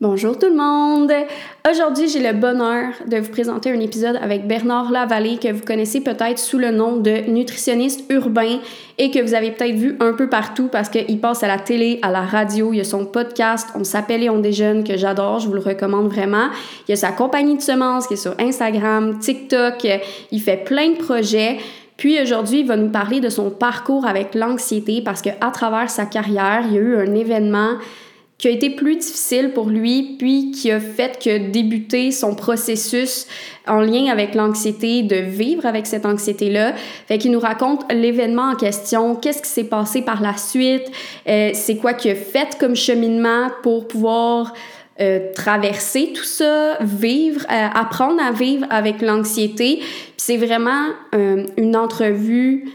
Bonjour 0.00 0.38
tout 0.38 0.46
le 0.46 0.54
monde! 0.54 1.12
Aujourd'hui, 1.68 2.08
j'ai 2.08 2.20
le 2.20 2.32
bonheur 2.32 2.92
de 3.08 3.16
vous 3.16 3.32
présenter 3.32 3.72
un 3.72 3.80
épisode 3.80 4.14
avec 4.22 4.46
Bernard 4.46 4.92
Lavallée 4.92 5.38
que 5.38 5.52
vous 5.52 5.64
connaissez 5.64 6.00
peut-être 6.00 6.38
sous 6.38 6.56
le 6.56 6.70
nom 6.70 6.98
de 6.98 7.28
nutritionniste 7.28 8.04
urbain 8.08 8.60
et 8.98 9.10
que 9.10 9.18
vous 9.20 9.34
avez 9.34 9.50
peut-être 9.50 9.74
vu 9.74 9.96
un 9.98 10.12
peu 10.12 10.28
partout 10.28 10.68
parce 10.68 10.88
qu'il 10.88 11.18
passe 11.18 11.42
à 11.42 11.48
la 11.48 11.58
télé, 11.58 11.98
à 12.02 12.12
la 12.12 12.20
radio, 12.20 12.72
il 12.72 12.76
y 12.76 12.80
a 12.80 12.84
son 12.84 13.06
podcast 13.06 13.70
On 13.74 13.82
s'appelle 13.82 14.22
et 14.22 14.30
on 14.30 14.38
déjeune 14.38 14.84
que 14.84 14.96
j'adore, 14.96 15.40
je 15.40 15.48
vous 15.48 15.54
le 15.54 15.60
recommande 15.60 16.06
vraiment. 16.06 16.46
Il 16.86 16.92
y 16.92 16.94
a 16.94 16.96
sa 16.96 17.10
compagnie 17.10 17.56
de 17.56 17.62
semences 17.62 18.06
qui 18.06 18.14
est 18.14 18.18
sur 18.18 18.36
Instagram, 18.38 19.18
TikTok, 19.18 19.84
il 20.30 20.40
fait 20.40 20.58
plein 20.58 20.90
de 20.90 20.96
projets. 20.98 21.58
Puis 21.96 22.22
aujourd'hui, 22.22 22.60
il 22.60 22.66
va 22.68 22.76
nous 22.76 22.90
parler 22.90 23.18
de 23.18 23.30
son 23.30 23.50
parcours 23.50 24.06
avec 24.06 24.36
l'anxiété 24.36 25.02
parce 25.04 25.22
qu'à 25.22 25.50
travers 25.52 25.90
sa 25.90 26.06
carrière, 26.06 26.62
il 26.68 26.74
y 26.74 26.78
a 26.78 26.80
eu 26.82 26.96
un 26.98 27.16
événement 27.16 27.78
qui 28.38 28.46
a 28.46 28.52
été 28.52 28.70
plus 28.70 28.94
difficile 28.94 29.50
pour 29.52 29.68
lui, 29.68 30.14
puis 30.16 30.52
qui 30.52 30.70
a 30.70 30.78
fait 30.78 31.18
que 31.18 31.50
débuter 31.50 32.12
son 32.12 32.36
processus 32.36 33.26
en 33.66 33.80
lien 33.80 34.06
avec 34.06 34.36
l'anxiété, 34.36 35.02
de 35.02 35.16
vivre 35.16 35.66
avec 35.66 35.88
cette 35.88 36.06
anxiété-là. 36.06 36.74
Fait 37.08 37.18
qu'il 37.18 37.32
nous 37.32 37.40
raconte 37.40 37.92
l'événement 37.92 38.50
en 38.50 38.54
question, 38.54 39.16
qu'est-ce 39.16 39.42
qui 39.42 39.48
s'est 39.48 39.64
passé 39.64 40.02
par 40.02 40.22
la 40.22 40.36
suite, 40.36 40.88
euh, 41.28 41.50
c'est 41.52 41.76
quoi 41.76 41.94
qu'il 41.94 42.12
a 42.12 42.14
fait 42.14 42.56
comme 42.60 42.76
cheminement 42.76 43.48
pour 43.64 43.88
pouvoir 43.88 44.54
euh, 45.00 45.32
traverser 45.34 46.12
tout 46.14 46.22
ça, 46.22 46.78
vivre, 46.80 47.40
euh, 47.50 47.66
apprendre 47.74 48.22
à 48.22 48.30
vivre 48.30 48.66
avec 48.70 49.02
l'anxiété. 49.02 49.78
Puis 49.78 50.14
c'est 50.16 50.36
vraiment 50.36 50.90
une 51.56 51.76
entrevue 51.76 52.66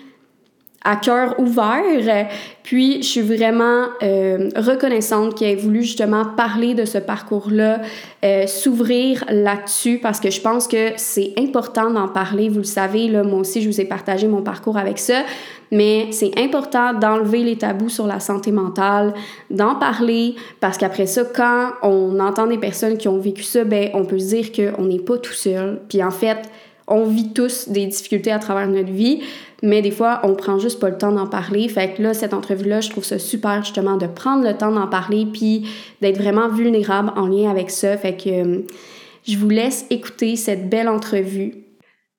à 0.84 0.96
cœur 0.98 1.40
ouvert. 1.40 2.28
Puis, 2.64 3.02
je 3.02 3.08
suis 3.08 3.22
vraiment 3.22 3.88
euh, 4.02 4.50
reconnaissante 4.56 5.36
qu'il 5.36 5.48
ait 5.48 5.56
voulu 5.56 5.84
justement 5.84 6.26
parler 6.26 6.74
de 6.74 6.86
ce 6.86 6.98
parcours-là, 6.98 7.82
euh, 8.24 8.48
s'ouvrir 8.48 9.24
là-dessus, 9.30 10.00
parce 10.02 10.20
que 10.20 10.30
je 10.30 10.42
pense 10.42 10.68
que 10.68 10.92
c'est 10.96 11.34
important 11.38 11.90
d'en 11.90 12.08
parler. 12.08 12.50
Vous 12.50 12.60
le 12.60 12.64
savez, 12.64 13.08
là, 13.10 13.24
moi 13.24 13.40
aussi, 13.40 13.62
je 13.62 13.70
vous 13.70 13.82
ai 13.82 13.86
partagé 13.86 14.28
mon 14.28 14.42
parcours 14.42 14.78
avec 14.78 14.98
ça, 14.98 15.24
mais 15.72 16.08
c'est 16.12 16.32
important 16.38 16.94
d'enlever 16.94 17.44
les 17.44 17.58
tabous 17.58 17.90
sur 17.90 18.08
la 18.08 18.20
santé 18.20 18.52
mentale, 18.52 19.14
d'en 19.50 19.76
parler, 19.76 20.36
parce 20.60 20.78
qu'après 20.78 21.06
ça, 21.06 21.24
quand 21.26 21.72
on 21.82 22.20
entend 22.20 22.48
des 22.48 22.60
personnes 22.60 22.98
qui 22.98 23.08
ont 23.08 23.20
vécu 23.20 23.44
ça, 23.44 23.64
ben, 23.64 23.90
on 23.94 24.06
peut 24.06 24.20
se 24.20 24.36
dire 24.36 24.52
qu'on 24.52 24.84
n'est 24.84 25.00
pas 25.00 25.18
tout 25.18 25.34
seul. 25.34 25.82
Puis 25.90 26.04
en 26.04 26.12
fait, 26.12 26.50
on 26.88 27.06
vit 27.06 27.34
tous 27.34 27.70
des 27.70 27.86
difficultés 27.86 28.32
à 28.32 28.40
travers 28.40 28.68
notre 28.68 28.92
vie 28.92 29.22
mais 29.64 29.82
des 29.82 29.92
fois, 29.92 30.20
on 30.24 30.36
prend 30.36 30.60
juste 30.60 30.82
pas 30.82 30.90
le 30.90 30.98
temps 30.98 31.14
d'en 31.14 31.26
parler. 31.26 31.70
Fait 31.70 31.94
que 31.94 32.04
là, 32.04 32.14
cette 32.14 32.34
entrevue-là, 32.34 32.82
je 32.82 32.90
trouve 32.90 33.06
ça 33.06 33.18
super 33.18 33.64
justement 33.64 33.96
de 33.96 34.08
prendre 34.08 34.44
le 34.44 34.58
temps 34.58 34.74
d'en 34.74 34.88
parler 34.88 35.26
puis 35.26 35.66
d'être 36.02 36.18
vraiment 36.18 36.50
vulnérable 36.50 37.14
en 37.16 37.28
lien 37.28 37.50
avec 37.50 37.72
ça. 37.72 37.96
Fait 37.96 38.18
que 38.18 38.30
euh, 38.30 38.68
je 39.26 39.38
vous 39.38 39.48
laisse 39.48 39.86
écouter 39.90 40.36
cette 40.36 40.70
belle 40.70 40.90
entrevue. 40.90 41.64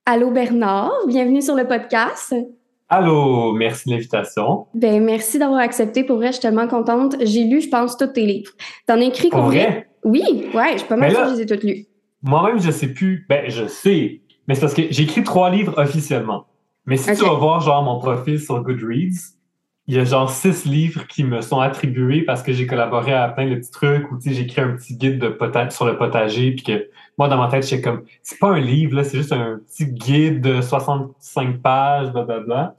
Allô 0.06 0.30
Bernard, 0.30 0.90
bienvenue 1.06 1.42
sur 1.42 1.54
le 1.54 1.66
podcast. 1.66 2.34
Allô, 2.88 3.52
merci 3.52 3.90
de 3.90 3.94
l'invitation. 3.94 4.66
Ben 4.72 5.04
merci 5.04 5.38
d'avoir 5.38 5.60
accepté. 5.60 6.02
Pour 6.02 6.16
vrai, 6.16 6.28
je 6.28 6.32
suis 6.32 6.42
tellement 6.42 6.66
contente. 6.66 7.16
J'ai 7.20 7.44
lu, 7.44 7.60
je 7.60 7.68
pense, 7.68 7.98
tous 7.98 8.06
tes 8.06 8.24
livres. 8.24 8.52
T'en 8.86 9.00
as 9.00 9.04
écrit 9.04 9.28
combien? 9.28 9.82
Oui, 10.02 10.46
ouais, 10.54 10.72
je 10.72 10.78
suis 10.78 10.88
pas 10.88 10.96
mal 10.96 11.10
sûre 11.10 11.24
que 11.24 11.30
je 11.30 11.34
les 11.34 11.42
ai 11.42 11.46
tous 11.46 11.66
lus. 11.66 11.86
Moi-même, 12.22 12.58
je 12.58 12.70
sais 12.70 12.88
plus. 12.88 13.26
Ben, 13.28 13.44
je 13.48 13.66
sais. 13.66 14.22
Mais 14.46 14.54
c'est 14.54 14.60
parce 14.60 14.74
que 14.74 14.82
j'ai 14.90 15.02
écrit 15.04 15.24
trois 15.24 15.50
livres 15.50 15.74
officiellement. 15.76 16.46
Mais 16.86 16.96
si 16.96 17.14
tu 17.14 17.24
vas 17.24 17.34
voir 17.34 17.60
genre 17.60 17.82
mon 17.82 17.98
profil 17.98 18.38
sur 18.38 18.62
Goodreads, 18.62 19.34
il 19.86 19.94
y 19.94 19.98
a 19.98 20.04
genre 20.04 20.30
six 20.30 20.64
livres 20.64 21.06
qui 21.06 21.24
me 21.24 21.42
sont 21.42 21.60
attribués 21.60 22.22
parce 22.22 22.42
que 22.42 22.52
j'ai 22.52 22.66
collaboré 22.66 23.12
à 23.12 23.28
plein 23.28 23.48
de 23.48 23.56
petits 23.56 23.70
trucs 23.70 24.10
ou 24.10 24.16
tu 24.16 24.30
sais 24.30 24.34
j'ai 24.34 24.42
écrit 24.42 24.62
un 24.62 24.76
petit 24.76 24.96
guide 24.96 25.18
de 25.18 25.36
sur 25.70 25.86
le 25.86 25.98
potager 25.98 26.52
puis 26.52 26.64
que 26.64 26.88
moi 27.18 27.28
dans 27.28 27.36
ma 27.36 27.48
tête 27.48 27.68
j'étais 27.68 27.82
comme 27.82 28.02
c'est 28.22 28.38
pas 28.38 28.48
un 28.48 28.60
livre 28.60 28.96
là 28.96 29.04
c'est 29.04 29.18
juste 29.18 29.32
un 29.32 29.58
petit 29.58 29.86
guide 29.86 30.40
de 30.40 30.62
65 30.62 31.60
pages 31.60 32.10
blablabla. 32.12 32.74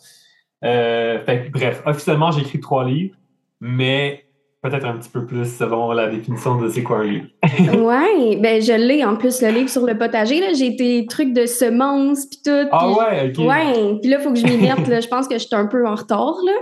Euh, 0.63 1.19
fait 1.25 1.49
bref 1.51 1.83
officiellement 1.85 2.31
j'ai 2.31 2.41
écrit 2.41 2.59
trois 2.59 2.85
livres 2.85 3.15
mais 3.61 4.24
peut-être 4.69 4.85
un 4.85 4.97
petit 4.97 5.09
peu 5.09 5.25
plus 5.25 5.45
selon 5.45 5.91
la 5.91 6.07
définition 6.07 6.55
de 6.55 6.69
c'est 6.69 6.83
quoi 6.83 6.97
un 6.99 7.03
livre. 7.03 7.27
ouais, 7.43 8.37
ben 8.37 8.61
je 8.61 8.73
l'ai 8.73 9.03
en 9.05 9.15
plus 9.15 9.41
le 9.41 9.49
livre 9.49 9.69
sur 9.69 9.85
le 9.85 9.97
potager 9.97 10.39
là, 10.39 10.53
j'ai 10.53 10.67
été 10.67 11.05
trucs 11.07 11.33
de 11.33 11.45
semences 11.45 12.25
puis 12.25 12.39
tout. 12.43 12.67
Ah 12.71 12.89
ouais, 12.89 13.31
OK. 13.31 13.45
Ouais, 13.45 13.99
puis 14.01 14.09
là 14.09 14.19
faut 14.19 14.31
que 14.31 14.39
je 14.39 14.45
m'y 14.45 14.57
mette 14.57 14.87
là, 14.87 14.99
je 15.01 15.07
pense 15.07 15.27
que 15.27 15.35
je 15.35 15.45
suis 15.45 15.55
un 15.55 15.67
peu 15.67 15.87
en 15.87 15.95
retard 15.95 16.35
là. 16.45 16.53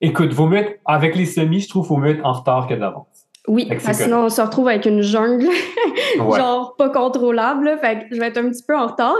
Écoute, 0.00 0.32
vaut 0.32 0.46
mieux 0.46 0.64
avec 0.84 1.16
les 1.16 1.26
semis, 1.26 1.60
je 1.60 1.68
trouve 1.68 1.82
qu'il 1.86 1.96
faut 1.96 2.00
mieux 2.00 2.10
être 2.10 2.24
en 2.24 2.32
retard 2.32 2.68
que 2.68 2.74
d'avance. 2.74 3.06
Oui, 3.46 3.66
parce 3.68 3.84
que 3.84 4.04
sinon 4.04 4.24
on 4.24 4.28
se 4.30 4.40
retrouve 4.40 4.68
avec 4.68 4.86
une 4.86 5.02
jungle, 5.02 5.48
genre 6.16 6.76
pas 6.76 6.88
contrôlable. 6.88 7.78
fait 7.80 8.06
que 8.08 8.14
je 8.14 8.20
vais 8.20 8.28
être 8.28 8.38
un 8.38 8.48
petit 8.48 8.62
peu 8.66 8.76
en 8.76 8.86
retard. 8.86 9.16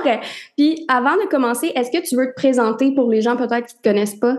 Puis 0.57 0.85
avant 0.89 1.17
de 1.17 1.29
commencer, 1.29 1.73
est-ce 1.75 1.91
que 1.91 2.03
tu 2.07 2.17
veux 2.17 2.29
te 2.29 2.35
présenter 2.35 2.95
pour 2.95 3.11
les 3.11 3.21
gens 3.21 3.37
peut-être 3.37 3.67
qui 3.67 3.77
te 3.77 3.83
connaissent 3.87 4.17
pas? 4.17 4.37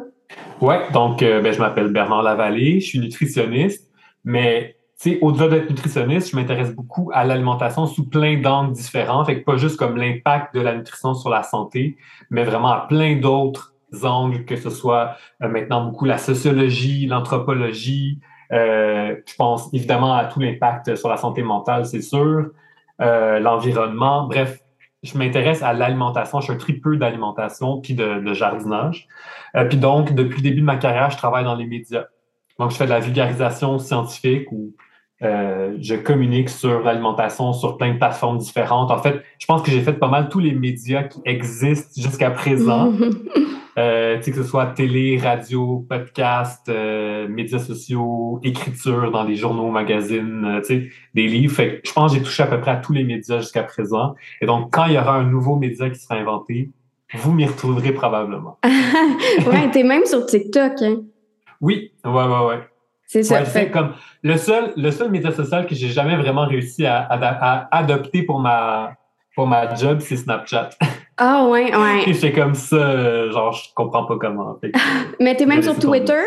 Oui, 0.62 0.76
donc 0.94 1.22
euh, 1.22 1.42
ben, 1.42 1.54
je 1.54 1.60
m'appelle 1.60 1.92
Bernard 1.92 2.24
Lavallée, 2.24 2.80
je 2.80 2.88
suis 2.88 3.00
nutritionniste, 3.00 3.90
mais 4.24 4.78
au-delà 5.22 5.50
d'être 5.50 5.70
nutritionniste, 5.70 6.32
je 6.32 6.36
m'intéresse 6.36 6.74
beaucoup 6.74 7.12
à 7.14 7.26
l'alimentation 7.26 7.86
sous 7.86 8.10
plein 8.10 8.40
d'angles 8.40 8.72
différents, 8.72 9.26
fait 9.26 9.40
que 9.40 9.44
pas 9.44 9.58
juste 9.58 9.78
comme 9.78 9.98
l'impact 9.98 10.56
de 10.56 10.62
la 10.62 10.74
nutrition 10.76 11.14
sur 11.14 11.30
la 11.30 11.44
santé, 11.44 11.98
mais 12.30 12.44
vraiment 12.44 12.70
à 12.70 12.88
plein 12.88 13.18
d'autres 13.18 13.76
angles, 14.04 14.46
que 14.46 14.56
ce 14.56 14.70
soit 14.70 15.16
euh, 15.44 15.50
maintenant 15.50 15.86
beaucoup 15.86 16.06
la 16.06 16.18
sociologie, 16.18 17.06
l'anthropologie, 17.06 18.20
euh, 18.52 19.16
je 19.26 19.36
pense 19.36 19.74
évidemment 19.74 20.16
à 20.16 20.26
tout 20.26 20.40
l'impact 20.40 20.96
sur 20.96 21.10
la 21.10 21.18
santé 21.18 21.44
mentale, 21.44 21.86
c'est 21.86 22.02
sûr, 22.02 22.52
l'environnement, 22.98 24.26
bref, 24.26 24.60
je 25.06 25.18
m'intéresse 25.18 25.62
à 25.62 25.74
l'alimentation. 25.74 26.40
Je 26.40 26.46
suis 26.46 26.54
un 26.54 26.58
tripeux 26.58 26.98
d'alimentation 26.98 27.80
puis 27.80 27.94
de, 27.94 28.34
jardinage. 28.34 29.08
Euh, 29.56 29.66
puis 29.66 29.78
donc, 29.78 30.14
depuis 30.14 30.38
le 30.38 30.44
début 30.44 30.62
de 30.62 30.66
ma 30.66 30.78
carrière, 30.78 31.10
je 31.12 31.18
travaille 31.18 31.44
dans 31.44 31.56
les 31.56 31.66
médias. 31.66 32.06
Donc, 32.60 32.72
je 32.72 32.78
fais 32.78 32.86
de 32.86 32.90
la 32.90 33.00
vulgarisation 33.00 33.80
scientifique 33.80 34.52
où 34.52 34.74
euh, 35.22 35.78
je 35.80 35.96
communique 35.96 36.50
sur 36.50 36.82
l'alimentation 36.82 37.54
sur 37.54 37.78
plein 37.78 37.94
de 37.94 37.98
plateformes 37.98 38.38
différentes. 38.38 38.92
En 38.92 38.98
fait, 38.98 39.22
je 39.40 39.46
pense 39.46 39.62
que 39.62 39.72
j'ai 39.72 39.82
fait 39.82 39.94
pas 39.94 40.08
mal 40.08 40.30
tous 40.30 40.40
les 40.40 40.54
médias 40.54 41.04
qui 41.04 41.22
existent 41.26 42.02
jusqu'à 42.02 42.32
présent. 42.32 42.94
Euh, 43.78 44.20
que 44.20 44.34
ce 44.34 44.44
soit 44.44 44.68
télé, 44.68 45.18
radio, 45.18 45.86
podcast, 45.90 46.70
euh, 46.70 47.28
médias 47.28 47.60
sociaux, 47.60 48.40
écriture 48.42 49.12
dans 49.12 49.26
des 49.26 49.36
journaux, 49.36 49.70
magazines, 49.70 50.62
euh, 50.70 50.80
des 51.14 51.28
livres. 51.28 51.54
Fait 51.54 51.82
je 51.84 51.92
pense 51.92 52.14
que 52.14 52.18
j'ai 52.18 52.24
touché 52.24 52.44
à 52.44 52.48
peu 52.48 52.62
près 52.62 52.72
à 52.72 52.78
tous 52.78 52.94
les 52.94 53.04
médias 53.04 53.40
jusqu'à 53.40 53.64
présent. 53.64 54.16
Et 54.40 54.46
donc, 54.46 54.74
quand 54.74 54.86
il 54.86 54.94
y 54.94 54.98
aura 54.98 55.16
un 55.16 55.26
nouveau 55.26 55.58
média 55.58 55.90
qui 55.90 56.00
sera 56.00 56.16
inventé, 56.16 56.72
vous 57.16 57.34
m'y 57.34 57.46
retrouverez 57.46 57.92
probablement. 57.92 58.60
ouais, 58.64 59.70
t'es 59.72 59.84
même 59.84 60.06
sur 60.06 60.26
TikTok, 60.26 60.82
hein? 60.82 61.02
Oui, 61.60 61.92
ouais, 62.06 62.12
ouais, 62.12 62.46
ouais. 62.48 62.60
C'est 63.08 63.24
ça. 63.24 63.44
fait... 63.44 63.72
comme 63.72 63.92
le 64.24 64.38
seul, 64.38 64.72
le 64.78 64.90
seul 64.90 65.12
média 65.12 65.32
social 65.34 65.68
que 65.68 65.76
j'ai 65.76 65.90
jamais 65.90 66.16
vraiment 66.16 66.48
réussi 66.48 66.86
à, 66.86 67.08
à 67.10 67.78
adopter 67.78 68.24
pour 68.24 68.40
ma, 68.40 68.96
pour 69.36 69.48
ma 69.48 69.74
job, 69.76 70.00
c'est 70.00 70.16
Snapchat. 70.16 70.70
Ah 71.18 71.48
ouais, 71.48 71.76
ouais. 72.06 72.14
c'est 72.14 72.32
comme 72.32 72.56
ça, 72.56 73.30
genre, 73.30 73.52
je 73.52 73.74
comprends 73.76 74.06
pas 74.06 74.18
comment. 74.18 74.58
Mais 75.20 75.36
t'es 75.36 75.46
même 75.46 75.62
sur 75.62 75.78
Twitter? 75.78 76.22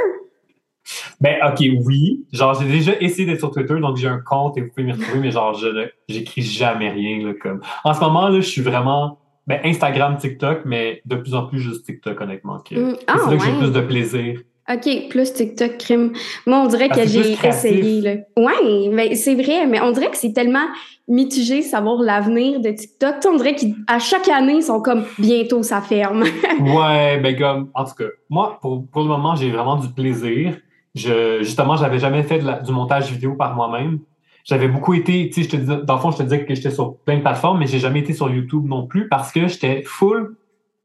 Ben, 1.21 1.37
ok, 1.47 1.63
oui. 1.85 2.27
Genre, 2.33 2.55
j'ai 2.61 2.69
déjà 2.69 2.93
essayé 3.01 3.27
d'être 3.27 3.41
sur 3.41 3.51
Twitter, 3.51 3.79
donc 3.81 3.97
j'ai 3.97 4.09
un 4.09 4.21
compte 4.21 4.57
et 4.57 4.63
vous 4.63 4.69
pouvez 4.69 4.85
m'y 4.85 4.93
retrouver, 4.93 5.19
mais 5.19 5.31
genre, 5.31 5.53
je 5.53 5.91
j'écris 6.09 6.41
jamais 6.41 6.91
rien, 6.91 7.27
là, 7.27 7.35
comme. 7.35 7.61
En 7.85 7.93
ce 7.93 8.01
moment, 8.01 8.29
là, 8.29 8.41
je 8.41 8.49
suis 8.49 8.63
vraiment, 8.63 9.19
ben, 9.47 9.61
Instagram, 9.65 10.17
TikTok, 10.17 10.63
mais 10.65 11.03
de 11.05 11.17
plus 11.17 11.35
en 11.35 11.47
plus 11.47 11.61
juste 11.61 11.85
TikTok, 11.85 12.19
honnêtement. 12.21 12.57
Mm. 12.57 12.63
c'est 12.63 13.07
là 13.07 13.37
que 13.37 13.45
j'ai 13.45 13.59
plus 13.59 13.73
de 13.73 13.81
plaisir. 13.81 14.41
OK, 14.71 15.09
plus 15.09 15.33
TikTok 15.33 15.79
crime. 15.79 16.13
Moi, 16.47 16.59
on 16.59 16.67
dirait 16.67 16.89
que 16.89 17.07
j'ai 17.07 17.33
essayé. 17.43 18.01
Là. 18.01 18.11
Ouais, 18.37 18.89
mais 18.93 19.15
c'est 19.15 19.35
vrai, 19.35 19.67
mais 19.67 19.81
on 19.81 19.93
dirait 19.93 20.11
que 20.11 20.17
c'est 20.17 20.33
tellement 20.33 20.67
mitigé 21.09 21.63
savoir 21.63 22.03
l'avenir 22.03 22.61
de 22.61 22.71
TikTok. 22.71 23.15
on 23.27 23.37
dirait 23.37 23.55
qu'à 23.55 23.99
chaque 23.99 24.29
année, 24.29 24.57
ils 24.57 24.63
sont 24.63 24.83
comme 24.83 25.05
bientôt 25.19 25.63
ça 25.63 25.81
ferme. 25.81 26.23
ouais, 26.61 27.19
ben 27.19 27.37
comme, 27.37 27.71
en 27.75 27.85
tout 27.85 27.95
cas, 27.95 28.09
moi, 28.29 28.59
pour, 28.61 28.87
pour 28.87 29.03
le 29.03 29.09
moment, 29.09 29.35
j'ai 29.35 29.51
vraiment 29.51 29.77
du 29.77 29.89
plaisir. 29.89 30.59
Je, 30.95 31.39
justement, 31.41 31.77
j'avais 31.77 31.99
jamais 31.99 32.23
fait 32.23 32.39
du 32.39 32.73
montage 32.73 33.11
vidéo 33.11 33.35
par 33.35 33.55
moi-même. 33.55 34.01
J'avais 34.45 34.69
beaucoup 34.69 34.95
été, 34.95 35.31
tu 35.31 35.43
sais, 35.43 35.49
je 35.49 35.57
te 35.57 35.57
dis, 35.57 35.85
dans 35.87 35.95
le 35.95 36.01
fond, 36.01 36.11
je 36.11 36.19
te 36.19 36.23
disais 36.23 36.45
que 36.45 36.55
j'étais 36.55 36.71
sur 36.71 36.97
plein 36.97 37.17
de 37.17 37.23
plateformes, 37.23 37.59
mais 37.59 37.67
j'ai 37.67 37.79
jamais 37.79 38.01
été 38.01 38.13
sur 38.13 38.31
YouTube 38.31 38.67
non 38.67 38.87
plus 38.87 39.09
parce 39.09 39.33
que 39.33 39.47
j'étais 39.47 39.83
full 39.85 40.37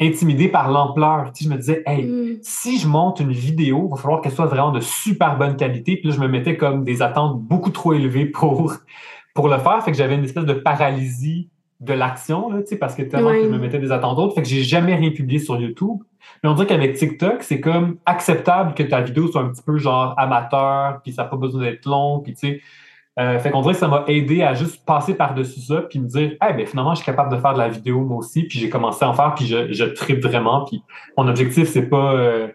intimidé 0.04 0.48
par 0.48 0.70
l'ampleur. 0.72 1.32
Tu 1.34 1.46
je 1.46 1.50
me 1.50 1.56
disais, 1.56 1.84
hey, 1.86 2.04
mm. 2.04 2.40
si 2.42 2.80
je 2.80 2.88
monte 2.88 3.20
une 3.20 3.32
vidéo, 3.32 3.88
il 3.88 3.92
va 3.92 3.98
falloir 3.98 4.22
qu'elle 4.22 4.32
soit 4.32 4.46
vraiment 4.46 4.72
de 4.72 4.80
super 4.80 5.38
bonne 5.38 5.56
qualité. 5.56 5.98
Puis 5.98 6.10
là, 6.10 6.16
je 6.16 6.20
me 6.20 6.28
mettais 6.28 6.58
comme 6.58 6.84
des 6.84 7.02
attentes 7.02 7.42
beaucoup 7.42 7.72
trop 7.72 7.94
élevées 7.94 8.26
pour, 8.26 8.74
pour 9.34 9.48
le 9.48 9.58
faire. 9.58 9.84
Fait 9.84 9.92
que 9.92 9.98
j'avais 9.98 10.16
une 10.16 10.24
espèce 10.24 10.46
de 10.46 10.54
paralysie 10.54 11.50
de 11.80 11.94
l'action, 11.94 12.50
tu 12.62 12.68
sais, 12.68 12.76
parce 12.78 12.96
que 12.96 13.02
tellement 13.02 13.32
que 13.32 13.44
je 13.44 13.50
me 13.50 13.58
mettais 13.58 13.80
des 13.80 13.92
attentes 13.92 14.16
d'autres. 14.16 14.36
Fait 14.36 14.42
que 14.42 14.48
j'ai 14.48 14.64
jamais 14.64 14.96
rien 14.96 15.12
publié 15.12 15.40
sur 15.40 15.60
YouTube. 15.60 15.98
Mais 16.42 16.50
on 16.50 16.54
dirait 16.54 16.68
qu'avec 16.68 16.96
TikTok, 16.96 17.44
c'est 17.44 17.60
comme 17.60 17.98
acceptable 18.06 18.74
que 18.74 18.84
ta 18.84 19.02
vidéo 19.02 19.28
soit 19.28 19.42
un 19.42 19.50
petit 19.50 19.62
peu 19.62 19.78
genre 19.78 20.14
amateur, 20.18 21.02
puis 21.04 21.12
ça 21.12 21.24
n'a 21.24 21.30
pas 21.30 21.36
besoin 21.36 21.62
d'être 21.62 21.86
long, 21.86 22.20
puis 22.20 22.34
tu 22.34 22.48
sais, 22.48 22.62
Euh, 23.20 23.38
fait 23.38 23.52
qu'on 23.52 23.62
dirait 23.62 23.74
que 23.74 23.80
ça 23.80 23.88
m'a 23.88 24.06
aidé 24.08 24.42
à 24.42 24.56
juste 24.56 24.84
passer 24.86 25.14
par-dessus 25.14 25.62
ça, 25.62 25.84
puis 25.84 26.00
me 26.00 26.08
dire, 26.08 26.32
eh 26.32 26.54
ben 26.54 26.66
finalement, 26.66 26.96
je 26.96 27.04
suis 27.04 27.06
capable 27.06 27.36
de 27.36 27.40
faire 27.40 27.54
de 27.54 27.60
la 27.60 27.70
vidéo 27.70 28.02
moi 28.02 28.18
aussi, 28.18 28.44
puis 28.44 28.58
j'ai 28.58 28.70
commencé 28.70 29.06
à 29.06 29.10
en 29.10 29.14
faire, 29.14 29.36
puis 29.36 29.46
je, 29.46 29.72
je 29.72 29.84
tripe 29.86 30.24
vraiment, 30.24 30.66
puis 30.66 30.82
mon 31.16 31.28
objectif, 31.28 31.70
c'est 31.70 31.90
pas 31.90 32.16
euh, 32.16 32.48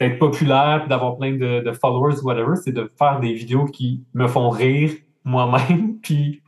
d'être 0.00 0.18
populaire, 0.18 0.80
puis 0.80 0.88
d'avoir 0.88 1.18
plein 1.18 1.32
de, 1.32 1.60
de 1.60 1.72
followers, 1.72 2.20
whatever, 2.22 2.56
c'est 2.56 2.72
de 2.72 2.90
faire 2.98 3.20
des 3.20 3.34
vidéos 3.34 3.66
qui 3.66 4.04
me 4.14 4.26
font 4.26 4.48
rire 4.48 4.92
moi-même, 5.24 5.98
puis 6.02 6.42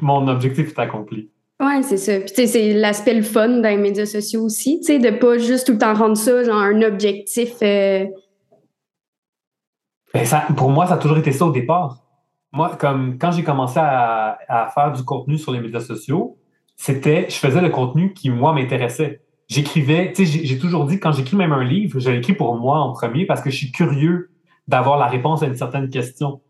mon 0.00 0.28
objectif 0.28 0.68
est 0.68 0.78
accompli. 0.78 1.30
Ouais, 1.60 1.82
c'est 1.82 1.96
ça. 1.96 2.18
Puis, 2.18 2.30
tu 2.30 2.34
sais, 2.34 2.46
c'est 2.46 2.72
l'aspect 2.74 3.14
le 3.14 3.22
fun 3.22 3.48
dans 3.48 3.68
les 3.68 3.76
médias 3.76 4.06
sociaux 4.06 4.42
aussi, 4.42 4.80
tu 4.80 4.86
sais, 4.86 4.98
de 4.98 5.10
pas 5.10 5.38
juste 5.38 5.66
tout 5.66 5.72
le 5.72 5.78
temps 5.78 5.94
rendre 5.94 6.16
ça, 6.16 6.44
genre, 6.44 6.56
un 6.56 6.82
objectif. 6.82 7.54
Euh... 7.62 8.06
Ben, 10.12 10.24
ça, 10.24 10.46
pour 10.56 10.70
moi, 10.70 10.86
ça 10.86 10.94
a 10.94 10.98
toujours 10.98 11.18
été 11.18 11.32
ça 11.32 11.46
au 11.46 11.50
départ. 11.50 12.03
Moi, 12.54 12.76
comme 12.78 13.18
quand 13.18 13.32
j'ai 13.32 13.42
commencé 13.42 13.80
à, 13.80 14.38
à, 14.48 14.68
faire 14.68 14.92
du 14.92 15.02
contenu 15.02 15.38
sur 15.38 15.50
les 15.52 15.60
médias 15.60 15.80
sociaux, 15.80 16.38
c'était, 16.76 17.26
je 17.28 17.34
faisais 17.34 17.60
le 17.60 17.68
contenu 17.68 18.12
qui, 18.12 18.30
moi, 18.30 18.52
m'intéressait. 18.52 19.22
J'écrivais, 19.48 20.12
tu 20.12 20.24
sais, 20.24 20.44
j'ai 20.44 20.58
toujours 20.58 20.86
dit, 20.86 21.00
quand 21.00 21.12
j'écris 21.12 21.36
même 21.36 21.52
un 21.52 21.64
livre, 21.64 21.98
je 21.98 22.10
l'écris 22.10 22.32
pour 22.32 22.54
moi 22.56 22.78
en 22.78 22.92
premier 22.92 23.26
parce 23.26 23.40
que 23.40 23.50
je 23.50 23.56
suis 23.56 23.72
curieux 23.72 24.30
d'avoir 24.68 24.98
la 24.98 25.06
réponse 25.06 25.42
à 25.42 25.46
une 25.46 25.56
certaine 25.56 25.90
question. 25.90 26.40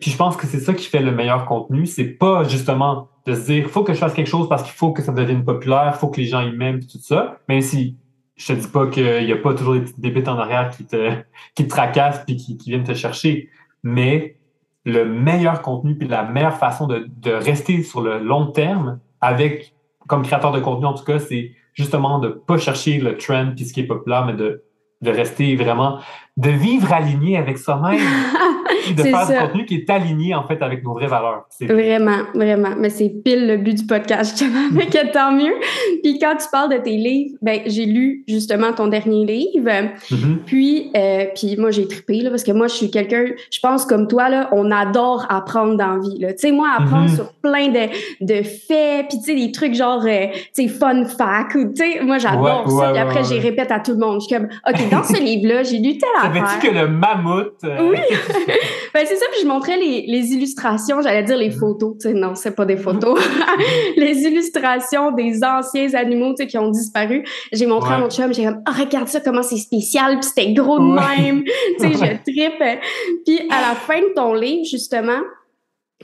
Puis 0.00 0.10
je 0.10 0.16
pense 0.16 0.36
que 0.36 0.46
c'est 0.46 0.60
ça 0.60 0.74
qui 0.74 0.86
fait 0.86 1.00
le 1.00 1.12
meilleur 1.12 1.46
contenu. 1.46 1.86
C'est 1.86 2.04
pas 2.04 2.44
justement 2.44 3.08
de 3.26 3.34
se 3.34 3.46
dire, 3.46 3.68
faut 3.68 3.84
que 3.84 3.94
je 3.94 3.98
fasse 3.98 4.12
quelque 4.12 4.28
chose 4.28 4.48
parce 4.48 4.62
qu'il 4.62 4.72
faut 4.72 4.92
que 4.92 5.00
ça 5.02 5.12
devienne 5.12 5.44
populaire, 5.44 5.96
faut 5.96 6.08
que 6.08 6.20
les 6.20 6.26
gens 6.26 6.42
y 6.42 6.52
m'aiment, 6.52 6.80
tout 6.80 6.98
ça. 6.98 7.38
Même 7.48 7.62
si 7.62 7.96
je 8.36 8.52
te 8.52 8.60
dis 8.60 8.68
pas 8.68 8.86
qu'il 8.86 9.24
y 9.24 9.32
a 9.32 9.36
pas 9.36 9.54
toujours 9.54 9.74
des 9.74 9.80
petites 9.80 10.00
débites 10.00 10.28
en 10.28 10.38
arrière 10.38 10.70
qui 10.70 10.84
te, 10.84 11.12
qui 11.54 11.64
te 11.64 11.68
tracassent 11.68 12.22
puis 12.26 12.36
qui 12.36 12.58
viennent 12.66 12.84
te 12.84 12.94
chercher. 12.94 13.48
Mais 13.82 14.36
le 14.84 15.04
meilleur 15.04 15.62
contenu 15.62 15.96
puis 15.96 16.08
la 16.08 16.24
meilleure 16.24 16.56
façon 16.56 16.86
de, 16.86 17.06
de 17.08 17.30
rester 17.32 17.82
sur 17.82 18.00
le 18.00 18.18
long 18.18 18.46
terme 18.46 18.98
avec, 19.20 19.74
comme 20.06 20.22
créateur 20.22 20.52
de 20.52 20.60
contenu 20.60 20.86
en 20.86 20.94
tout 20.94 21.04
cas, 21.04 21.18
c'est 21.18 21.52
justement 21.72 22.18
de 22.18 22.28
pas 22.28 22.58
chercher 22.58 22.98
le 22.98 23.16
trend 23.16 23.52
puis 23.56 23.64
ce 23.64 23.72
qui 23.72 23.80
est 23.80 23.86
populaire, 23.86 24.26
mais 24.26 24.34
de, 24.34 24.62
de 25.00 25.10
rester 25.10 25.56
vraiment, 25.56 25.98
de 26.36 26.50
vivre 26.50 26.92
aligné 26.92 27.36
avec 27.36 27.58
soi-même. 27.58 28.00
de 28.92 29.02
faire 29.02 29.26
du 29.26 29.34
contenu 29.34 29.64
qui 29.66 29.76
est 29.76 29.90
aligné 29.90 30.34
en 30.34 30.46
fait 30.46 30.60
avec 30.62 30.84
nos 30.84 30.94
vraies 30.94 31.06
valeurs. 31.06 31.44
Vraiment, 31.60 32.22
vraiment. 32.34 32.74
Mais 32.78 32.90
c'est 32.90 33.08
pile 33.24 33.46
le 33.46 33.56
but 33.56 33.74
du 33.74 33.86
podcast, 33.86 34.44
mais 34.72 34.86
que 34.94 35.12
tant 35.12 35.32
mieux. 35.32 35.54
Puis 36.02 36.18
quand 36.18 36.36
tu 36.36 36.46
parles 36.50 36.72
de 36.72 36.78
tes 36.78 36.96
livres, 36.96 37.36
ben 37.42 37.60
j'ai 37.66 37.86
lu 37.86 38.24
justement 38.28 38.72
ton 38.72 38.88
dernier 38.88 39.24
livre. 39.24 39.70
Mm-hmm. 40.10 40.36
Puis, 40.46 40.90
euh, 40.96 41.26
puis 41.34 41.56
moi 41.56 41.70
j'ai 41.70 41.86
trippé 41.86 42.20
là, 42.20 42.30
parce 42.30 42.44
que 42.44 42.52
moi 42.52 42.68
je 42.68 42.74
suis 42.74 42.90
quelqu'un, 42.90 43.24
je 43.50 43.60
pense 43.60 43.84
comme 43.84 44.08
toi 44.08 44.28
là, 44.28 44.48
on 44.52 44.70
adore 44.70 45.26
apprendre 45.28 45.76
dans 45.76 45.96
la 45.96 45.98
vie. 45.98 46.18
Tu 46.20 46.34
sais 46.36 46.52
moi 46.52 46.68
apprendre 46.78 47.08
mm-hmm. 47.08 47.14
sur 47.14 47.32
plein 47.34 47.68
de, 47.68 47.88
de 48.20 48.42
faits, 48.42 49.08
puis 49.08 49.18
tu 49.18 49.24
sais 49.24 49.34
des 49.34 49.52
trucs 49.52 49.74
genre 49.74 50.04
euh, 50.04 50.26
tu 50.54 50.62
sais 50.62 50.68
fun 50.68 51.04
fact 51.04 51.54
ou 51.54 51.72
tu 51.72 51.76
sais 51.76 52.00
moi 52.02 52.18
j'adore 52.18 52.70
ça. 52.70 52.90
puis 52.90 52.98
après 52.98 53.24
j'y 53.24 53.38
répète 53.38 53.70
à 53.70 53.80
tout 53.80 53.92
le 53.92 53.98
monde. 53.98 54.20
Je 54.20 54.26
suis 54.26 54.36
comme 54.36 54.48
ok 54.68 54.90
dans 54.90 55.02
ce 55.02 55.20
livre 55.22 55.48
là 55.48 55.62
j'ai 55.62 55.78
lu 55.78 55.98
telle 55.98 56.08
affaire. 56.18 56.46
Savais-tu 56.48 56.68
que 56.68 56.74
le 56.74 56.88
mammouth 56.88 57.52
euh, 57.64 57.90
Oui. 57.90 57.98
ben, 58.92 59.04
c'est 59.06 59.16
ça, 59.16 59.26
puis 59.32 59.40
je 59.42 59.46
montrais 59.46 59.76
les, 59.76 60.04
les 60.06 60.32
illustrations, 60.32 61.00
j'allais 61.02 61.22
dire 61.22 61.36
les 61.36 61.50
photos, 61.50 61.94
tu 62.00 62.08
sais, 62.08 62.14
non, 62.14 62.34
c'est 62.34 62.54
pas 62.54 62.64
des 62.64 62.76
photos. 62.76 63.18
les 63.96 64.22
illustrations 64.22 65.12
des 65.12 65.42
anciens 65.44 65.94
animaux, 65.94 66.34
tu 66.34 66.42
sais, 66.42 66.46
qui 66.46 66.58
ont 66.58 66.70
disparu. 66.70 67.24
J'ai 67.52 67.66
montré 67.66 67.94
à 67.94 67.98
mon 67.98 68.10
chum, 68.10 68.32
j'ai 68.32 68.44
comme, 68.44 68.62
oh, 68.68 68.72
regarde 68.78 69.08
ça, 69.08 69.20
comment 69.20 69.42
c'est 69.42 69.56
spécial, 69.56 70.18
puis 70.20 70.28
c'était 70.28 70.52
gros 70.52 70.78
de 70.78 70.84
même. 70.84 71.44
tu 71.78 71.92
sais, 71.92 71.92
je 71.92 72.32
tripe. 72.32 72.80
Puis 73.24 73.40
à 73.50 73.68
la 73.68 73.74
fin 73.74 74.00
de 74.00 74.14
ton 74.14 74.34
livre, 74.34 74.64
justement, 74.64 75.20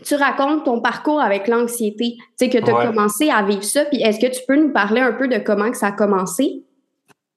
tu 0.04 0.14
racontes 0.14 0.64
ton 0.64 0.80
parcours 0.80 1.20
avec 1.20 1.48
l'anxiété, 1.48 2.16
tu 2.18 2.24
sais, 2.36 2.48
que 2.48 2.58
tu 2.58 2.70
as 2.70 2.86
commencé 2.86 3.30
à 3.30 3.42
vivre 3.42 3.64
ça. 3.64 3.84
Puis 3.84 4.00
est-ce 4.02 4.18
que 4.18 4.32
tu 4.32 4.40
peux 4.46 4.56
nous 4.56 4.72
parler 4.72 5.00
un 5.00 5.12
peu 5.12 5.28
de 5.28 5.38
comment 5.38 5.70
que 5.70 5.76
ça 5.76 5.88
a 5.88 5.92
commencé? 5.92 6.64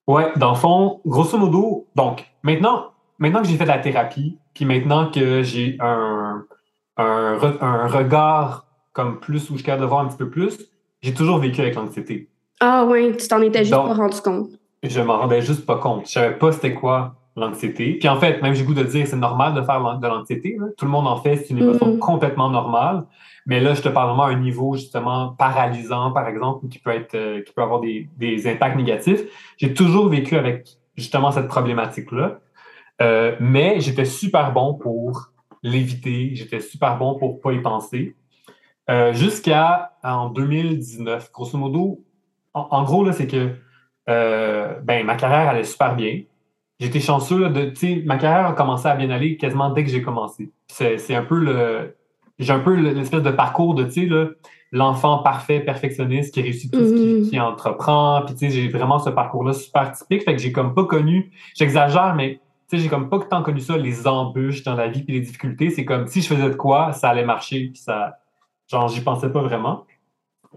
Ouais, 0.07 0.31
dans 0.35 0.51
le 0.51 0.57
fond, 0.57 1.00
grosso 1.06 1.38
modo, 1.38 1.88
donc, 1.95 2.25
maintenant, 2.41 2.93
maintenant 3.23 3.41
que 3.41 3.47
j'ai 3.47 3.55
fait 3.55 3.63
de 3.63 3.69
la 3.69 3.79
thérapie, 3.79 4.37
puis 4.53 4.65
maintenant 4.65 5.09
que 5.09 5.43
j'ai 5.43 5.77
un, 5.79 6.43
un, 6.97 7.37
un, 7.61 7.87
regard 7.87 8.65
comme 8.91 9.21
plus 9.21 9.49
où 9.49 9.53
je 9.53 9.59
suis 9.59 9.63
capable 9.63 9.83
de 9.83 9.87
voir 9.87 10.01
un 10.01 10.07
petit 10.07 10.17
peu 10.17 10.29
plus, 10.29 10.59
j'ai 11.01 11.13
toujours 11.13 11.37
vécu 11.39 11.61
avec 11.61 11.75
l'anxiété. 11.75 12.29
Ah 12.59 12.85
oui, 12.85 13.15
tu 13.17 13.27
t'en 13.27 13.41
étais 13.41 13.59
juste 13.59 13.71
pas 13.71 13.93
rendu 13.93 14.19
compte. 14.21 14.49
Je 14.83 15.01
m'en 15.01 15.19
rendais 15.19 15.41
juste 15.41 15.65
pas 15.65 15.77
compte. 15.77 16.05
Je 16.05 16.11
savais 16.11 16.37
pas 16.37 16.51
c'était 16.51 16.73
quoi 16.73 17.15
l'anxiété. 17.37 17.93
Puis 17.93 18.09
en 18.09 18.19
fait, 18.19 18.41
même 18.41 18.53
j'ai 18.53 18.61
le 18.61 18.67
goût 18.67 18.73
de 18.73 18.83
dire 18.83 19.07
c'est 19.07 19.15
normal 19.15 19.53
de 19.53 19.61
faire 19.61 19.97
de 19.99 20.07
l'anxiété. 20.07 20.57
Tout 20.77 20.85
le 20.85 20.91
monde 20.91 21.07
en 21.07 21.15
fait, 21.15 21.37
c'est 21.37 21.51
une 21.51 21.59
émotion 21.59 21.95
mm-hmm. 21.95 21.99
complètement 21.99 22.49
normale. 22.49 23.05
Mais 23.45 23.61
là, 23.61 23.73
je 23.73 23.81
te 23.81 23.89
parle 23.89 24.09
vraiment 24.09 24.23
à 24.23 24.31
un 24.31 24.39
niveau 24.39 24.75
justement 24.75 25.29
paralysant, 25.29 26.11
par 26.11 26.27
exemple, 26.27 26.67
qui 26.67 26.79
peut 26.79 26.91
être, 26.91 27.15
euh, 27.15 27.41
qui 27.41 27.53
peut 27.53 27.61
avoir 27.61 27.79
des, 27.79 28.09
des 28.17 28.47
impacts 28.47 28.75
négatifs. 28.75 29.21
J'ai 29.57 29.73
toujours 29.73 30.09
vécu 30.09 30.35
avec 30.35 30.67
justement 30.95 31.31
cette 31.31 31.47
problématique-là. 31.47 32.39
Euh, 33.01 33.36
mais 33.40 33.80
j'étais 33.80 34.06
super 34.06 34.54
bon 34.54 34.75
pour 34.75 35.31
l'éviter, 35.63 36.31
j'étais 36.36 36.60
super 36.60 36.98
bon 36.98 37.16
pour 37.18 37.42
pas 37.42 37.54
y 37.54 37.62
penser. 37.62 38.16
Euh, 38.90 39.13
jusqu'à 39.13 39.94
en 40.04 40.30
2019, 40.30 41.31
grosso 41.31 41.57
modo, 41.57 42.04
en, 42.54 42.84
gros, 42.84 43.04
là, 43.04 43.13
c'est 43.13 43.28
que 43.28 43.56
euh, 44.10 44.80
ben, 44.81 45.06
ma 45.06 45.16
carrière 45.16 45.50
allait 45.50 45.63
super 45.63 45.95
bien. 45.95 46.22
J'étais 46.80 47.00
chanceux 47.00 47.40
là, 47.40 47.50
de, 47.50 48.06
ma 48.06 48.18
carrière 48.18 48.48
a 48.48 48.54
commencé 48.54 48.88
à 48.88 48.95
bien 48.95 49.10
aller 49.10 49.38
quasiment 49.38 49.72
dès 49.72 49.84
que 49.84 49.90
j'ai 49.90 50.01
commencé. 50.01 50.51
C'est 50.68 51.16
un 51.16 51.24
peu 51.24 51.40
le, 51.40 51.95
j'ai 52.38 52.51
un 52.51 52.60
peu 52.60 52.75
l'espèce 52.75 53.22
de 53.24 53.31
parcours 53.31 53.74
de, 53.74 53.86
tu 53.86 54.10
sais, 54.10 54.28
l'enfant 54.72 55.19
parfait, 55.19 55.62
perfectionniste 55.62 56.34
qui 56.34 56.42
réussit 56.42 56.72
tout 56.72 56.86
ce 56.86 56.94
qu'il 56.94 57.40
mm-hmm. 57.40 57.42
entreprend. 57.42 58.24
Puis, 58.25 58.36
tu 58.36 58.40
sais, 58.40 58.50
j'ai 58.51 58.68
vraiment 58.68 59.00
ce 59.00 59.10
parcours-là 59.10 59.54
super 59.54 59.92
typique. 59.92 60.24
Fait 60.24 60.36
que 60.36 60.42
j'ai 60.42 60.51
comme 60.51 60.74
pas 60.74 60.86
connu, 60.86 61.31
j'exagère, 61.56 62.16
mais 62.16 62.40
tu 62.69 62.77
sais, 62.77 62.83
j'ai 62.83 62.89
comme 62.89 63.10
pas 63.10 63.19
tant 63.19 63.44
connu 63.44 63.60
ça, 63.60 63.77
les 63.77 64.07
embûches 64.07 64.63
dans 64.63 64.75
la 64.75 64.88
vie 64.88 65.04
puis 65.04 65.13
les 65.13 65.21
difficultés. 65.21 65.69
C'est 65.69 65.86
comme 65.86 66.07
si 66.07 66.21
je 66.21 66.27
faisais 66.27 66.50
de 66.50 66.56
quoi, 66.56 66.94
ça 66.94 67.10
allait 67.10 67.25
marcher 67.25 67.68
puis 67.68 67.77
ça, 67.77 68.18
genre, 68.68 68.88
j'y 68.88 69.01
pensais 69.01 69.31
pas 69.31 69.42
vraiment. 69.42 69.86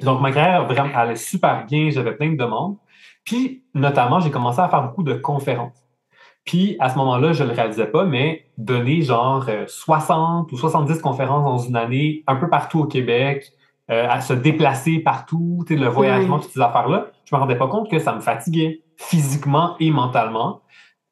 Donc, 0.00 0.20
ma 0.20 0.30
carrière 0.32 0.66
vraiment, 0.66 0.94
allait 0.94 1.16
super 1.16 1.66
bien, 1.66 1.90
j'avais 1.90 2.12
plein 2.12 2.30
de 2.30 2.36
demandes. 2.36 2.76
Puis, 3.24 3.64
notamment, 3.74 4.20
j'ai 4.20 4.30
commencé 4.30 4.60
à 4.60 4.68
faire 4.68 4.82
beaucoup 4.82 5.02
de 5.02 5.14
conférences. 5.14 5.86
Puis, 6.44 6.76
à 6.78 6.90
ce 6.90 6.96
moment-là, 6.98 7.32
je 7.32 7.42
le 7.42 7.52
réalisais 7.52 7.86
pas, 7.86 8.04
mais 8.04 8.46
donner 8.56 9.02
genre 9.02 9.46
60 9.66 10.48
euh, 10.48 10.54
ou 10.54 10.58
70 10.58 11.00
conférences 11.00 11.44
dans 11.44 11.58
une 11.58 11.76
année, 11.76 12.22
un 12.26 12.36
peu 12.36 12.48
partout 12.48 12.80
au 12.80 12.86
Québec, 12.86 13.52
euh, 13.90 14.06
à 14.08 14.20
se 14.20 14.32
déplacer 14.32 15.00
partout, 15.00 15.64
tu 15.66 15.74
sais, 15.74 15.80
le 15.80 15.88
voyagement, 15.88 16.38
toutes 16.38 16.52
ces 16.52 16.60
affaires-là, 16.60 17.08
je 17.24 17.34
me 17.34 17.40
rendais 17.40 17.56
pas 17.56 17.66
compte 17.66 17.90
que 17.90 17.98
ça 17.98 18.14
me 18.14 18.20
fatiguait 18.20 18.82
physiquement 18.96 19.76
et 19.80 19.90
mentalement. 19.90 20.62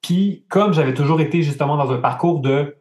Puis, 0.05 0.45
comme 0.51 0.75
j'avais 0.75 0.93
toujours 0.93 1.23
été 1.23 1.41
justement 1.41 1.79
dans 1.79 1.91
un 1.91 1.97
parcours 1.97 2.41
de, 2.41 2.77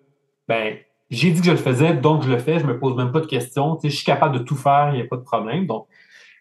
ben, 0.49 0.75
j'ai 1.09 1.31
dit 1.31 1.39
que 1.39 1.45
je 1.45 1.51
le 1.51 1.57
faisais, 1.57 1.93
donc 1.93 2.23
je 2.23 2.29
le 2.29 2.37
fais, 2.37 2.59
je 2.59 2.65
me 2.65 2.77
pose 2.77 2.97
même 2.97 3.13
pas 3.13 3.21
de 3.21 3.27
questions, 3.27 3.77
tu 3.77 3.83
sais, 3.83 3.89
je 3.91 3.95
suis 3.95 4.05
capable 4.05 4.37
de 4.37 4.43
tout 4.43 4.57
faire, 4.57 4.89
il 4.91 4.95
n'y 4.97 5.01
a 5.01 5.05
pas 5.05 5.15
de 5.15 5.21
problème. 5.21 5.65
Donc, 5.65 5.87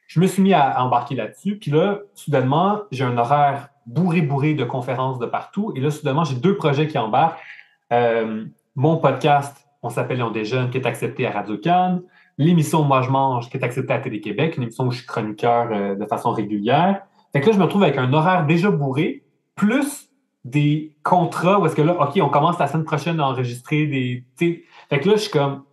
je 0.08 0.18
me 0.18 0.26
suis 0.26 0.42
mis 0.42 0.52
à, 0.52 0.82
embarquer 0.82 1.14
là-dessus. 1.14 1.56
Puis 1.56 1.70
là, 1.70 2.00
soudainement, 2.14 2.80
j'ai 2.90 3.04
un 3.04 3.16
horaire 3.16 3.68
bourré, 3.86 4.22
bourré 4.22 4.54
de 4.54 4.64
conférences 4.64 5.20
de 5.20 5.26
partout. 5.26 5.72
Et 5.76 5.80
là, 5.80 5.92
soudainement, 5.92 6.24
j'ai 6.24 6.34
deux 6.34 6.56
projets 6.56 6.88
qui 6.88 6.98
embarquent. 6.98 7.38
Euh, 7.92 8.44
mon 8.74 8.96
podcast, 8.96 9.56
on 9.84 9.88
s'appelle 9.88 10.16
Léon 10.16 10.32
des 10.32 10.44
Jeunes, 10.44 10.70
qui 10.70 10.78
est 10.78 10.86
accepté 10.86 11.28
à 11.28 11.30
Radio 11.30 11.58
Cannes. 11.58 12.02
L'émission 12.38 12.82
Moi 12.82 13.02
je 13.02 13.10
mange, 13.10 13.48
qui 13.50 13.56
est 13.56 13.62
acceptée 13.62 13.92
à 13.92 14.00
Télé-Québec, 14.00 14.56
une 14.56 14.64
émission 14.64 14.88
où 14.88 14.90
je 14.90 14.98
suis 14.98 15.06
chroniqueur 15.06 15.68
euh, 15.70 15.94
de 15.94 16.06
façon 16.06 16.32
régulière. 16.32 17.02
Fait 17.32 17.40
que 17.40 17.46
là, 17.46 17.52
je 17.52 17.58
me 17.58 17.64
retrouve 17.64 17.84
avec 17.84 17.98
un 17.98 18.12
horaire 18.12 18.46
déjà 18.46 18.68
bourré, 18.70 19.22
plus 19.54 20.11
des 20.44 20.96
contrats 21.02 21.60
où 21.60 21.66
est-ce 21.66 21.76
que 21.76 21.82
là, 21.82 21.96
OK, 22.00 22.18
on 22.20 22.28
commence 22.28 22.58
la 22.58 22.66
semaine 22.66 22.84
prochaine 22.84 23.20
à 23.20 23.28
enregistrer 23.28 23.86
des. 23.86 24.24
Fait 24.36 25.00
que 25.00 25.08
là, 25.08 25.16
je 25.16 25.22
suis 25.22 25.30
comme 25.30 25.64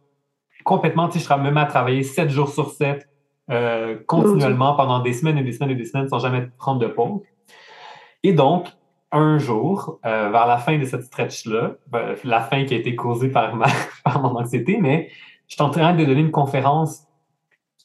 complètement, 0.63 1.07
tu 1.07 1.13
sais, 1.13 1.19
je 1.19 1.25
serais 1.25 1.39
même 1.39 1.57
à 1.57 1.65
travailler 1.65 2.03
7 2.03 2.29
jours 2.29 2.49
sur 2.49 2.69
7 2.71 3.07
euh, 3.49 3.97
continuellement 4.05 4.75
pendant 4.75 4.99
des 4.99 5.13
semaines 5.13 5.37
et 5.39 5.43
des 5.43 5.53
semaines 5.53 5.71
et 5.71 5.75
des 5.75 5.85
semaines 5.85 6.07
sans 6.07 6.19
jamais 6.19 6.47
prendre 6.57 6.79
de 6.79 6.87
pause. 6.87 7.21
Et 8.21 8.33
donc, 8.33 8.67
un 9.11 9.39
jour, 9.39 9.99
euh, 10.05 10.29
vers 10.29 10.45
la 10.45 10.57
fin 10.57 10.77
de 10.77 10.85
cette 10.85 11.03
stretch-là, 11.03 11.71
ben, 11.87 12.15
la 12.23 12.41
fin 12.41 12.63
qui 12.65 12.75
a 12.75 12.77
été 12.77 12.95
causée 12.95 13.29
par, 13.29 13.55
ma, 13.55 13.65
par 14.03 14.21
mon 14.21 14.37
anxiété, 14.37 14.77
mais 14.79 15.09
je 15.47 15.55
suis 15.55 15.63
en 15.63 15.71
train 15.71 15.93
de 15.93 16.05
donner 16.05 16.21
une 16.21 16.31
conférence 16.31 17.07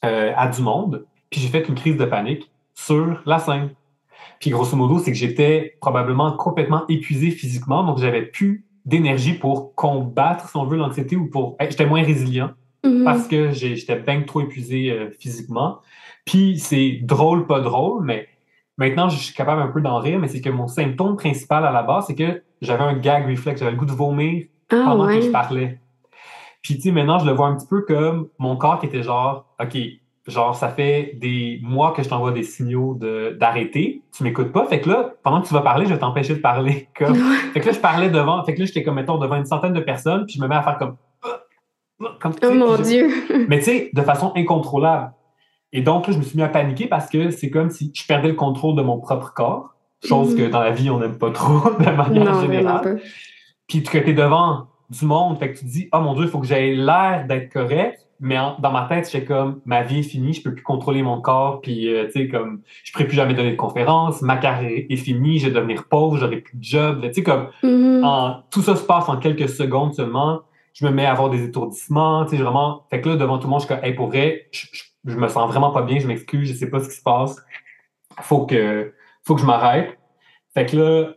euh, 0.03 0.33
à 0.35 0.47
du 0.47 0.61
monde, 0.61 1.07
puis 1.31 1.41
j'ai 1.41 1.47
fait 1.47 1.67
une 1.67 1.75
crise 1.75 1.97
de 1.97 2.05
panique 2.05 2.51
sur 2.75 3.23
la 3.25 3.39
scène. 3.39 3.71
Puis 4.39 4.49
grosso 4.49 4.75
modo, 4.75 4.99
c'est 4.99 5.11
que 5.11 5.17
j'étais 5.17 5.77
probablement 5.81 6.31
complètement 6.33 6.83
épuisé 6.89 7.31
physiquement, 7.31 7.83
donc 7.83 7.99
j'avais 7.99 8.23
plus 8.23 8.65
d'énergie 8.85 9.33
pour 9.33 9.73
combattre, 9.75 10.49
si 10.49 10.57
on 10.57 10.65
veut, 10.65 10.77
l'anxiété 10.77 11.15
ou 11.15 11.27
pour. 11.27 11.57
J'étais 11.59 11.85
moins 11.85 12.03
résilient 12.03 12.51
mm-hmm. 12.83 13.03
parce 13.03 13.27
que 13.27 13.51
j'étais 13.51 13.95
bien 13.95 14.21
trop 14.21 14.41
épuisé 14.41 14.91
euh, 14.91 15.09
physiquement. 15.19 15.79
Puis 16.25 16.59
c'est 16.59 16.99
drôle, 17.01 17.47
pas 17.47 17.61
drôle, 17.61 18.03
mais 18.03 18.27
maintenant 18.77 19.09
je 19.09 19.17
suis 19.17 19.33
capable 19.33 19.61
un 19.61 19.67
peu 19.67 19.81
d'en 19.81 19.99
rire, 19.99 20.19
mais 20.19 20.27
c'est 20.27 20.41
que 20.41 20.49
mon 20.49 20.67
symptôme 20.67 21.15
principal 21.15 21.65
à 21.65 21.71
la 21.71 21.83
base, 21.83 22.05
c'est 22.07 22.15
que 22.15 22.43
j'avais 22.61 22.83
un 22.83 22.97
gag 22.97 23.27
reflex, 23.29 23.59
j'avais 23.59 23.71
le 23.71 23.77
goût 23.77 23.85
de 23.85 23.91
vomir 23.91 24.45
ah, 24.71 24.81
pendant 24.85 25.07
que 25.07 25.21
je 25.21 25.29
parlais. 25.29 25.79
Puis, 26.65 26.77
tu 26.77 26.81
sais, 26.81 26.91
maintenant, 26.91 27.19
je 27.19 27.27
le 27.27 27.31
vois 27.31 27.45
un 27.45 27.55
petit 27.55 27.67
peu 27.67 27.81
comme 27.81 28.29
mon 28.39 28.55
corps 28.57 28.79
qui 28.79 28.87
était 28.87 29.03
genre, 29.03 29.45
OK, 29.61 29.77
genre, 30.27 30.55
ça 30.55 30.69
fait 30.69 31.17
des 31.19 31.59
mois 31.61 31.91
que 31.91 32.01
je 32.01 32.09
t'envoie 32.09 32.31
des 32.31 32.43
signaux 32.43 32.97
d'arrêter, 33.39 34.01
tu 34.15 34.23
m'écoutes 34.23 34.51
pas. 34.51 34.65
Fait 34.65 34.81
que 34.81 34.89
là, 34.89 35.13
pendant 35.23 35.41
que 35.41 35.47
tu 35.47 35.53
vas 35.53 35.61
parler, 35.61 35.85
je 35.85 35.93
vais 35.93 35.99
t'empêcher 35.99 36.35
de 36.35 36.39
parler. 36.39 36.89
Comme... 36.97 37.15
fait 37.53 37.59
que 37.59 37.67
là, 37.67 37.71
je 37.71 37.79
parlais 37.79 38.09
devant, 38.09 38.43
fait 38.43 38.55
que 38.55 38.59
là, 38.59 38.65
j'étais 38.65 38.83
comme, 38.83 38.95
mettons, 38.95 39.17
devant 39.17 39.35
une 39.35 39.45
centaine 39.45 39.73
de 39.73 39.79
personnes, 39.79 40.25
puis 40.25 40.35
je 40.35 40.41
me 40.41 40.47
mets 40.47 40.55
à 40.55 40.63
faire 40.63 40.77
comme, 40.77 40.95
comme 42.19 42.33
oh 42.43 42.51
mon 42.53 42.77
Dieu! 42.77 43.09
Mais 43.47 43.59
tu 43.59 43.65
sais, 43.65 43.89
de 43.93 44.01
façon 44.01 44.31
incontrôlable. 44.35 45.11
Et 45.71 45.81
donc, 45.81 46.07
là, 46.07 46.13
je 46.13 46.17
me 46.17 46.23
suis 46.23 46.37
mis 46.37 46.43
à 46.43 46.47
paniquer 46.47 46.87
parce 46.87 47.09
que 47.09 47.29
c'est 47.31 47.49
comme 47.49 47.69
si 47.69 47.91
je 47.93 48.05
perdais 48.07 48.29
le 48.29 48.35
contrôle 48.35 48.75
de 48.75 48.81
mon 48.81 48.99
propre 48.99 49.33
corps, 49.33 49.75
chose 50.03 50.33
mm. 50.33 50.37
que 50.37 50.49
dans 50.49 50.61
la 50.61 50.71
vie, 50.71 50.89
on 50.89 50.99
n'aime 50.99 51.17
pas 51.17 51.31
trop 51.31 51.69
de 51.71 51.91
manière 51.91 52.41
générale. 52.41 53.01
Puis 53.67 53.83
que 53.83 53.97
tu 53.97 54.09
es 54.09 54.13
devant 54.13 54.67
du 54.89 55.05
monde, 55.05 55.37
fait 55.37 55.51
que 55.51 55.59
tu 55.59 55.65
te 55.65 55.69
dis, 55.69 55.89
oh 55.91 55.99
mon 55.99 56.13
Dieu, 56.13 56.23
il 56.25 56.29
faut 56.29 56.39
que 56.39 56.47
j'aie 56.47 56.73
l'air 56.73 57.25
d'être 57.27 57.51
correct. 57.51 58.04
Mais 58.19 58.37
dans 58.59 58.71
ma 58.71 58.83
tête, 58.87 59.09
j'étais 59.11 59.25
comme, 59.25 59.61
ma 59.65 59.83
vie 59.83 59.99
est 59.99 60.03
finie, 60.03 60.33
je 60.33 60.41
peux 60.41 60.53
plus 60.53 60.63
contrôler 60.63 61.03
mon 61.03 61.19
corps, 61.19 61.61
puis 61.61 61.93
euh, 61.93 62.05
tu 62.05 62.11
sais, 62.11 62.27
comme, 62.29 62.61
je 62.83 62.91
pourrais 62.91 63.05
plus 63.05 63.15
jamais 63.15 63.33
donner 63.33 63.51
de 63.51 63.57
conférences, 63.57 64.21
ma 64.21 64.37
carrière 64.37 64.85
est 64.89 64.95
finie, 64.95 65.39
je 65.39 65.47
vais 65.47 65.53
devenir 65.53 65.87
pauvre, 65.89 66.17
j'aurai 66.17 66.37
plus 66.37 66.57
de 66.57 66.63
job. 66.63 67.01
Tu 67.01 67.13
sais, 67.13 67.23
comme, 67.23 67.49
mm-hmm. 67.63 68.43
tout 68.51 68.61
ça 68.61 68.75
se 68.75 68.83
passe 68.83 69.09
en 69.09 69.17
quelques 69.17 69.49
secondes 69.49 69.93
seulement. 69.93 70.41
Je 70.73 70.85
me 70.85 70.91
mets 70.91 71.05
à 71.05 71.11
avoir 71.11 71.29
des 71.29 71.43
étourdissements, 71.43 72.25
tu 72.25 72.35
sais, 72.35 72.43
vraiment. 72.43 72.85
Fait 72.89 73.01
que 73.01 73.09
là, 73.09 73.15
devant 73.15 73.37
tout 73.37 73.47
le 73.47 73.51
monde, 73.51 73.61
je 73.61 73.65
suis 73.65 73.75
comme, 73.75 73.83
hey, 73.83 73.93
pour 73.93 74.07
vrai, 74.07 74.49
je, 74.51 75.15
me 75.15 75.27
sens 75.27 75.49
vraiment 75.49 75.71
pas 75.71 75.81
bien, 75.83 75.99
je 75.99 76.07
m'excuse, 76.07 76.49
je 76.49 76.53
sais 76.53 76.69
pas 76.69 76.79
ce 76.79 76.89
qui 76.89 76.95
se 76.95 77.03
passe. 77.03 77.37
Faut 78.21 78.45
que, 78.45 78.93
faut 79.23 79.35
que 79.35 79.41
je 79.41 79.45
m'arrête. 79.45 79.97
Fait 80.53 80.65
que 80.65 80.77
là, 80.77 81.13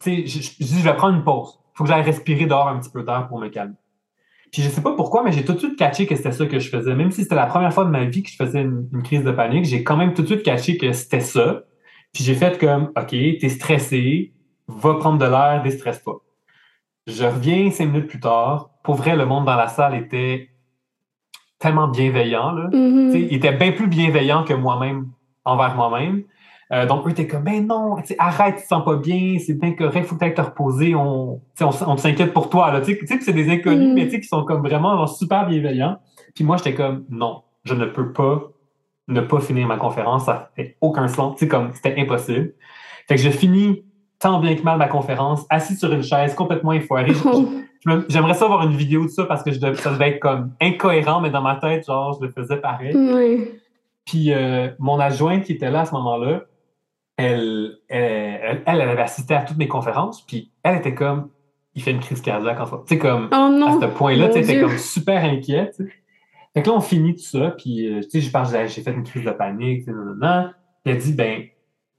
tu 0.00 0.26
sais, 0.26 0.26
je, 0.26 0.64
je, 0.64 0.76
je 0.76 0.82
vais 0.82 0.94
prendre 0.94 1.16
une 1.16 1.24
pause 1.24 1.58
faut 1.74 1.84
que 1.84 1.90
j'aille 1.90 2.02
respirer 2.02 2.46
dehors 2.46 2.68
un 2.68 2.78
petit 2.78 2.90
peu 2.90 3.02
d'air 3.02 3.26
pour 3.28 3.38
me 3.38 3.48
calmer. 3.48 3.74
Puis 4.52 4.60
je 4.62 4.68
sais 4.68 4.82
pas 4.82 4.94
pourquoi, 4.94 5.22
mais 5.22 5.32
j'ai 5.32 5.44
tout 5.44 5.54
de 5.54 5.58
suite 5.58 5.78
catché 5.78 6.06
que 6.06 6.14
c'était 6.14 6.30
ça 6.30 6.44
que 6.44 6.58
je 6.58 6.68
faisais. 6.68 6.94
Même 6.94 7.10
si 7.10 7.22
c'était 7.22 7.34
la 7.34 7.46
première 7.46 7.72
fois 7.72 7.86
de 7.86 7.90
ma 7.90 8.04
vie 8.04 8.22
que 8.22 8.28
je 8.28 8.36
faisais 8.36 8.60
une, 8.60 9.02
crise 9.02 9.24
de 9.24 9.32
panique, 9.32 9.64
j'ai 9.64 9.82
quand 9.82 9.96
même 9.96 10.12
tout 10.12 10.20
de 10.20 10.26
suite 10.26 10.42
catché 10.42 10.76
que 10.76 10.92
c'était 10.92 11.20
ça. 11.20 11.62
Puis 12.12 12.22
j'ai 12.22 12.34
fait 12.34 12.58
comme, 12.58 12.92
OK, 12.94 13.08
t'es 13.08 13.48
stressé, 13.48 14.34
va 14.68 14.94
prendre 14.96 15.18
de 15.18 15.24
l'air, 15.24 15.62
déstresse 15.62 16.00
pas. 16.00 16.16
Je 17.06 17.24
reviens 17.24 17.70
cinq 17.70 17.86
minutes 17.86 18.08
plus 18.08 18.20
tard. 18.20 18.70
Pour 18.84 18.96
vrai, 18.96 19.16
le 19.16 19.24
monde 19.24 19.46
dans 19.46 19.56
la 19.56 19.68
salle 19.68 19.94
était 19.94 20.50
tellement 21.58 21.88
bienveillant. 21.88 22.52
Là. 22.52 22.68
Mm-hmm. 22.68 23.28
Il 23.30 23.34
était 23.34 23.52
bien 23.52 23.72
plus 23.72 23.86
bienveillant 23.86 24.44
que 24.44 24.52
moi-même 24.52 25.08
envers 25.46 25.74
moi-même. 25.74 26.24
Euh, 26.72 26.86
donc, 26.86 27.06
eux, 27.06 27.12
t'es 27.12 27.26
comme, 27.26 27.44
ben 27.44 27.66
non, 27.66 27.96
arrête, 28.18 28.56
tu 28.56 28.62
te 28.62 28.68
sens 28.68 28.84
pas 28.84 28.96
bien, 28.96 29.36
c'est 29.38 29.54
bien 29.54 29.72
correct, 29.72 30.06
faut 30.06 30.16
peut-être 30.16 30.36
te 30.36 30.40
reposer, 30.40 30.94
on, 30.94 31.40
on, 31.60 31.70
on 31.86 31.96
s'inquiète 31.96 32.32
pour 32.32 32.48
toi. 32.48 32.80
Tu 32.80 33.06
sais 33.06 33.18
que 33.18 33.24
c'est 33.24 33.32
des 33.34 33.50
inconnus, 33.50 33.90
mm. 33.90 33.94
mais 33.94 34.04
tu 34.06 34.12
sais, 34.12 34.20
qui 34.20 34.28
sont 34.28 34.44
comme 34.44 34.62
vraiment 34.62 35.06
super 35.06 35.46
bienveillants. 35.46 35.98
Puis 36.34 36.44
moi, 36.44 36.56
j'étais 36.56 36.74
comme, 36.74 37.04
non, 37.10 37.42
je 37.64 37.74
ne 37.74 37.84
peux 37.84 38.12
pas 38.12 38.52
ne 39.08 39.20
pas 39.20 39.40
finir 39.40 39.66
ma 39.66 39.76
conférence, 39.76 40.24
ça 40.24 40.50
fait 40.56 40.76
aucun 40.80 41.08
sens. 41.08 41.34
Tu 41.36 41.40
sais, 41.40 41.48
comme, 41.48 41.70
c'était 41.74 42.00
impossible. 42.00 42.54
Fait 43.08 43.16
que 43.16 43.20
je 43.20 43.30
finis 43.30 43.84
tant 44.18 44.38
bien 44.38 44.54
que 44.54 44.62
mal 44.62 44.78
ma 44.78 44.88
conférence, 44.88 45.44
assis 45.50 45.76
sur 45.76 45.92
une 45.92 46.02
chaise, 46.02 46.34
complètement 46.34 46.72
effoiré. 46.72 47.12
J'aimerais 48.08 48.34
ça 48.34 48.44
avoir 48.44 48.62
une 48.62 48.76
vidéo 48.76 49.02
de 49.02 49.08
ça 49.08 49.24
parce 49.24 49.42
que 49.42 49.50
je 49.50 49.58
ça 49.58 49.90
devait 49.90 50.10
être 50.10 50.20
comme 50.20 50.52
incohérent, 50.60 51.20
mais 51.20 51.30
dans 51.30 51.42
ma 51.42 51.56
tête, 51.56 51.84
genre, 51.84 52.16
je 52.18 52.26
le 52.26 52.32
faisais 52.32 52.58
pareil. 52.58 52.94
Oui. 52.94 53.50
Puis 54.04 54.32
euh, 54.32 54.68
mon 54.78 55.00
adjointe 55.00 55.42
qui 55.42 55.52
était 55.52 55.70
là 55.70 55.80
à 55.80 55.84
ce 55.84 55.92
moment-là, 55.94 56.42
elle, 57.22 57.78
elle, 57.88 58.62
elle, 58.66 58.80
avait 58.80 59.02
assisté 59.02 59.34
à 59.34 59.42
toutes 59.42 59.56
mes 59.56 59.68
conférences, 59.68 60.22
puis 60.26 60.52
elle 60.62 60.76
était 60.76 60.94
comme, 60.94 61.30
il 61.74 61.82
fait 61.82 61.90
une 61.90 62.00
crise 62.00 62.20
cardiaque 62.20 62.60
en 62.60 62.66
fait. 62.66 62.76
Tu 62.86 62.94
sais, 62.94 62.98
comme, 62.98 63.28
oh 63.32 63.34
à 63.34 63.78
ce 63.80 63.86
point-là, 63.86 64.28
tu 64.28 64.38
étais 64.38 64.60
comme 64.60 64.76
super 64.78 65.24
inquiète. 65.24 65.82
Fait 66.54 66.62
que 66.62 66.68
là, 66.68 66.76
on 66.76 66.80
finit 66.80 67.14
tout 67.14 67.22
ça, 67.22 67.54
puis, 67.56 67.86
euh, 67.86 68.00
tu 68.02 68.10
sais, 68.10 68.20
je 68.20 68.30
pense 68.30 68.50
j'ai 68.52 68.82
fait 68.82 68.92
une 68.92 69.04
crise 69.04 69.24
de 69.24 69.30
panique, 69.30 69.84
tu 69.86 69.92
Puis 69.92 70.92
elle 70.92 70.98
dit, 70.98 71.12
ben, 71.14 71.44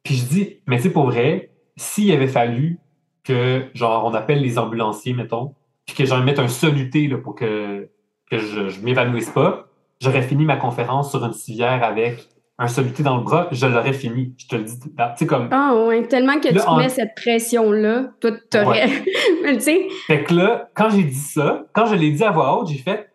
puis 0.04 0.16
je 0.16 0.26
dis, 0.26 0.58
mais 0.68 0.78
c'est 0.80 0.92
pour 0.92 1.06
vrai, 1.06 1.52
s'il 1.76 2.12
avait 2.12 2.28
fallu 2.28 2.80
que, 3.24 3.66
genre, 3.74 4.06
on 4.06 4.14
appelle 4.14 4.42
les 4.42 4.60
ambulanciers, 4.60 5.14
mettons, 5.14 5.56
puis 5.86 5.96
que 5.96 6.06
j'en 6.06 6.22
mette 6.22 6.40
un 6.40 6.48
soluté 6.48 7.08
là, 7.08 7.18
pour 7.18 7.34
que, 7.36 7.90
que 8.30 8.38
je, 8.38 8.70
je 8.70 8.82
m'évanouisse 8.82 9.32
pas, 9.32 9.70
j'aurais 10.00 10.22
fini 10.22 10.46
ma 10.46 10.58
conférence 10.58 11.10
sur 11.10 11.26
une 11.26 11.34
civière 11.34 11.84
avec 11.84 12.28
un 12.60 12.68
soluté 12.68 13.02
dans 13.04 13.18
le 13.18 13.24
bras, 13.24 13.48
je 13.52 13.66
l'aurais 13.66 13.94
fini. 13.94 14.34
Je 14.38 14.48
te 14.48 14.56
le 14.56 14.64
dis. 14.64 14.80
Tu 14.80 14.90
sais, 15.18 15.26
comme. 15.26 15.50
Ah, 15.52 15.76
ouais, 15.86 16.04
tellement 16.08 16.40
que 16.40 16.50
tu 16.50 16.78
mets 16.78 16.90
cette 16.90 17.16
pression-là, 17.16 18.12
toi, 18.20 18.32
t'aurais. 18.50 18.90
Mais 19.44 19.54
tu 19.56 19.62
sais. 19.62 19.88
Fait 20.08 20.24
que 20.24 20.34
là, 20.34 20.70
quand 20.76 20.90
j'ai 20.90 21.04
dit 21.04 21.16
ça, 21.16 21.66
quand 21.74 21.88
je 21.88 21.96
l'ai 21.96 22.12
dit 22.12 22.24
à 22.24 22.32
voix 22.32 22.60
haute, 22.60 22.68
j'ai 22.68 22.78
fait, 22.78 23.10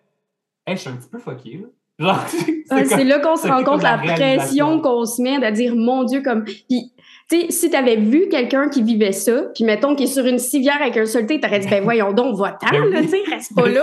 hey, 0.66 0.76
je 0.76 0.80
suis 0.80 0.90
un 0.90 0.96
petit 0.96 1.08
peu 1.08 1.18
fucké, 1.18 1.60
là. 1.62 1.68
Genre, 2.00 2.24
ah, 2.70 2.84
c'est 2.84 3.04
là 3.04 3.18
qu'on 3.18 3.36
se 3.36 3.48
rend 3.48 3.64
compte 3.64 3.82
la, 3.82 3.96
la 3.96 4.12
pression 4.14 4.80
qu'on 4.80 5.04
se 5.04 5.20
met 5.20 5.38
de 5.38 5.50
dire, 5.54 5.74
mon 5.74 6.04
Dieu, 6.04 6.22
comme. 6.22 6.44
Puis, 6.44 6.92
tu 7.30 7.40
sais, 7.40 7.46
si 7.50 7.70
t'avais 7.70 7.96
vu 7.96 8.28
quelqu'un 8.28 8.68
qui 8.68 8.82
vivait 8.82 9.12
ça, 9.12 9.42
puis 9.54 9.64
mettons 9.64 9.94
qu'il 9.94 10.06
est 10.06 10.12
sur 10.12 10.24
une 10.24 10.38
civière 10.38 10.80
avec 10.80 10.96
un 10.96 11.06
soluté, 11.06 11.40
t'aurais 11.40 11.60
dit, 11.60 11.68
ben 11.68 11.82
voyons 11.84 12.12
donc, 12.12 12.36
va-t'en, 12.36 12.70
ben 12.70 13.02
tu 13.02 13.08
sais, 13.08 13.22
reste 13.30 13.54
pas 13.54 13.62
ben, 13.62 13.74
là. 13.74 13.82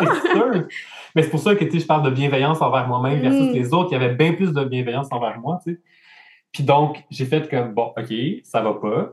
Mais 1.15 1.23
c'est 1.23 1.29
pour 1.29 1.39
ça 1.39 1.55
que 1.55 1.65
je 1.65 1.85
parle 1.85 2.03
de 2.03 2.09
bienveillance 2.09 2.61
envers 2.61 2.87
moi-même 2.87 3.19
versus 3.19 3.49
mm. 3.49 3.53
les 3.53 3.73
autres. 3.73 3.89
Il 3.91 3.93
y 3.93 4.03
avait 4.03 4.13
bien 4.13 4.33
plus 4.33 4.51
de 4.53 4.63
bienveillance 4.63 5.07
envers 5.11 5.39
moi. 5.39 5.59
sais. 5.63 5.79
Puis 6.51 6.63
donc, 6.63 7.03
j'ai 7.09 7.25
fait 7.25 7.49
comme 7.49 7.73
bon, 7.73 7.93
OK, 7.97 8.13
ça 8.43 8.61
va 8.61 8.73
pas. 8.73 9.11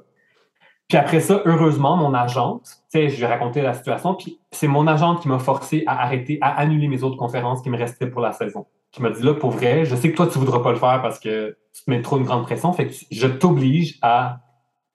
Puis 0.88 0.99
après 0.99 1.21
ça, 1.21 1.42
heureusement, 1.47 1.97
mon 1.97 2.12
agente, 2.12 2.64
tu 2.64 3.00
sais, 3.00 3.09
je 3.09 3.16
lui 3.16 3.23
ai 3.23 3.26
raconté 3.26 3.62
la 3.62 3.73
situation, 3.73 4.14
puis 4.14 4.38
c'est 4.50 4.68
mon 4.68 4.87
agente 4.87 5.23
qui 5.23 5.28
m'a 5.28 5.38
forcé 5.38 5.85
à 5.87 6.02
arrêter, 6.02 6.38
à 6.42 6.50
annuler 6.61 6.87
mes 6.87 7.02
autres 7.02 7.16
conférences 7.16 7.62
qui 7.62 7.71
me 7.71 7.78
restaient 7.78 8.09
pour 8.09 8.21
la 8.21 8.32
saison. 8.32 8.66
Qui 8.90 9.00
m'a 9.00 9.09
dit 9.09 9.23
là, 9.23 9.32
pour 9.32 9.52
vrai, 9.52 9.87
je 9.87 9.97
sais 9.97 10.11
que 10.11 10.16
toi, 10.16 10.26
tu 10.26 10.38
voudras 10.38 10.61
pas 10.61 10.71
le 10.71 10.78
faire 10.78 11.00
parce 11.00 11.18
que 11.18 11.56
tu 11.73 11.85
te 11.85 11.90
mets 11.90 12.02
trop 12.02 12.18
une 12.18 12.25
grande 12.25 12.42
pression, 12.42 12.73
fait 12.75 12.88
que 12.88 12.94
je 13.11 13.26
t'oblige 13.26 13.99
à, 14.02 14.40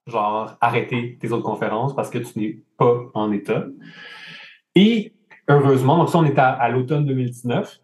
genre, 0.05 0.55
arrêter 0.61 1.17
tes 1.19 1.31
autres 1.31 1.43
conférences 1.43 1.95
parce 1.95 2.11
que 2.11 2.19
tu 2.19 2.39
n'es 2.39 2.59
pas 2.77 2.99
en 3.15 3.31
état. 3.31 3.65
Et 4.75 5.16
heureusement, 5.47 5.97
donc 5.97 6.09
ça, 6.09 6.17
on 6.19 6.25
est 6.25 6.37
à, 6.37 6.69
l'automne 6.69 7.05
2019. 7.05 7.79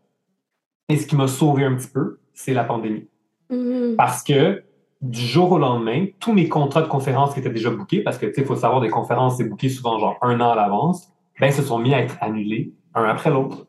Et 0.89 0.97
ce 0.97 1.07
qui 1.07 1.15
m'a 1.15 1.27
sauvé 1.27 1.63
un 1.63 1.75
petit 1.75 1.87
peu, 1.87 2.19
c'est 2.33 2.53
la 2.53 2.63
pandémie. 2.63 3.07
Mm-hmm. 3.49 3.95
Parce 3.95 4.23
que 4.23 4.63
du 5.01 5.21
jour 5.21 5.51
au 5.51 5.57
lendemain, 5.57 6.07
tous 6.19 6.33
mes 6.33 6.47
contrats 6.47 6.81
de 6.81 6.87
conférences 6.87 7.33
qui 7.33 7.39
étaient 7.39 7.49
déjà 7.49 7.69
bookés, 7.69 8.01
parce 8.01 8.17
que, 8.17 8.25
tu 8.25 8.35
sais, 8.35 8.41
il 8.41 8.47
faut 8.47 8.55
savoir, 8.55 8.81
des 8.81 8.89
conférences, 8.89 9.37
c'est 9.37 9.43
booké 9.43 9.69
souvent 9.69 9.99
genre 9.99 10.17
un 10.21 10.39
an 10.39 10.51
à 10.51 10.55
l'avance, 10.55 11.11
ben, 11.39 11.51
se 11.51 11.61
sont 11.61 11.79
mis 11.79 11.93
à 11.93 11.99
être 11.99 12.15
annulés, 12.21 12.73
un 12.95 13.03
après 13.03 13.29
l'autre. 13.29 13.65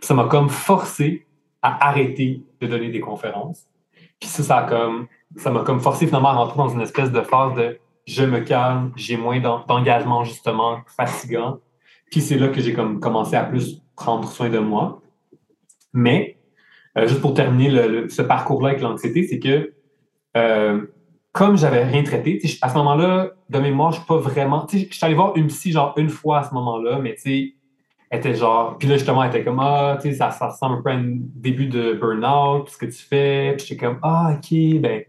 Ça 0.00 0.14
m'a 0.14 0.24
comme 0.24 0.48
forcé 0.48 1.26
à 1.62 1.88
arrêter 1.88 2.42
de 2.60 2.66
donner 2.66 2.90
des 2.90 3.00
conférences. 3.00 3.66
Puis 4.20 4.28
ça, 4.28 4.42
ça 4.42 4.66
comme, 4.68 5.06
ça 5.36 5.50
m'a 5.50 5.60
comme 5.60 5.80
forcé 5.80 6.06
finalement 6.06 6.28
à 6.28 6.34
rentrer 6.34 6.58
dans 6.58 6.68
une 6.68 6.82
espèce 6.82 7.10
de 7.10 7.20
phase 7.22 7.54
de 7.54 7.78
je 8.06 8.24
me 8.24 8.40
calme, 8.40 8.92
j'ai 8.96 9.16
moins 9.16 9.40
d'engagement 9.40 10.24
justement 10.24 10.80
fatigant, 10.86 11.60
puis 12.10 12.20
c'est 12.20 12.38
là 12.38 12.48
que 12.48 12.60
j'ai 12.60 12.72
comme 12.72 13.00
commencé 13.00 13.36
à 13.36 13.44
plus 13.44 13.82
prendre 13.96 14.28
soin 14.28 14.48
de 14.48 14.58
moi. 14.58 15.02
Mais, 15.92 16.38
euh, 16.98 17.06
juste 17.06 17.20
pour 17.20 17.34
terminer 17.34 18.08
ce 18.08 18.22
parcours-là 18.22 18.70
avec 18.70 18.82
l'anxiété, 18.82 19.24
c'est 19.24 19.38
que 19.38 19.74
euh, 20.36 20.86
comme 21.32 21.56
j'avais 21.56 21.82
rien 21.84 22.04
traité, 22.04 22.40
à 22.62 22.68
ce 22.68 22.74
moment-là, 22.76 23.32
de 23.50 23.58
mémoire, 23.58 23.90
je 23.90 23.98
suis 23.98 24.06
pas 24.06 24.18
vraiment. 24.18 24.66
Je 24.70 24.78
suis 24.78 24.88
allé 25.02 25.14
voir 25.14 25.36
une 25.36 25.48
psy 25.48 25.72
genre 25.72 25.92
une 25.96 26.08
fois 26.08 26.38
à 26.38 26.42
ce 26.44 26.54
moment-là, 26.54 27.00
mais 27.00 27.16
tu 27.16 27.22
sais, 27.22 27.54
elle 28.10 28.20
était 28.20 28.34
genre. 28.34 28.78
Puis 28.78 28.88
là, 28.88 28.96
justement, 28.96 29.24
elle 29.24 29.30
était 29.30 29.44
comme 29.44 29.58
Ah, 29.60 29.98
tu 30.00 30.10
sais, 30.10 30.16
ça, 30.16 30.30
ça 30.30 30.48
ressemble 30.48 30.78
un 30.78 30.82
peu 30.82 30.90
à 30.90 30.94
un 30.94 31.02
début 31.04 31.66
de 31.66 31.94
burn-out, 31.94 32.68
ce 32.68 32.76
que 32.76 32.86
tu 32.86 33.02
fais. 33.02 33.54
Puis 33.56 33.66
j'étais 33.66 33.84
comme 33.84 33.98
Ah, 34.02 34.36
ok, 34.36 34.80
ben 34.80 35.02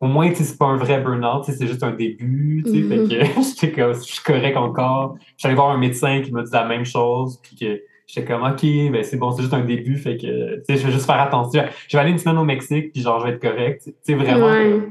au 0.00 0.06
moins, 0.06 0.32
c'est 0.34 0.58
pas 0.58 0.66
un 0.66 0.76
vrai 0.76 1.00
burn-out, 1.00 1.44
c'est 1.44 1.66
juste 1.66 1.82
un 1.82 1.92
début. 1.92 2.62
Mm 2.64 2.70
-hmm. 2.70 3.58
Fait 3.58 3.70
que 3.70 3.92
je 3.94 4.00
suis 4.00 4.22
correct 4.24 4.56
encore. 4.56 5.16
Je 5.18 5.34
suis 5.38 5.46
allé 5.46 5.54
voir 5.54 5.70
un 5.70 5.78
médecin 5.78 6.22
qui 6.22 6.32
m'a 6.32 6.42
dit 6.42 6.52
la 6.52 6.64
même 6.64 6.84
chose, 6.84 7.38
puis 7.42 7.54
que 7.56 7.82
j'étais 8.06 8.26
comme, 8.26 8.42
OK, 8.42 8.62
ben 8.92 9.04
c'est 9.04 9.18
bon, 9.18 9.30
c'est 9.30 9.42
juste 9.42 9.54
un 9.54 9.64
début, 9.64 9.96
fait 9.96 10.16
que, 10.16 10.62
je 10.68 10.86
vais 10.86 10.92
juste 10.92 11.06
faire 11.06 11.20
attention. 11.20 11.64
Je 11.88 11.96
vais 11.96 12.00
aller 12.02 12.12
une 12.12 12.18
semaine 12.18 12.38
au 12.38 12.44
Mexique, 12.44 12.92
puis 12.92 13.02
genre, 13.02 13.20
je 13.20 13.26
vais 13.26 13.32
être 13.34 13.42
correct. 13.42 13.92
C'est 14.02 14.14
vraiment. 14.14 14.46
Ouais. 14.46 14.88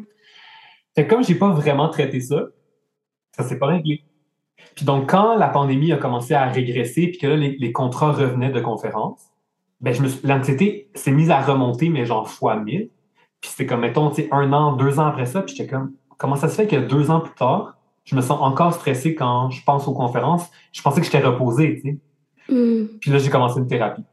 Fait 0.95 1.05
que 1.05 1.09
comme 1.09 1.23
j'ai 1.23 1.35
pas 1.35 1.51
vraiment 1.51 1.89
traité 1.89 2.19
ça, 2.19 2.39
ça 3.35 3.43
s'est 3.43 3.57
pas 3.57 3.67
réglé. 3.67 4.03
Puis 4.75 4.85
donc, 4.85 5.09
quand 5.09 5.35
la 5.35 5.49
pandémie 5.49 5.91
a 5.91 5.97
commencé 5.97 6.33
à 6.33 6.45
régresser, 6.47 7.07
puis 7.07 7.17
que 7.17 7.27
là, 7.27 7.35
les, 7.35 7.57
les 7.57 7.71
contrats 7.71 8.11
revenaient 8.11 8.51
de 8.51 8.61
conférences, 8.61 9.23
ben, 9.81 9.93
je 9.93 10.01
me 10.03 10.09
l'anxiété 10.23 10.89
s'est 10.93 11.11
mise 11.11 11.31
à 11.31 11.41
remonter, 11.41 11.89
mais 11.89 12.05
genre 12.05 12.29
fois 12.29 12.57
mille. 12.57 12.89
Puis 13.41 13.51
c'était 13.51 13.65
comme, 13.65 13.81
mettons, 13.81 14.11
un 14.31 14.53
an, 14.53 14.73
deux 14.73 14.99
ans 14.99 15.05
après 15.05 15.25
ça, 15.25 15.41
puis 15.41 15.55
j'étais 15.55 15.69
comme, 15.69 15.93
comment 16.17 16.35
ça 16.35 16.49
se 16.49 16.55
fait 16.55 16.67
que 16.67 16.75
deux 16.75 17.09
ans 17.09 17.21
plus 17.21 17.33
tard, 17.35 17.77
je 18.03 18.15
me 18.15 18.21
sens 18.21 18.39
encore 18.41 18.73
stressé 18.73 19.15
quand 19.15 19.49
je 19.49 19.63
pense 19.63 19.87
aux 19.87 19.93
conférences? 19.93 20.49
Je 20.71 20.81
pensais 20.81 20.99
que 20.99 21.05
j'étais 21.05 21.19
reposé, 21.19 21.75
tu 21.75 21.81
sais. 21.81 21.97
Mm. 22.53 22.87
Puis 22.99 23.11
là, 23.11 23.17
j'ai 23.19 23.29
commencé 23.29 23.59
une 23.59 23.67
thérapie. 23.67 24.03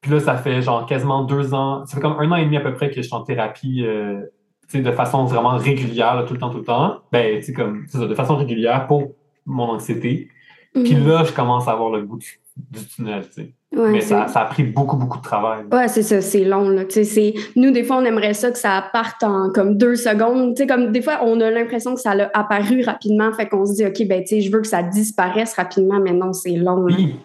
Puis 0.00 0.10
là, 0.10 0.20
ça 0.20 0.36
fait 0.36 0.62
genre 0.62 0.84
quasiment 0.86 1.24
deux 1.24 1.54
ans, 1.54 1.86
ça 1.86 1.94
fait 1.94 2.00
comme 2.00 2.18
un 2.18 2.30
an 2.32 2.36
et 2.36 2.44
demi 2.44 2.56
à 2.56 2.60
peu 2.60 2.74
près 2.74 2.90
que 2.90 2.96
je 2.96 3.02
suis 3.02 3.14
en 3.14 3.22
thérapie, 3.22 3.84
euh, 3.86 4.20
tu 4.68 4.78
sais, 4.78 4.82
de 4.82 4.92
façon 4.92 5.24
vraiment 5.24 5.56
régulière, 5.56 6.24
tout 6.26 6.34
le 6.34 6.40
temps, 6.40 6.50
tout 6.50 6.58
le 6.58 6.64
temps. 6.64 6.98
Ben, 7.12 7.38
tu 7.38 7.46
sais, 7.46 7.52
comme, 7.52 7.84
c'est 7.88 7.98
ça, 7.98 8.06
de 8.06 8.14
façon 8.14 8.36
régulière 8.36 8.86
pour 8.86 9.12
mon 9.46 9.70
anxiété. 9.70 10.28
Puis 10.74 10.94
Mhm. 10.94 11.08
là, 11.08 11.24
je 11.24 11.32
commence 11.32 11.68
à 11.68 11.72
avoir 11.72 11.90
le 11.90 12.02
bout 12.02 12.16
du, 12.18 12.40
du 12.70 12.86
tunnel, 12.86 13.24
tu 13.28 13.42
sais. 13.42 13.52
Ouais, 13.74 13.90
Mais 13.92 14.00
ça, 14.02 14.28
ça 14.28 14.40
a 14.40 14.44
pris 14.46 14.64
beaucoup, 14.64 14.96
beaucoup 14.96 15.16
de 15.18 15.22
travail. 15.22 15.64
Ouais, 15.72 15.88
c'est 15.88 16.02
ça, 16.02 16.20
c'est 16.20 16.44
long. 16.44 16.68
Là. 16.68 16.84
Tu 16.84 16.92
sais, 16.92 17.04
c'est- 17.04 17.34
Nous, 17.56 17.70
des 17.70 17.82
fois, 17.84 17.96
on 17.96 18.04
aimerait 18.04 18.34
ça 18.34 18.50
que 18.50 18.58
ça 18.58 18.84
parte 18.92 19.22
en 19.22 19.50
comme 19.50 19.78
deux 19.78 19.96
secondes. 19.96 20.54
Tu 20.54 20.62
sais, 20.62 20.66
comme 20.66 20.92
des 20.92 21.00
fois, 21.00 21.20
on 21.24 21.40
a 21.40 21.50
l'impression 21.50 21.94
que 21.94 22.00
ça 22.00 22.12
a 22.12 22.38
apparu 22.38 22.82
rapidement, 22.84 23.32
fait 23.32 23.48
qu'on 23.48 23.64
se 23.64 23.74
dit, 23.74 23.86
OK, 23.86 24.06
ben, 24.06 24.22
je 24.26 24.50
veux 24.50 24.60
que 24.60 24.66
ça 24.66 24.82
disparaisse 24.82 25.54
rapidement, 25.54 26.00
mais 26.00 26.12
non, 26.12 26.32
c'est 26.34 26.50
long. 26.56 26.84
là. 26.86 26.94
Puis, 26.94 27.16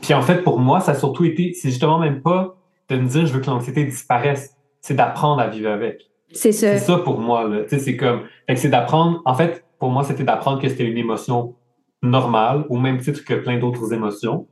puis 0.00 0.14
en 0.14 0.22
fait, 0.22 0.36
pour 0.42 0.58
moi, 0.58 0.80
ça 0.80 0.92
a 0.92 0.94
surtout 0.94 1.24
été, 1.24 1.52
c'est 1.54 1.68
justement 1.68 1.98
même 1.98 2.22
pas 2.22 2.56
de 2.88 2.96
me 2.96 3.06
dire 3.08 3.26
je 3.26 3.32
veux 3.32 3.40
que 3.40 3.46
l'anxiété 3.50 3.84
disparaisse, 3.84 4.56
c'est 4.80 4.94
d'apprendre 4.94 5.40
à 5.42 5.48
vivre 5.48 5.70
avec. 5.70 6.08
C'est 6.32 6.52
ça. 6.52 6.78
C'est 6.78 6.86
ça 6.86 6.96
pour 6.98 7.18
moi, 7.20 7.46
là. 7.48 7.62
Tu 7.64 7.68
sais, 7.70 7.78
c'est 7.78 7.96
comme, 7.98 8.22
c'est 8.54 8.68
d'apprendre, 8.70 9.20
en 9.26 9.34
fait, 9.34 9.62
pour 9.78 9.90
moi, 9.90 10.04
c'était 10.04 10.24
d'apprendre 10.24 10.60
que 10.62 10.68
c'était 10.70 10.84
une 10.84 10.96
émotion 10.96 11.54
normale, 12.02 12.64
au 12.68 12.78
même 12.78 12.98
titre 12.98 13.24
que 13.24 13.34
plein 13.34 13.58
d'autres 13.58 13.92
émotions, 13.92 14.46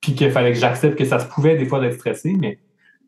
puis 0.00 0.14
qu'il 0.14 0.30
fallait 0.30 0.52
que 0.52 0.58
j'accepte 0.58 0.98
que 0.98 1.04
ça 1.04 1.18
se 1.18 1.26
pouvait 1.26 1.56
des 1.56 1.66
fois 1.66 1.80
d'être 1.80 1.94
stressé, 1.94 2.34
mais 2.38 2.58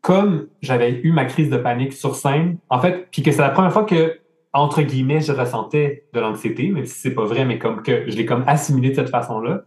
comme 0.01 0.47
j'avais 0.61 1.01
eu 1.03 1.11
ma 1.11 1.25
crise 1.25 1.49
de 1.49 1.57
panique 1.57 1.93
sur 1.93 2.15
scène, 2.15 2.57
en 2.69 2.79
fait, 2.79 3.07
puis 3.11 3.21
que 3.21 3.31
c'est 3.31 3.41
la 3.41 3.49
première 3.49 3.73
fois 3.73 3.83
que, 3.83 4.19
entre 4.53 4.81
guillemets, 4.81 5.21
je 5.21 5.31
ressentais 5.31 6.05
de 6.13 6.19
l'anxiété, 6.19 6.69
même 6.69 6.85
si 6.85 6.99
c'est 6.99 7.13
pas 7.13 7.25
vrai, 7.25 7.45
mais 7.45 7.59
comme 7.59 7.81
que 7.81 8.09
je 8.09 8.15
l'ai 8.15 8.25
comme 8.25 8.43
assimilé 8.47 8.89
de 8.91 8.95
cette 8.95 9.09
façon-là, 9.09 9.63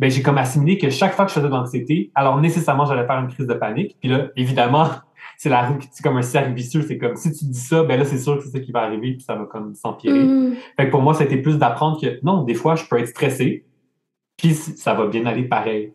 ben 0.00 0.10
j'ai 0.10 0.22
comme 0.22 0.38
assimilé 0.38 0.78
que 0.78 0.90
chaque 0.90 1.14
fois 1.14 1.24
que 1.24 1.30
je 1.30 1.34
faisais 1.34 1.48
de 1.48 1.52
l'anxiété, 1.52 2.10
alors 2.14 2.40
nécessairement 2.40 2.84
j'allais 2.84 3.06
faire 3.06 3.18
une 3.18 3.28
crise 3.28 3.46
de 3.46 3.54
panique. 3.54 3.96
Puis 4.00 4.08
là, 4.08 4.28
évidemment, 4.36 4.88
c'est 5.40 5.48
la 5.48 5.66
roue, 5.68 5.78
qui- 5.78 5.88
c'est 5.92 6.02
comme 6.02 6.16
un 6.18 6.22
cercle 6.22 6.52
vicieux. 6.52 6.82
C'est 6.82 6.98
comme 6.98 7.14
si 7.16 7.32
tu 7.32 7.44
dis 7.46 7.58
ça, 7.58 7.84
ben 7.84 7.96
là 7.98 8.04
c'est 8.04 8.18
sûr 8.18 8.36
que 8.36 8.42
c'est 8.44 8.50
ça 8.50 8.60
qui 8.60 8.72
va 8.72 8.80
arriver, 8.80 9.12
puis 9.12 9.22
ça 9.22 9.34
va 9.36 9.44
comme 9.46 9.74
s'empirer. 9.74 10.18
Mhm. 10.24 10.56
Fait 10.76 10.86
que 10.86 10.90
pour 10.90 11.00
moi, 11.00 11.14
c'était 11.14 11.36
plus 11.38 11.56
d'apprendre 11.58 11.98
que 12.00 12.18
non, 12.24 12.42
des 12.42 12.54
fois 12.54 12.74
je 12.74 12.84
peux 12.84 12.98
être 12.98 13.08
stressé, 13.08 13.64
puis 14.36 14.52
ça 14.52 14.92
va 14.94 15.06
bien 15.06 15.24
aller 15.26 15.44
pareil. 15.44 15.92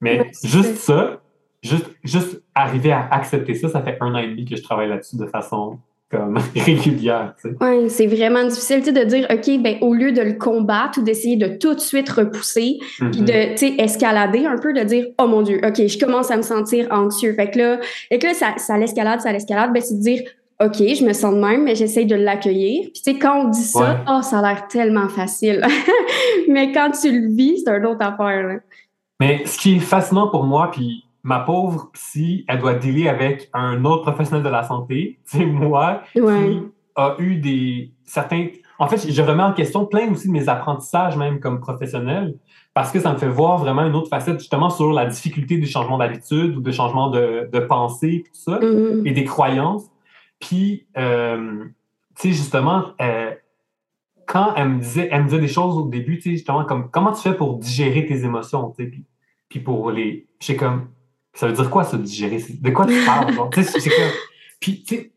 Mais 0.00 0.20
Ouais, 0.20 0.30
juste 0.44 0.76
ça, 0.76 1.20
juste 1.62 1.90
juste 2.02 2.42
arriver 2.54 2.90
à 2.90 3.06
accepter 3.10 3.54
ça, 3.54 3.68
ça 3.68 3.82
fait 3.82 3.98
un 4.00 4.14
an 4.14 4.18
et 4.18 4.28
demi 4.28 4.46
que 4.46 4.56
je 4.56 4.62
travaille 4.62 4.88
là-dessus 4.88 5.16
de 5.18 5.26
façon 5.26 5.78
comme 6.10 6.38
régulière. 6.56 7.34
Ouais, 7.60 7.88
c'est 7.88 8.06
vraiment 8.06 8.42
difficile 8.44 8.82
de 8.82 9.04
dire, 9.04 9.26
OK, 9.30 9.62
ben, 9.62 9.76
au 9.80 9.94
lieu 9.94 10.10
de 10.12 10.22
le 10.22 10.32
combattre 10.32 10.98
ou 11.00 11.02
d'essayer 11.02 11.36
de 11.36 11.56
tout 11.56 11.74
de 11.74 11.80
suite 11.80 12.08
repousser, 12.08 12.78
puis 12.98 13.20
Mhm. 13.20 13.24
de, 13.24 13.80
escalader 13.82 14.44
un 14.46 14.58
peu, 14.58 14.72
de 14.72 14.80
dire, 14.82 15.06
oh 15.20 15.26
mon 15.26 15.42
Dieu, 15.42 15.60
OK, 15.64 15.86
je 15.86 15.98
commence 15.98 16.30
à 16.30 16.36
me 16.36 16.42
sentir 16.42 16.88
anxieux. 16.90 17.32
Fait 17.34 17.50
que 17.50 17.58
là, 17.58 17.78
et 18.10 18.18
que 18.18 18.26
là 18.26 18.34
ça, 18.34 18.54
ça 18.56 18.76
l'escalade, 18.76 19.20
ça 19.20 19.30
l'escalade, 19.32 19.72
ben, 19.72 19.80
c'est 19.82 19.94
de 19.96 20.00
dire, 20.02 20.22
OK, 20.62 20.76
je 20.78 21.04
me 21.04 21.12
sens 21.14 21.34
de 21.34 21.40
même, 21.40 21.62
mais 21.64 21.74
j'essaye 21.74 22.04
de 22.06 22.16
l'accueillir. 22.16 22.82
Puis, 22.92 23.02
tu 23.02 23.12
sais, 23.12 23.18
quand 23.18 23.46
on 23.46 23.48
dit 23.48 23.62
ça, 23.62 23.78
Ouais. 23.80 23.96
oh, 24.10 24.20
ça 24.22 24.40
a 24.40 24.42
l'air 24.42 24.66
tellement 24.68 25.08
facile. 25.08 25.64
mais 26.48 26.70
quand 26.72 26.90
tu 26.90 27.10
le 27.18 27.28
vis, 27.34 27.62
c'est 27.64 27.70
une 27.74 27.86
autre 27.86 28.02
affaire, 28.04 28.46
là. 28.46 28.54
Mais 29.20 29.42
ce 29.46 29.56
qui 29.58 29.76
est 29.76 29.78
fascinant 29.80 30.28
pour 30.28 30.44
moi, 30.44 30.70
puis 30.72 31.04
ma 31.22 31.40
pauvre 31.40 31.90
psy, 31.92 32.44
elle 32.48 32.58
doit 32.60 32.74
dealer 32.74 33.08
avec 33.08 33.50
un 33.52 33.84
autre 33.84 34.02
professionnel 34.02 34.42
de 34.44 34.48
la 34.48 34.62
santé, 34.62 35.18
c'est 35.24 35.44
moi, 35.46 36.02
Ouais. 36.16 36.50
qui 36.50 36.60
a 36.96 37.14
eu 37.18 37.36
des 37.36 37.92
certains. 38.04 38.48
En 38.78 38.88
fait, 38.88 39.10
je 39.10 39.22
remets 39.22 39.42
en 39.42 39.52
question 39.52 39.84
plein 39.86 40.10
aussi 40.10 40.28
de 40.28 40.32
mes 40.32 40.48
apprentissages, 40.48 41.16
même 41.16 41.38
comme 41.40 41.60
professionnel, 41.60 42.36
parce 42.72 42.90
que 42.90 42.98
ça 43.00 43.12
me 43.12 43.18
fait 43.18 43.28
voir 43.28 43.58
vraiment 43.58 43.82
une 43.84 43.94
autre 43.94 44.08
facette, 44.08 44.38
justement, 44.38 44.70
sur 44.70 44.90
la 44.92 45.04
difficulté 45.06 45.58
du 45.58 45.66
changement 45.66 45.98
d'habitude 45.98 46.56
ou 46.56 46.60
de 46.60 46.70
changement 46.72 47.10
de, 47.10 47.48
de 47.52 47.60
pensée, 47.60 48.24
tout 48.26 48.30
ça, 48.52 48.58
Mhm. 48.60 49.06
et 49.06 49.10
des 49.12 49.24
croyances. 49.24 49.84
Puis, 50.40 50.86
euh, 50.96 51.64
tu 52.16 52.28
sais, 52.28 52.28
justement, 52.30 52.84
euh, 53.02 53.32
quand 54.26 54.54
elle 54.56 54.68
me 54.70 54.78
disait, 54.80 55.08
elle 55.10 55.22
me 55.22 55.28
disait 55.28 55.40
des 55.40 55.48
choses 55.48 55.76
au 55.76 55.86
début, 55.88 56.16
tu 56.16 56.22
sais, 56.22 56.30
justement, 56.30 56.64
comme 56.64 56.88
comment 56.90 57.12
tu 57.12 57.20
fais 57.20 57.34
pour 57.34 57.58
digérer 57.58 58.06
tes 58.06 58.24
émotions, 58.24 58.70
tu 58.70 58.84
sais, 58.84 58.90
puis, 58.90 59.04
puis 59.50 59.60
pour 59.60 59.90
les. 59.90 60.26
J'ai 60.40 60.56
comme. 60.56 60.86
Ça 61.32 61.46
veut 61.46 61.52
dire 61.52 61.70
quoi, 61.70 61.84
ça, 61.84 61.96
digérer? 61.96 62.42
De 62.60 62.70
quoi 62.70 62.86
tu 62.86 63.04
parles? 63.04 63.32
genre? 63.32 63.50
C'est 63.54 63.90
comme. 63.90 64.10
Puis, 64.60 64.82
tu 64.82 64.94
sais, 64.96 65.12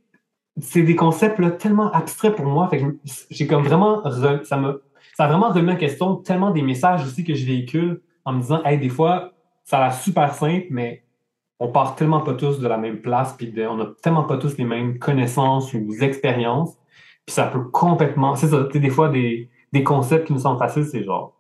c'est 0.62 0.84
des 0.84 0.96
concepts 0.96 1.40
là, 1.40 1.52
tellement 1.52 1.92
abstraits 1.92 2.36
pour 2.36 2.46
moi. 2.46 2.68
Fait 2.70 2.80
que 2.80 2.86
j'ai 3.30 3.48
comme 3.48 3.64
vraiment. 3.64 4.02
re- 4.04 4.44
ça, 4.44 4.58
me, 4.58 4.84
ça 5.18 5.26
a 5.26 5.28
vraiment 5.28 5.50
remis 5.50 5.72
en 5.72 5.76
question 5.76 6.16
tellement 6.18 6.52
des 6.52 6.62
messages 6.62 7.04
aussi 7.06 7.24
que 7.24 7.34
je 7.34 7.46
véhicule 7.46 8.02
en 8.26 8.34
me 8.34 8.42
disant, 8.42 8.62
hey, 8.64 8.78
des 8.78 8.90
fois, 8.90 9.34
ça 9.64 9.78
a 9.80 9.88
l'air 9.88 9.94
super 9.98 10.34
simple, 10.34 10.68
mais 10.70 11.04
on 11.60 11.70
part 11.70 11.96
tellement 11.96 12.22
pas 12.22 12.34
tous 12.34 12.60
de 12.60 12.68
la 12.68 12.78
même 12.78 13.00
place, 13.02 13.34
puis 13.34 13.48
de- 13.52 13.66
on 13.66 13.80
a 13.80 13.88
tellement 14.02 14.24
pas 14.24 14.38
tous 14.38 14.58
les 14.58 14.66
mêmes 14.66 15.00
connaissances 15.00 15.74
ou 15.74 15.88
expériences, 16.02 16.78
puis 17.26 17.34
ça 17.34 17.46
peut 17.48 17.64
complètement. 17.70 18.36
C'est 18.36 18.48
ça, 18.50 18.64
tu 18.66 18.74
sais, 18.74 18.80
des 18.80 18.90
fois, 18.90 19.10
des, 19.10 19.50
des 19.72 19.84
concepts 19.84 20.28
qui 20.28 20.34
nous 20.34 20.40
semblent 20.40 20.60
faciles, 20.60 20.86
c'est 20.86 21.04
genre. 21.04 21.34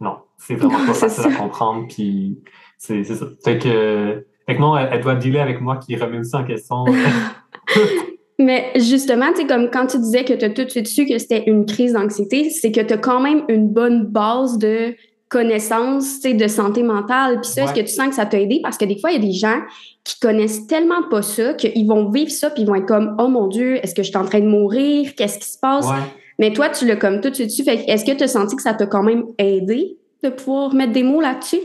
Non, 0.00 0.18
c'est 0.36 0.54
vraiment 0.54 0.78
pas 0.86 0.94
facile 0.94 1.32
à 1.32 1.36
comprendre, 1.36 1.86
puis 1.88 2.38
c'est 2.78 3.04
ça. 3.04 3.26
Fait 3.44 3.58
que, 3.58 4.24
fait 4.46 4.56
que 4.56 4.60
non, 4.60 4.76
elle, 4.76 4.88
elle 4.92 5.00
doit 5.00 5.14
dealer 5.14 5.40
avec 5.40 5.60
moi 5.60 5.76
qui 5.76 5.96
remet 5.96 6.18
aussi 6.18 6.34
en 6.34 6.44
question. 6.44 6.84
Mais 8.38 8.72
justement, 8.76 9.32
tu 9.32 9.42
sais, 9.42 9.46
comme 9.46 9.68
quand 9.68 9.86
tu 9.88 9.98
disais 9.98 10.24
que 10.24 10.32
tu 10.32 10.44
as 10.44 10.50
tout 10.50 10.64
de 10.64 10.70
suite 10.70 10.86
su 10.86 11.06
que 11.06 11.18
c'était 11.18 11.44
une 11.48 11.66
crise 11.66 11.94
d'anxiété, 11.94 12.50
c'est 12.50 12.70
que 12.70 12.80
tu 12.80 12.94
as 12.94 12.98
quand 12.98 13.20
même 13.20 13.42
une 13.48 13.68
bonne 13.68 14.06
base 14.06 14.58
de 14.58 14.94
connaissances, 15.28 16.20
tu 16.20 16.34
de 16.34 16.46
santé 16.46 16.82
mentale. 16.82 17.40
Puis 17.40 17.50
ça, 17.50 17.64
est-ce 17.64 17.74
que 17.74 17.80
tu 17.80 17.88
sens 17.88 18.08
que 18.08 18.14
ça 18.14 18.26
t'a 18.26 18.40
aidé? 18.40 18.60
Parce 18.62 18.78
que 18.78 18.84
des 18.84 18.98
fois, 18.98 19.10
il 19.10 19.14
y 19.14 19.18
a 19.18 19.26
des 19.26 19.34
gens 19.34 19.60
qui 20.04 20.18
connaissent 20.20 20.66
tellement 20.66 21.02
pas 21.10 21.20
ça 21.20 21.52
qu'ils 21.54 21.86
vont 21.86 22.10
vivre 22.10 22.30
ça 22.30 22.48
puis 22.48 22.62
ils 22.62 22.66
vont 22.66 22.76
être 22.76 22.86
comme 22.86 23.16
«Oh 23.18 23.28
mon 23.28 23.48
Dieu, 23.48 23.76
est-ce 23.82 23.94
que 23.94 24.02
je 24.02 24.08
suis 24.08 24.16
en 24.16 24.24
train 24.24 24.40
de 24.40 24.46
mourir? 24.46 25.14
Qu'est-ce 25.16 25.38
qui 25.38 25.50
se 25.50 25.58
passe? 25.58 25.86
ouais. 25.86 25.96
Mais 26.38 26.52
toi, 26.52 26.68
tu 26.68 26.86
l'as 26.86 26.96
comme 26.96 27.20
tout 27.20 27.30
de 27.30 27.34
suite 27.34 27.50
su. 27.50 27.64
Fait 27.64 27.84
que 27.84 27.90
est-ce 27.90 28.04
que 28.04 28.16
tu 28.16 28.22
as 28.22 28.28
senti 28.28 28.54
que 28.54 28.62
ça 28.62 28.72
t'a 28.72 28.86
quand 28.86 29.02
même 29.02 29.24
aidé 29.38 29.98
de 30.22 30.28
pouvoir 30.28 30.72
mettre 30.72 30.92
des 30.92 31.02
mots 31.02 31.20
là-dessus? 31.20 31.60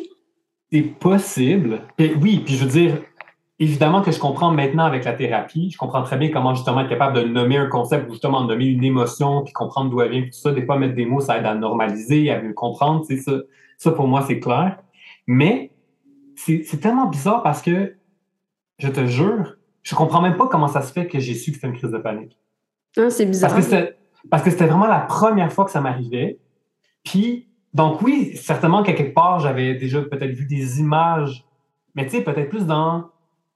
C'est 0.73 0.81
possible. 0.81 1.81
Et 1.99 2.15
oui, 2.15 2.41
puis 2.43 2.55
je 2.55 2.65
veux 2.65 2.71
dire, 2.71 2.97
évidemment 3.59 4.01
que 4.01 4.11
je 4.11 4.17
comprends 4.17 4.49
maintenant 4.49 4.85
avec 4.85 5.05
la 5.05 5.13
thérapie, 5.13 5.69
je 5.69 5.77
comprends 5.77 6.01
très 6.01 6.17
bien 6.17 6.31
comment 6.31 6.55
justement 6.55 6.79
être 6.79 6.89
capable 6.89 7.15
de 7.15 7.25
nommer 7.25 7.57
un 7.57 7.67
concept, 7.67 8.09
ou 8.09 8.13
justement 8.13 8.41
de 8.41 8.47
nommer 8.47 8.65
une 8.65 8.83
émotion, 8.83 9.43
puis 9.43 9.53
comprendre 9.53 9.91
d'où 9.91 10.01
elle 10.01 10.09
vient, 10.09 10.21
puis 10.21 10.31
tout 10.31 10.39
ça. 10.39 10.51
Des 10.51 10.65
fois, 10.65 10.79
mettre 10.79 10.95
des 10.95 11.05
mots, 11.05 11.19
ça 11.19 11.37
aide 11.37 11.45
à 11.45 11.53
normaliser, 11.53 12.31
à 12.31 12.41
mieux 12.41 12.53
comprendre. 12.53 13.05
C'est 13.07 13.17
ça. 13.17 13.33
Ça, 13.77 13.91
pour 13.91 14.07
moi, 14.07 14.23
c'est 14.23 14.39
clair. 14.39 14.79
Mais 15.27 15.69
c'est 16.35 16.79
tellement 16.81 17.05
bizarre 17.05 17.43
parce 17.43 17.61
que, 17.61 17.93
je 18.79 18.89
te 18.89 19.05
jure, 19.05 19.57
je 19.83 19.93
comprends 19.93 20.21
même 20.21 20.37
pas 20.37 20.47
comment 20.47 20.67
ça 20.67 20.81
se 20.81 20.91
fait 20.91 21.05
que 21.05 21.19
j'ai 21.19 21.35
su 21.35 21.51
que 21.51 21.57
c'était 21.57 21.67
une 21.67 21.77
crise 21.77 21.91
de 21.91 21.99
panique. 21.99 22.39
Hein, 22.97 23.11
c'est 23.11 23.27
bizarre. 23.27 23.53
Parce 24.31 24.41
que 24.41 24.49
c'était 24.49 24.65
vraiment 24.65 24.87
la 24.87 25.01
première 25.01 25.53
fois 25.53 25.65
que 25.65 25.71
ça 25.71 25.81
m'arrivait. 25.81 26.39
Puis, 27.03 27.47
donc 27.73 28.01
oui, 28.01 28.35
certainement 28.35 28.83
qu'à 28.83 28.93
quelque 28.93 29.13
part, 29.13 29.39
j'avais 29.39 29.75
déjà 29.75 30.01
peut-être 30.01 30.31
vu 30.33 30.45
des 30.45 30.79
images, 30.79 31.45
mais 31.95 32.05
tu 32.05 32.11
sais, 32.17 32.21
peut-être 32.23 32.49
plus 32.49 32.65
dans 32.65 33.09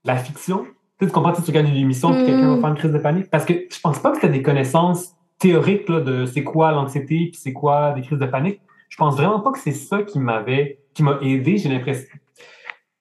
la 0.05 0.15
fiction. 0.17 0.63
Tu 0.63 0.71
sais, 1.01 1.05
tu 1.07 1.11
comprends, 1.11 1.31
tu 1.33 1.41
regardes 1.41 1.67
une 1.67 1.75
émission 1.75 2.13
puis 2.13 2.23
Mm. 2.23 2.25
quelqu'un 2.25 2.49
va 2.55 2.57
faire 2.61 2.69
une 2.69 2.75
crise 2.75 2.91
de 2.91 2.97
panique. 2.97 3.29
Parce 3.29 3.45
que 3.45 3.53
je 3.71 3.79
pense 3.79 3.99
pas 3.99 4.09
que 4.11 4.15
c'était 4.17 4.29
des 4.33 4.41
connaissances 4.41 5.13
théoriques 5.37 5.87
là, 5.89 5.99
de 6.01 6.25
c'est 6.25 6.43
quoi 6.43 6.71
l'anxiété 6.71 7.27
puis 7.31 7.39
c'est 7.41 7.53
quoi 7.53 7.91
des 7.91 8.01
crises 8.01 8.17
de 8.19 8.25
panique. 8.25 8.59
Je 8.89 8.97
pense 8.97 9.15
vraiment 9.15 9.39
pas 9.41 9.51
que 9.51 9.59
c'est 9.59 9.71
ça 9.73 10.01
qui 10.03 10.17
m'avait, 10.19 10.79
qui 10.93 11.03
m'a 11.03 11.19
aidé. 11.21 11.57
J'ai 11.57 11.69
l'impression. 11.69 12.07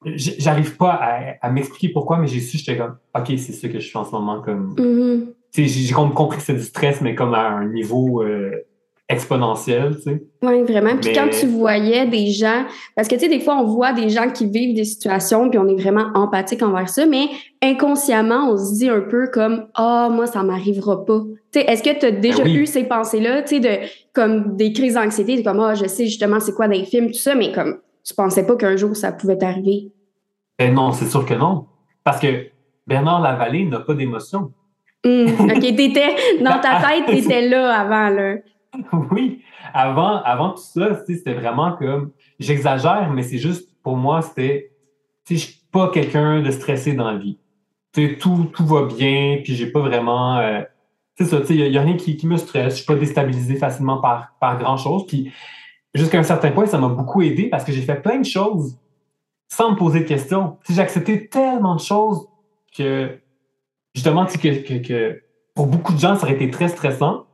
J'arrive 0.05 0.77
pas 0.77 0.93
à, 0.93 1.35
à 1.41 1.51
m'expliquer 1.51 1.89
pourquoi, 1.93 2.19
mais 2.19 2.27
j'ai 2.29 2.41
su, 2.41 2.59
j'étais 2.59 2.77
comme, 2.77 2.97
OK, 3.17 3.25
c'est 3.39 3.53
ça 3.53 3.69
que 3.69 3.81
je 3.81 3.87
suis 3.89 3.97
en 3.97 4.05
ce 4.05 4.13
moment 4.13 4.41
comme 4.41 4.75
Mhm. 4.79 5.33
sais, 5.51 5.65
j'ai 5.65 5.81
j'ai 5.87 5.95
com- 5.95 6.13
compris 6.13 6.37
que 6.39 6.45
c'est 6.45 6.55
du 6.55 6.63
stress, 6.63 7.01
mais 7.01 7.15
comme 7.15 7.35
à 7.35 7.49
un 7.49 7.67
niveau 7.67 8.23
euh, 8.23 8.53
exponentiel, 9.09 9.97
tu 9.97 10.03
sais. 10.03 10.23
Oui, 10.43 10.63
vraiment. 10.63 10.97
Puis 10.97 11.11
Mais- 11.11 11.13
quand 11.15 11.29
tu 11.29 11.47
voyais 11.47 12.07
des 12.07 12.27
gens, 12.29 12.65
parce 12.97 13.07
que 13.09 13.15
tu 13.15 13.21
sais, 13.23 13.29
des 13.29 13.41
fois, 13.41 13.57
on 13.57 13.65
voit 13.65 13.93
des 13.93 14.09
gens 14.09 14.31
qui 14.31 14.47
vivent 14.51 14.75
des 14.75 14.85
situations, 14.85 15.49
puis 15.49 15.59
on 15.59 15.69
est 15.69 15.81
vraiment 15.81 16.07
empathique 16.15 16.63
envers 16.63 16.89
ça, 16.89 17.07
mais 17.07 17.27
inconsciemment, 17.63 18.51
on 18.51 18.57
se 18.57 18.75
dit 18.75 18.89
un 18.89 19.01
peu 19.01 19.29
comme 19.33 19.67
Ah, 19.75 20.09
moi, 20.11 20.27
ça 20.27 20.43
m'arrivera 20.43 21.05
pas. 21.05 21.21
Tu 21.53 21.61
sais, 21.61 21.67
est-ce 21.67 21.83
que 21.83 21.99
tu 21.99 22.07
as 22.07 22.11
déjà 22.11 22.43
Ben 22.43 22.51
oui. 22.51 22.57
eu 22.59 22.67
ces 22.67 22.85
pensées-là, 22.85 23.43
tu 23.43 23.57
sais, 23.57 23.61
de 23.61 23.87
comme 24.13 24.57
des 24.57 24.73
crises 24.73 24.95
d'anxiété, 24.95 25.43
comme 25.43 25.61
Ah, 25.61 25.75
je 25.75 25.87
sais 25.87 26.07
justement 26.07 26.41
c'est 26.41 26.53
quoi 26.55 26.67
dans 26.69 26.75
les 26.75 26.85
films, 26.85 27.09
tout 27.09 27.15
ça, 27.19 27.35
mais 27.35 27.53
comme 27.53 27.79
tu 28.05 28.15
pensais 28.15 28.47
pas 28.47 28.57
qu'un 28.57 28.77
jour 28.77 28.97
ça 28.97 29.13
pouvait 29.13 29.39
t'arriver? 29.39 29.93
Ben 30.59 30.73
non, 30.75 30.93
c'est 30.93 31.07
sûr 31.07 31.25
que 31.27 31.35
non. 31.35 31.67
Parce 32.03 32.19
que 32.21 32.47
Bernard 32.87 33.21
Lavallée 33.21 33.65
n'a 33.67 33.81
pas 33.81 33.95
d'émotion. 33.95 34.53
Hum, 35.05 35.27
ok, 35.29 35.61
t'étais 35.61 36.15
dans 36.41 36.59
ta 36.61 36.81
tête, 36.83 37.07
t'étais 37.07 37.49
là 37.49 37.73
avant, 37.81 38.09
là. 38.15 38.37
oui, 39.11 39.43
avant, 39.73 40.23
avant 40.23 40.51
tout 40.51 40.63
ça, 40.63 41.03
c'était 41.07 41.35
vraiment 41.35 41.73
comme. 41.73 42.13
J'exagère, 42.39 43.11
mais 43.13 43.23
c'est 43.23 43.39
juste, 43.39 43.71
pour 43.83 43.97
moi, 43.97 44.23
c'était. 44.23 44.73
Je 45.29 45.37
suis 45.37 45.61
pas 45.73 45.89
quelqu'un 45.89 46.41
de 46.41 46.51
stressé 46.51 46.93
dans 46.93 47.11
la 47.11 47.19
vie. 47.19 47.39
Tu 47.93 48.09
sais, 48.09 48.17
tout, 48.17 48.51
tout 48.53 48.67
va 48.67 48.85
bien, 48.85 49.41
puis 49.43 49.55
j'ai 49.55 49.71
pas 49.71 49.81
vraiment. 49.81 50.39
euh, 50.39 50.63
c'est 51.19 51.25
ça, 51.25 51.39
il 51.49 51.71
n'y 51.71 51.79
a, 51.79 51.83
rien 51.83 51.97
qui, 51.97 52.27
me 52.27 52.37
stresse. 52.37 52.75
Je 52.75 52.77
suis 52.79 52.87
pas 52.87 52.95
déstabilisé 52.95 53.57
facilement 53.57 53.99
par, 53.99 54.37
par 54.39 54.59
grand-chose. 54.59 55.07
Puis 55.07 55.33
jusqu'à 55.95 56.19
un 56.19 56.23
certain 56.23 56.51
point, 56.51 56.67
ça 56.67 56.79
m'a 56.79 56.89
beaucoup 56.89 57.23
aidé 57.23 57.49
parce 57.49 57.65
que 57.65 57.73
j'ai 57.73 57.81
fait 57.81 58.03
plein 58.03 58.19
de 58.19 58.27
choses 58.27 58.79
sans 59.49 59.71
me 59.71 59.77
poser 59.77 60.01
de 60.01 60.05
questions. 60.05 60.59
J'ai 60.69 60.81
accepté 60.81 61.29
tellement 61.29 61.77
de 61.77 61.81
choses 61.81 62.29
que, 62.77 63.19
justement, 63.95 64.27
que 64.27 65.23
pour 65.55 65.67
beaucoup 65.67 65.95
de 65.95 65.99
gens, 65.99 66.17
ça 66.17 66.25
aurait 66.25 66.35
été 66.35 66.51
très 66.51 66.69
stressant. 66.69 67.25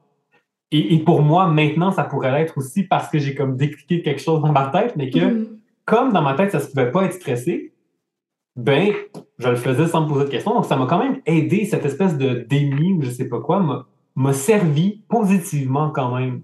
Et, 0.72 0.98
pour 1.00 1.20
moi, 1.22 1.46
maintenant, 1.48 1.90
ça 1.90 2.04
pourrait 2.04 2.32
l'être 2.32 2.56
aussi 2.56 2.84
parce 2.84 3.08
que 3.08 3.18
j'ai 3.18 3.34
comme 3.34 3.56
décliqué 3.56 4.00
quelque 4.00 4.22
chose 4.22 4.40
dans 4.40 4.52
ma 4.52 4.68
tête, 4.68 4.96
mais 4.96 5.10
que 5.10 5.20
mm. 5.20 5.46
comme 5.84 6.12
dans 6.12 6.22
ma 6.22 6.32
tête, 6.32 6.50
ça 6.50 6.58
ne 6.58 6.62
se 6.62 6.70
pouvait 6.70 6.90
pas 6.90 7.04
être 7.04 7.12
stressé, 7.12 7.74
ben, 8.56 8.92
je 9.38 9.48
le 9.48 9.56
faisais 9.56 9.86
sans 9.86 10.02
me 10.02 10.08
poser 10.08 10.24
de 10.24 10.30
questions. 10.30 10.54
Donc, 10.54 10.64
ça 10.64 10.76
m'a 10.76 10.86
quand 10.86 10.98
même 10.98 11.20
aidé, 11.26 11.66
cette 11.66 11.84
espèce 11.84 12.16
de 12.16 12.46
déni 12.48 12.94
ou 12.94 13.02
je 13.02 13.10
sais 13.10 13.28
pas 13.28 13.40
quoi, 13.40 13.86
m'a 14.14 14.32
servi 14.32 15.02
positivement 15.08 15.90
quand 15.90 16.14
même. 16.14 16.42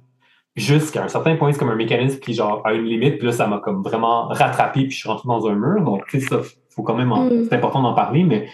Jusqu'à 0.57 1.05
un 1.05 1.09
certain 1.09 1.37
point, 1.37 1.53
c'est 1.53 1.59
comme 1.59 1.71
un 1.71 1.77
mécanisme 1.77 2.19
qui, 2.19 2.35
genre, 2.35 2.61
a 2.65 2.75
une 2.75 2.85
limite, 2.85 3.19
puis 3.19 3.27
là, 3.27 3.33
ça 3.33 3.47
m'a 3.47 3.59
comme 3.59 3.83
vraiment 3.83 4.27
rattrapé, 4.29 4.83
puis 4.83 4.91
je 4.91 4.99
suis 4.99 5.09
rentré 5.09 5.27
dans 5.27 5.47
un 5.47 5.55
mur. 5.55 5.83
Donc, 5.85 6.05
tu 6.09 6.21
sais, 6.21 6.27
ça, 6.27 6.41
faut 6.69 6.83
quand 6.83 6.97
même, 6.97 7.09
mm. 7.09 7.47
c'est 7.49 7.55
important 7.55 7.81
d'en 7.81 7.95
parler, 7.95 8.25
mais, 8.25 8.49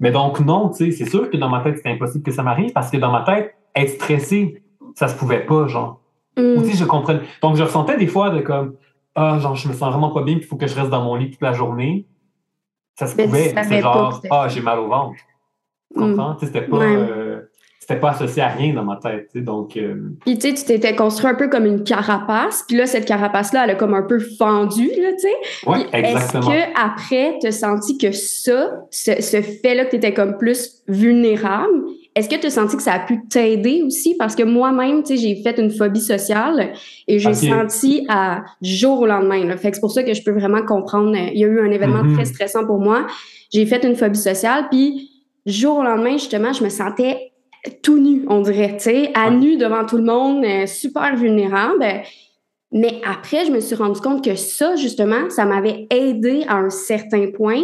mais 0.00 0.10
donc, 0.10 0.40
non, 0.40 0.70
tu 0.70 0.86
sais, 0.86 0.90
c'est 0.90 1.08
sûr 1.08 1.30
que 1.30 1.36
dans 1.36 1.48
ma 1.48 1.60
tête, 1.60 1.76
c'était 1.76 1.90
impossible 1.90 2.24
que 2.24 2.32
ça 2.32 2.42
m'arrive 2.42 2.72
parce 2.72 2.90
que 2.90 2.96
dans 2.96 3.12
ma 3.12 3.22
tête, 3.22 3.54
être 3.76 3.90
stressé, 3.90 4.62
ça 4.96 5.06
se 5.08 5.16
pouvait 5.16 5.46
pas, 5.46 5.68
genre. 5.68 6.00
Mm. 6.36 6.58
Ou 6.58 6.64
si 6.64 6.76
je 6.76 6.84
comprenais. 6.84 7.20
Donc, 7.40 7.56
je 7.56 7.62
ressentais 7.62 7.96
des 7.96 8.08
fois 8.08 8.30
de 8.30 8.40
comme, 8.40 8.74
ah, 9.14 9.38
genre, 9.38 9.54
je 9.54 9.68
me 9.68 9.72
sens 9.72 9.90
vraiment 9.90 10.10
pas 10.10 10.22
bien, 10.22 10.34
il 10.34 10.42
faut 10.42 10.56
que 10.56 10.66
je 10.66 10.74
reste 10.74 10.90
dans 10.90 11.02
mon 11.02 11.14
lit 11.14 11.30
toute 11.30 11.42
la 11.42 11.52
journée. 11.52 12.06
Ça 12.98 13.06
se 13.06 13.14
pouvait. 13.14 13.54
C'est 13.62 13.80
genre, 13.80 14.20
ah, 14.30 14.48
j'ai 14.48 14.60
mal 14.60 14.80
au 14.80 14.88
ventre. 14.88 15.14
Tu 15.94 16.00
mm. 16.00 16.16
comprends? 16.16 16.36
C'était 16.40 16.62
pas. 16.62 16.82
Euh, 16.82 17.40
c'était 17.78 18.00
pas 18.00 18.10
associé 18.10 18.42
à 18.42 18.48
rien 18.48 18.74
dans 18.74 18.82
ma 18.82 18.96
tête. 18.96 19.30
Donc, 19.36 19.76
euh, 19.76 20.10
Puis 20.22 20.36
tu 20.38 20.48
sais, 20.48 20.54
tu 20.54 20.64
t'étais 20.64 20.96
construit 20.96 21.30
un 21.30 21.36
peu 21.36 21.48
comme 21.48 21.66
une 21.66 21.84
carapace. 21.84 22.64
Puis 22.66 22.76
là, 22.76 22.84
cette 22.84 23.04
carapace-là, 23.04 23.62
elle 23.62 23.70
a 23.70 23.74
comme 23.76 23.94
un 23.94 24.02
peu 24.02 24.18
fendu, 24.18 24.88
là, 24.88 25.12
tu 25.12 25.20
sais. 25.20 25.34
Oui, 25.68 25.86
exactement. 25.92 26.50
Est-ce 26.50 26.72
qu'après, 26.74 27.38
tu 27.40 27.46
as 27.46 27.52
senti 27.52 27.96
que 27.96 28.10
ça, 28.10 28.72
ce, 28.90 29.22
ce 29.22 29.40
fait-là 29.40 29.84
que 29.84 29.90
tu 29.90 29.96
étais 29.96 30.12
comme 30.12 30.36
plus 30.36 30.82
vulnérable, 30.88 31.84
est-ce 32.16 32.30
que 32.30 32.36
tu 32.36 32.46
as 32.46 32.50
senti 32.50 32.78
que 32.78 32.82
ça 32.82 32.94
a 32.94 33.00
pu 33.00 33.26
t'aider 33.28 33.82
aussi? 33.84 34.14
Parce 34.16 34.34
que 34.34 34.42
moi-même, 34.42 35.02
tu 35.02 35.08
sais, 35.08 35.22
j'ai 35.22 35.42
fait 35.42 35.58
une 35.58 35.70
phobie 35.70 36.00
sociale 36.00 36.72
et 37.06 37.18
j'ai 37.18 37.34
senti 37.34 38.06
à 38.08 38.42
jour 38.62 39.00
au 39.00 39.06
lendemain. 39.06 39.54
Fait 39.58 39.68
que 39.68 39.76
c'est 39.76 39.82
pour 39.82 39.90
ça 39.90 40.02
que 40.02 40.14
je 40.14 40.22
peux 40.22 40.32
vraiment 40.32 40.64
comprendre. 40.64 41.14
Il 41.14 41.38
y 41.38 41.44
a 41.44 41.46
eu 41.46 41.60
un 41.60 41.70
événement 41.70 42.02
mm-hmm. 42.02 42.14
très 42.14 42.24
stressant 42.24 42.64
pour 42.64 42.78
moi. 42.78 43.06
J'ai 43.52 43.66
fait 43.66 43.84
une 43.84 43.94
phobie 43.94 44.18
sociale, 44.18 44.68
puis 44.70 45.10
jour 45.44 45.76
au 45.76 45.82
lendemain, 45.82 46.12
justement, 46.12 46.54
je 46.54 46.64
me 46.64 46.70
sentais 46.70 47.32
tout 47.82 47.98
nu, 47.98 48.24
on 48.28 48.40
dirait, 48.40 48.78
tu 48.78 48.84
sais, 48.84 49.10
à 49.12 49.30
nu 49.30 49.58
devant 49.58 49.84
tout 49.84 49.98
le 49.98 50.04
monde, 50.04 50.42
euh, 50.42 50.66
super 50.66 51.16
vulnérable. 51.16 51.84
Mais 52.72 53.00
après, 53.06 53.44
je 53.44 53.52
me 53.52 53.60
suis 53.60 53.76
rendu 53.76 54.00
compte 54.00 54.24
que 54.24 54.36
ça, 54.36 54.74
justement, 54.76 55.28
ça 55.28 55.44
m'avait 55.44 55.86
aidé 55.90 56.44
à 56.48 56.56
un 56.56 56.70
certain 56.70 57.30
point 57.30 57.62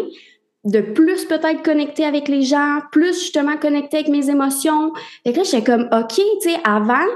de 0.64 0.80
plus 0.80 1.24
peut-être 1.24 1.62
connecter 1.62 2.04
avec 2.04 2.28
les 2.28 2.42
gens, 2.42 2.80
plus 2.92 3.18
justement 3.18 3.56
connecter 3.56 3.98
avec 3.98 4.08
mes 4.08 4.30
émotions. 4.30 4.92
Et 5.24 5.32
là, 5.32 5.42
j'étais 5.42 5.64
comme, 5.64 5.88
OK, 5.92 6.14
tu 6.14 6.22
sais, 6.40 6.56
avant, 6.64 7.06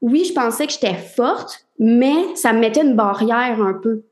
oui, 0.00 0.24
je 0.24 0.32
pensais 0.32 0.66
que 0.66 0.72
j'étais 0.72 0.94
forte, 0.94 1.66
mais 1.78 2.34
ça 2.34 2.52
me 2.52 2.60
mettait 2.60 2.82
une 2.82 2.96
barrière 2.96 3.60
un 3.60 3.74
peu. 3.74 4.02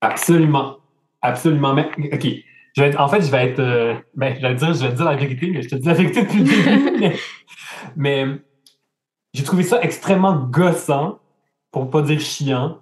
Absolument. 0.00 0.76
Absolument. 1.22 1.74
Mais, 1.74 1.90
OK. 2.12 2.26
Je 2.76 2.82
vais 2.82 2.96
en 2.96 3.08
fait, 3.08 3.20
je 3.20 3.30
vais 3.30 3.48
être. 3.48 3.58
Euh, 3.58 3.94
ben, 4.14 4.36
je 4.36 4.46
vais 4.46 4.54
dire, 4.54 4.72
je 4.72 4.86
vais 4.86 4.92
dire 4.92 5.04
la 5.04 5.16
vérité, 5.16 5.50
mais 5.50 5.62
je 5.62 5.68
te 5.68 5.74
dis 5.74 5.86
la 5.86 5.94
vérité 5.94 6.22
depuis 6.22 6.38
le 6.38 6.44
début. 6.44 7.16
mais, 7.96 8.26
j'ai 9.34 9.42
trouvé 9.42 9.64
ça 9.64 9.80
extrêmement 9.82 10.36
gossant, 10.36 11.18
pour 11.72 11.90
pas 11.90 12.02
dire 12.02 12.20
chiant, 12.20 12.78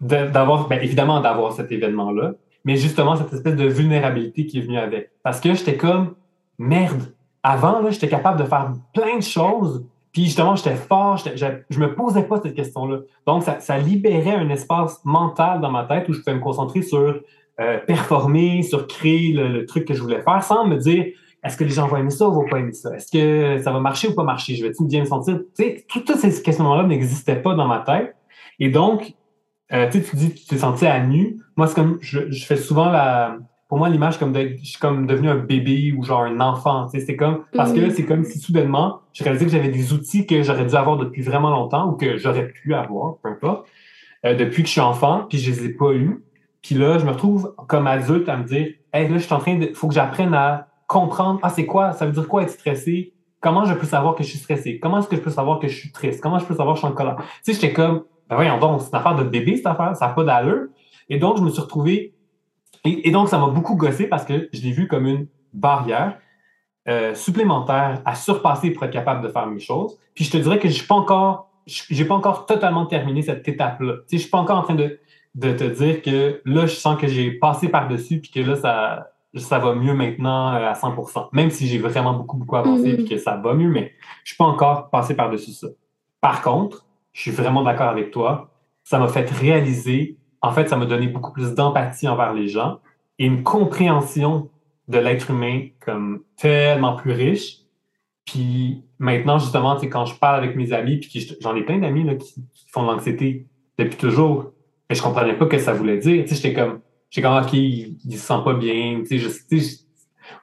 d'avoir, 0.00 0.68
ben, 0.68 0.80
évidemment, 0.80 1.20
d'avoir 1.20 1.52
cet 1.52 1.72
événement-là 1.72 2.34
mais 2.66 2.76
justement 2.76 3.14
cette 3.14 3.32
espèce 3.32 3.54
de 3.54 3.64
vulnérabilité 3.64 4.44
qui 4.44 4.58
est 4.58 4.62
venue 4.62 4.76
avec. 4.76 5.12
Parce 5.22 5.40
que 5.40 5.54
j'étais 5.54 5.76
comme, 5.76 6.16
merde, 6.58 7.14
avant, 7.42 7.88
j'étais 7.88 8.08
capable 8.08 8.40
de 8.42 8.44
faire 8.44 8.72
plein 8.92 9.18
de 9.18 9.22
choses, 9.22 9.86
puis 10.12 10.24
justement, 10.24 10.56
j'étais 10.56 10.74
fort, 10.74 11.16
je 11.16 11.78
me 11.78 11.94
posais 11.94 12.24
pas 12.24 12.40
cette 12.42 12.54
question-là. 12.54 13.00
Donc, 13.24 13.44
ça, 13.44 13.78
libérait 13.78 14.34
un 14.34 14.48
espace 14.48 15.00
mental 15.04 15.60
dans 15.60 15.70
ma 15.70 15.84
tête 15.84 16.08
où 16.08 16.12
je 16.12 16.18
pouvais 16.18 16.34
me 16.34 16.40
concentrer 16.40 16.82
sur 16.82 17.20
euh, 17.60 17.78
performer, 17.86 18.62
sur 18.62 18.88
créer 18.88 19.32
le, 19.32 19.64
truc 19.64 19.84
que 19.84 19.94
je 19.94 20.02
voulais 20.02 20.22
faire, 20.22 20.42
sans 20.42 20.66
me 20.66 20.76
dire, 20.76 21.06
est-ce 21.44 21.56
que 21.56 21.62
les 21.62 21.70
gens 21.70 21.86
vont 21.86 21.98
aimer 21.98 22.10
ça 22.10 22.28
ou 22.28 22.32
vont 22.32 22.48
pas 22.48 22.58
aimer 22.58 22.72
ça? 22.72 22.96
Est-ce 22.96 23.12
que 23.12 23.62
ça 23.62 23.70
va 23.70 23.78
marcher 23.78 24.08
ou 24.08 24.14
pas 24.14 24.24
marcher? 24.24 24.56
Je 24.56 24.66
vais-tu 24.66 24.84
bien 24.86 25.02
me 25.02 25.06
sentir? 25.06 25.38
Toutes 25.88 26.16
ces 26.16 26.42
questions-là 26.42 26.82
n'existaient 26.82 27.42
pas 27.42 27.54
dans 27.54 27.68
ma 27.68 27.78
tête. 27.80 28.16
Et 28.58 28.70
donc, 28.70 29.14
euh, 29.72 29.88
tu 29.90 30.00
dis 30.14 30.32
que 30.32 30.38
tu 30.38 30.46
t'es 30.46 30.58
senti 30.58 30.86
à 30.86 31.04
nu. 31.04 31.40
Moi, 31.56 31.66
c'est 31.66 31.74
comme, 31.74 31.98
je, 32.00 32.30
je, 32.30 32.44
fais 32.44 32.56
souvent 32.56 32.90
la, 32.90 33.38
pour 33.68 33.78
moi, 33.78 33.88
l'image 33.88 34.18
comme 34.18 34.34
je 34.34 34.64
suis 34.64 34.78
comme 34.78 35.06
devenu 35.06 35.28
un 35.28 35.36
bébé 35.36 35.92
ou 35.96 36.04
genre 36.04 36.22
un 36.22 36.40
enfant. 36.40 36.86
Tu 36.86 37.00
sais, 37.00 37.06
c'est 37.06 37.16
comme, 37.16 37.44
parce 37.52 37.72
que 37.72 37.80
là, 37.80 37.90
c'est 37.90 38.04
comme 38.04 38.24
si 38.24 38.38
soudainement, 38.38 39.00
je 39.12 39.24
réalisais 39.24 39.46
que 39.46 39.50
j'avais 39.50 39.68
des 39.68 39.92
outils 39.92 40.26
que 40.26 40.42
j'aurais 40.42 40.66
dû 40.66 40.74
avoir 40.76 40.96
depuis 40.96 41.22
vraiment 41.22 41.50
longtemps 41.50 41.88
ou 41.88 41.92
que 41.92 42.16
j'aurais 42.16 42.48
pu 42.48 42.74
avoir, 42.74 43.16
peu 43.18 43.28
importe, 43.30 43.66
euh, 44.24 44.34
depuis 44.34 44.62
que 44.62 44.68
je 44.68 44.72
suis 44.72 44.80
enfant, 44.80 45.26
puis 45.28 45.38
je 45.38 45.50
les 45.50 45.64
ai 45.66 45.68
pas 45.70 45.92
eus. 45.92 46.22
Puis 46.62 46.74
là, 46.74 46.98
je 46.98 47.04
me 47.04 47.10
retrouve 47.10 47.54
comme 47.68 47.86
adulte 47.86 48.28
à 48.28 48.36
me 48.36 48.44
dire, 48.44 48.68
hey, 48.92 49.08
là, 49.08 49.18
je 49.18 49.24
suis 49.24 49.34
en 49.34 49.38
train 49.38 49.56
de, 49.56 49.72
faut 49.74 49.88
que 49.88 49.94
j'apprenne 49.94 50.34
à 50.34 50.68
comprendre, 50.86 51.40
ah, 51.42 51.50
c'est 51.50 51.66
quoi, 51.66 51.92
ça 51.92 52.06
veut 52.06 52.12
dire 52.12 52.28
quoi 52.28 52.42
être 52.42 52.50
stressé? 52.50 53.14
Comment 53.40 53.64
je 53.64 53.74
peux 53.74 53.86
savoir 53.86 54.14
que 54.14 54.22
je 54.22 54.28
suis 54.28 54.38
stressé? 54.38 54.78
Comment 54.80 54.98
est-ce 54.98 55.08
que 55.08 55.16
je 55.16 55.20
peux 55.20 55.30
savoir 55.30 55.58
que 55.58 55.68
je 55.68 55.76
suis 55.76 55.92
triste? 55.92 56.20
Comment 56.20 56.38
je 56.38 56.44
peux 56.44 56.54
savoir 56.54 56.74
que 56.74 56.80
je 56.80 56.86
suis 56.86 56.92
en 56.92 56.96
colère? 56.96 57.16
Tu 57.16 57.24
sais, 57.42 57.52
j'étais 57.52 57.72
comme, 57.72 58.04
ben 58.28 58.36
voyons 58.36 58.58
donc, 58.58 58.80
c'est 58.80 58.88
une 58.88 58.96
affaire 58.96 59.14
de 59.14 59.24
bébé, 59.24 59.56
cette 59.56 59.66
affaire, 59.66 59.94
ça 59.96 60.08
n'a 60.08 60.12
pas 60.12 60.24
d'allure. 60.24 60.66
Et 61.08 61.18
donc, 61.18 61.38
je 61.38 61.42
me 61.42 61.50
suis 61.50 61.60
retrouvé. 61.60 62.14
Et, 62.84 63.10
donc, 63.10 63.28
ça 63.28 63.38
m'a 63.38 63.48
beaucoup 63.48 63.76
gossé 63.76 64.06
parce 64.06 64.24
que 64.24 64.48
je 64.52 64.62
l'ai 64.62 64.72
vu 64.72 64.86
comme 64.86 65.06
une 65.06 65.26
barrière 65.52 66.18
euh, 66.88 67.14
supplémentaire 67.14 68.00
à 68.04 68.14
surpasser 68.14 68.70
pour 68.70 68.84
être 68.84 68.92
capable 68.92 69.22
de 69.22 69.28
faire 69.28 69.46
mes 69.46 69.58
choses. 69.58 69.98
Puis 70.14 70.24
je 70.24 70.30
te 70.30 70.36
dirais 70.36 70.58
que 70.58 70.68
je 70.68 70.74
suis 70.74 70.86
pas 70.86 70.94
encore, 70.94 71.50
j'ai 71.66 72.04
pas 72.04 72.14
encore 72.14 72.46
totalement 72.46 72.86
terminé 72.86 73.22
cette 73.22 73.46
étape-là. 73.46 73.94
Tu 73.94 74.00
sais, 74.06 74.16
je 74.18 74.22
suis 74.22 74.30
pas 74.30 74.38
encore 74.38 74.58
en 74.58 74.62
train 74.62 74.76
de, 74.76 75.00
de 75.34 75.52
te 75.52 75.64
dire 75.64 76.02
que 76.02 76.40
là, 76.44 76.66
je 76.66 76.74
sens 76.74 76.98
que 77.00 77.08
j'ai 77.08 77.32
passé 77.32 77.68
par-dessus 77.68 78.20
puis 78.20 78.30
que 78.30 78.40
là, 78.40 78.56
ça, 78.56 79.10
ça 79.34 79.58
va 79.58 79.74
mieux 79.74 79.94
maintenant 79.94 80.54
euh, 80.54 80.68
à 80.68 80.72
100%. 80.74 81.28
Même 81.32 81.50
si 81.50 81.66
j'ai 81.66 81.78
vraiment 81.78 82.14
beaucoup, 82.14 82.36
beaucoup 82.36 82.56
avancé 82.56 82.92
mm-hmm. 82.92 82.96
puis 82.96 83.04
que 83.04 83.18
ça 83.18 83.36
va 83.36 83.54
mieux, 83.54 83.68
mais 83.68 83.92
je 84.24 84.30
suis 84.30 84.36
pas 84.36 84.44
encore 84.44 84.90
passé 84.90 85.14
par-dessus 85.14 85.52
ça. 85.52 85.68
Par 86.20 86.42
contre, 86.42 86.86
je 87.16 87.22
suis 87.22 87.30
vraiment 87.30 87.62
d'accord 87.62 87.88
avec 87.88 88.10
toi. 88.10 88.50
Ça 88.84 88.98
m'a 88.98 89.08
fait 89.08 89.28
réaliser, 89.30 90.18
en 90.42 90.52
fait, 90.52 90.68
ça 90.68 90.76
m'a 90.76 90.84
donné 90.84 91.08
beaucoup 91.08 91.32
plus 91.32 91.54
d'empathie 91.54 92.06
envers 92.06 92.34
les 92.34 92.46
gens 92.46 92.80
et 93.18 93.24
une 93.24 93.42
compréhension 93.42 94.50
de 94.88 94.98
l'être 94.98 95.30
humain 95.30 95.68
comme 95.80 96.20
tellement 96.36 96.94
plus 96.94 97.12
riche. 97.12 97.60
Puis 98.26 98.84
maintenant, 98.98 99.38
justement, 99.38 99.78
quand 99.80 100.04
je 100.04 100.14
parle 100.16 100.36
avec 100.36 100.56
mes 100.56 100.74
amis, 100.74 100.98
puis 100.98 101.26
j'en 101.40 101.56
ai 101.56 101.62
plein 101.62 101.78
d'amis 101.78 102.06
qui, 102.18 102.34
qui, 102.52 102.66
font 102.70 102.82
de 102.82 102.88
l'anxiété 102.88 103.46
depuis 103.78 103.96
toujours, 103.96 104.52
mais 104.90 104.94
je 104.94 105.02
comprenais 105.02 105.38
pas 105.38 105.46
ce 105.46 105.50
que 105.50 105.58
ça 105.58 105.72
voulait 105.72 105.96
dire. 105.96 106.26
J'étais 106.28 106.52
comme, 106.52 106.80
j'étais 107.08 107.26
comme, 107.26 107.42
OK, 107.42 107.52
il, 107.54 107.96
se 108.12 108.18
sent 108.18 108.40
pas 108.44 108.52
bien. 108.52 109.02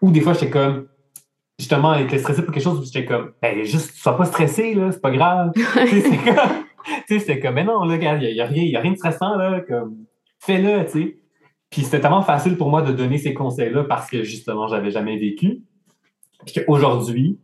ou 0.02 0.10
des 0.10 0.22
fois, 0.22 0.34
j'étais 0.34 0.50
comme, 0.50 0.88
justement, 1.60 1.94
il 1.94 2.06
était 2.06 2.18
stressé 2.18 2.44
pour 2.44 2.52
quelque 2.52 2.64
chose, 2.64 2.84
j'étais 2.92 3.06
comme, 3.06 3.34
ben, 3.44 3.64
juste, 3.64 3.94
sois 3.96 4.18
pas 4.18 4.26
stressé, 4.26 4.74
là, 4.74 4.92
c'est 4.92 5.02
pas 5.02 5.12
grave. 5.12 5.52
c'est 5.76 6.02
comme, 6.02 6.63
tu 6.86 6.94
sais, 7.08 7.20
c'était 7.20 7.40
comme, 7.40 7.56
mais 7.56 7.64
non, 7.64 7.84
il 7.84 8.00
n'y 8.00 8.08
a, 8.08 8.14
rien, 8.46 8.80
a 8.80 8.82
rien 8.82 8.92
de 8.92 8.98
stressant, 8.98 9.36
là, 9.36 9.62
comme, 9.62 10.06
fais-le, 10.40 10.86
tu 10.86 10.92
sais. 10.92 11.18
Puis 11.70 11.82
c'était 11.82 12.02
tellement 12.02 12.22
facile 12.22 12.56
pour 12.56 12.70
moi 12.70 12.84
de 12.84 12.92
donner 12.92 13.18
ces 13.18 13.34
conseils-là 13.34 13.86
parce 13.86 14.10
que, 14.10 14.24
justement, 14.24 14.68
j'avais 14.68 14.92
jamais 14.92 15.18
vécu. 15.18 15.64
Puis 16.46 16.64
qu'aujourd'hui, 16.64 17.40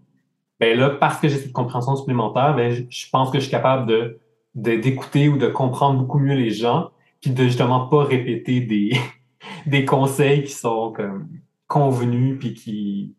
ben 0.59 0.77
là, 0.77 0.89
parce 0.89 1.19
que 1.19 1.27
j'ai 1.29 1.37
cette 1.37 1.53
compréhension 1.53 1.95
supplémentaire, 1.95 2.55
ben, 2.55 2.85
je 2.89 3.09
pense 3.11 3.31
que 3.31 3.39
je 3.39 3.43
suis 3.43 3.51
capable 3.51 3.87
de, 3.87 4.19
d'écouter 4.53 5.29
ou 5.29 5.37
de 5.37 5.47
comprendre 5.47 5.99
beaucoup 5.99 6.19
mieux 6.19 6.35
les 6.35 6.51
gens, 6.51 6.91
puis 7.21 7.31
de 7.31 7.43
justement 7.43 7.87
pas 7.87 8.03
répéter 8.03 8.61
des, 8.61 8.91
des 9.65 9.85
conseils 9.85 10.43
qui 10.43 10.51
sont 10.51 10.91
comme 10.91 11.27
convenus, 11.67 12.37
puis 12.39 12.53
qui, 12.53 13.15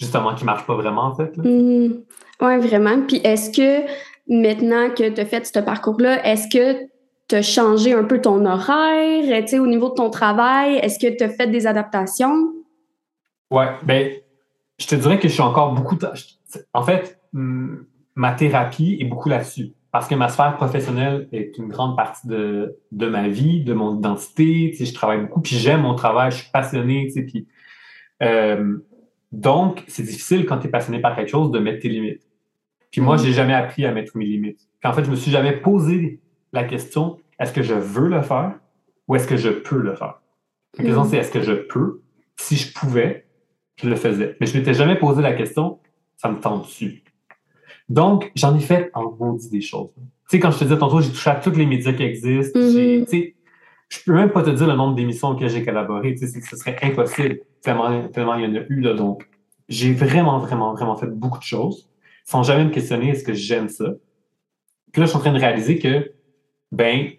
justement, 0.00 0.34
qui 0.34 0.44
marchent 0.44 0.66
pas 0.66 0.74
vraiment, 0.74 1.04
en 1.04 1.14
fait. 1.14 1.36
Mmh. 1.36 2.02
oui, 2.42 2.58
vraiment. 2.58 3.00
Puis 3.06 3.20
est-ce 3.22 3.50
que 3.50 3.86
maintenant 4.28 4.90
que 4.90 5.08
tu 5.08 5.20
as 5.20 5.26
fait 5.26 5.46
ce 5.46 5.58
parcours-là, 5.58 6.24
est-ce 6.26 6.48
que 6.48 6.88
tu 7.28 7.34
as 7.34 7.42
changé 7.42 7.92
un 7.92 8.04
peu 8.04 8.20
ton 8.20 8.44
horaire, 8.44 9.42
tu 9.42 9.48
sais, 9.48 9.58
au 9.58 9.66
niveau 9.66 9.90
de 9.90 9.94
ton 9.94 10.10
travail? 10.10 10.76
Est-ce 10.76 10.98
que 10.98 11.16
tu 11.16 11.24
as 11.24 11.28
fait 11.28 11.48
des 11.48 11.66
adaptations? 11.66 12.52
Ouais, 13.50 13.68
ben, 13.82 14.12
je 14.78 14.86
te 14.86 14.94
dirais 14.94 15.18
que 15.18 15.28
je 15.28 15.32
suis 15.32 15.42
encore 15.42 15.72
beaucoup. 15.72 15.98
En 16.72 16.82
fait, 16.82 17.20
ma 17.32 18.32
thérapie 18.32 18.98
est 19.00 19.04
beaucoup 19.04 19.28
là-dessus. 19.28 19.72
Parce 19.92 20.08
que 20.08 20.14
ma 20.14 20.28
sphère 20.28 20.56
professionnelle 20.56 21.26
est 21.32 21.56
une 21.56 21.68
grande 21.68 21.96
partie 21.96 22.28
de, 22.28 22.76
de 22.92 23.08
ma 23.08 23.28
vie, 23.28 23.64
de 23.64 23.72
mon 23.72 23.96
identité. 23.96 24.68
Tu 24.72 24.78
sais, 24.78 24.84
je 24.84 24.92
travaille 24.92 25.22
beaucoup, 25.22 25.40
puis 25.40 25.56
j'aime 25.56 25.82
mon 25.82 25.94
travail, 25.94 26.32
je 26.32 26.38
suis 26.38 26.50
passionné. 26.50 27.06
Tu 27.06 27.12
sais, 27.12 27.22
puis, 27.22 27.46
euh, 28.22 28.76
donc, 29.32 29.84
c'est 29.88 30.02
difficile 30.02 30.44
quand 30.44 30.58
tu 30.58 30.66
es 30.66 30.70
passionné 30.70 31.00
par 31.00 31.16
quelque 31.16 31.30
chose 31.30 31.50
de 31.50 31.58
mettre 31.58 31.80
tes 31.80 31.88
limites. 31.88 32.25
Puis 32.96 33.04
moi, 33.04 33.18
j'ai 33.18 33.34
jamais 33.34 33.52
appris 33.52 33.84
à 33.84 33.92
mettre 33.92 34.16
mes 34.16 34.24
limites. 34.24 34.58
en 34.82 34.94
fait, 34.94 35.04
je 35.04 35.10
me 35.10 35.16
suis 35.16 35.30
jamais 35.30 35.52
posé 35.52 36.18
la 36.54 36.64
question 36.64 37.18
est-ce 37.38 37.52
que 37.52 37.62
je 37.62 37.74
veux 37.74 38.08
le 38.08 38.22
faire 38.22 38.54
ou 39.06 39.16
est-ce 39.16 39.28
que 39.28 39.36
je 39.36 39.50
peux 39.50 39.76
le 39.76 39.94
faire? 39.94 40.22
La 40.78 40.84
question, 40.84 41.04
mm. 41.04 41.08
c'est 41.08 41.16
est-ce 41.18 41.30
que 41.30 41.42
je 41.42 41.52
peux? 41.52 42.00
Si 42.36 42.56
je 42.56 42.72
pouvais, 42.72 43.26
je 43.76 43.90
le 43.90 43.96
faisais. 43.96 44.38
Mais 44.40 44.46
je 44.46 44.56
m'étais 44.56 44.72
jamais 44.72 44.96
posé 44.96 45.20
la 45.20 45.34
question 45.34 45.78
ça 46.16 46.30
me 46.30 46.40
tente 46.40 46.62
dessus. 46.64 47.04
Donc, 47.90 48.32
j'en 48.34 48.56
ai 48.56 48.60
fait 48.60 48.90
en 48.94 49.10
maudit 49.10 49.50
des 49.50 49.60
choses. 49.60 49.90
Tu 49.94 50.02
sais, 50.28 50.40
quand 50.40 50.50
je 50.50 50.60
te 50.60 50.64
disais 50.64 50.78
tantôt, 50.78 51.02
j'ai 51.02 51.10
touché 51.10 51.28
à 51.28 51.34
tous 51.34 51.50
les 51.50 51.66
médias 51.66 51.92
qui 51.92 52.02
existent. 52.02 52.58
Tu 52.58 53.04
sais, 53.06 53.34
je 53.90 53.98
peux 54.06 54.14
même 54.14 54.30
pas 54.30 54.42
te 54.42 54.48
dire 54.48 54.66
le 54.66 54.74
nombre 54.74 54.94
d'émissions 54.94 55.28
auxquelles 55.28 55.50
j'ai 55.50 55.62
collaboré. 55.62 56.14
Tu 56.14 56.26
sais, 56.26 56.40
ce 56.40 56.56
serait 56.56 56.78
impossible. 56.80 57.40
Tellement, 57.60 58.08
tellement 58.08 58.36
il 58.36 58.44
y 58.46 58.46
en 58.46 58.58
a 58.58 58.64
eu, 58.70 58.80
là. 58.80 58.94
Donc, 58.94 59.28
j'ai 59.68 59.92
vraiment, 59.92 60.38
vraiment, 60.38 60.72
vraiment 60.72 60.96
fait 60.96 61.08
beaucoup 61.08 61.38
de 61.38 61.44
choses 61.44 61.90
sans 62.26 62.42
jamais 62.42 62.64
me 62.64 62.70
questionner 62.70 63.10
est-ce 63.10 63.24
que 63.24 63.32
j'aime 63.32 63.68
ça? 63.68 63.94
Puis 64.92 65.00
là, 65.00 65.06
je 65.06 65.10
suis 65.10 65.16
en 65.16 65.20
train 65.20 65.32
de 65.32 65.38
réaliser 65.38 65.78
que, 65.78 66.12
ben, 66.72 67.10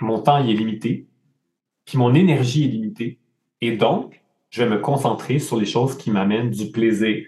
mon 0.00 0.18
temps 0.18 0.38
il 0.38 0.50
est 0.50 0.54
limité, 0.54 1.06
puis 1.84 1.98
mon 1.98 2.14
énergie 2.14 2.64
est 2.64 2.68
limitée. 2.68 3.20
Et 3.60 3.76
donc, 3.76 4.20
je 4.50 4.62
vais 4.62 4.68
me 4.68 4.78
concentrer 4.78 5.38
sur 5.38 5.56
les 5.56 5.66
choses 5.66 5.96
qui 5.96 6.10
m'amènent 6.10 6.50
du 6.50 6.70
plaisir. 6.70 7.24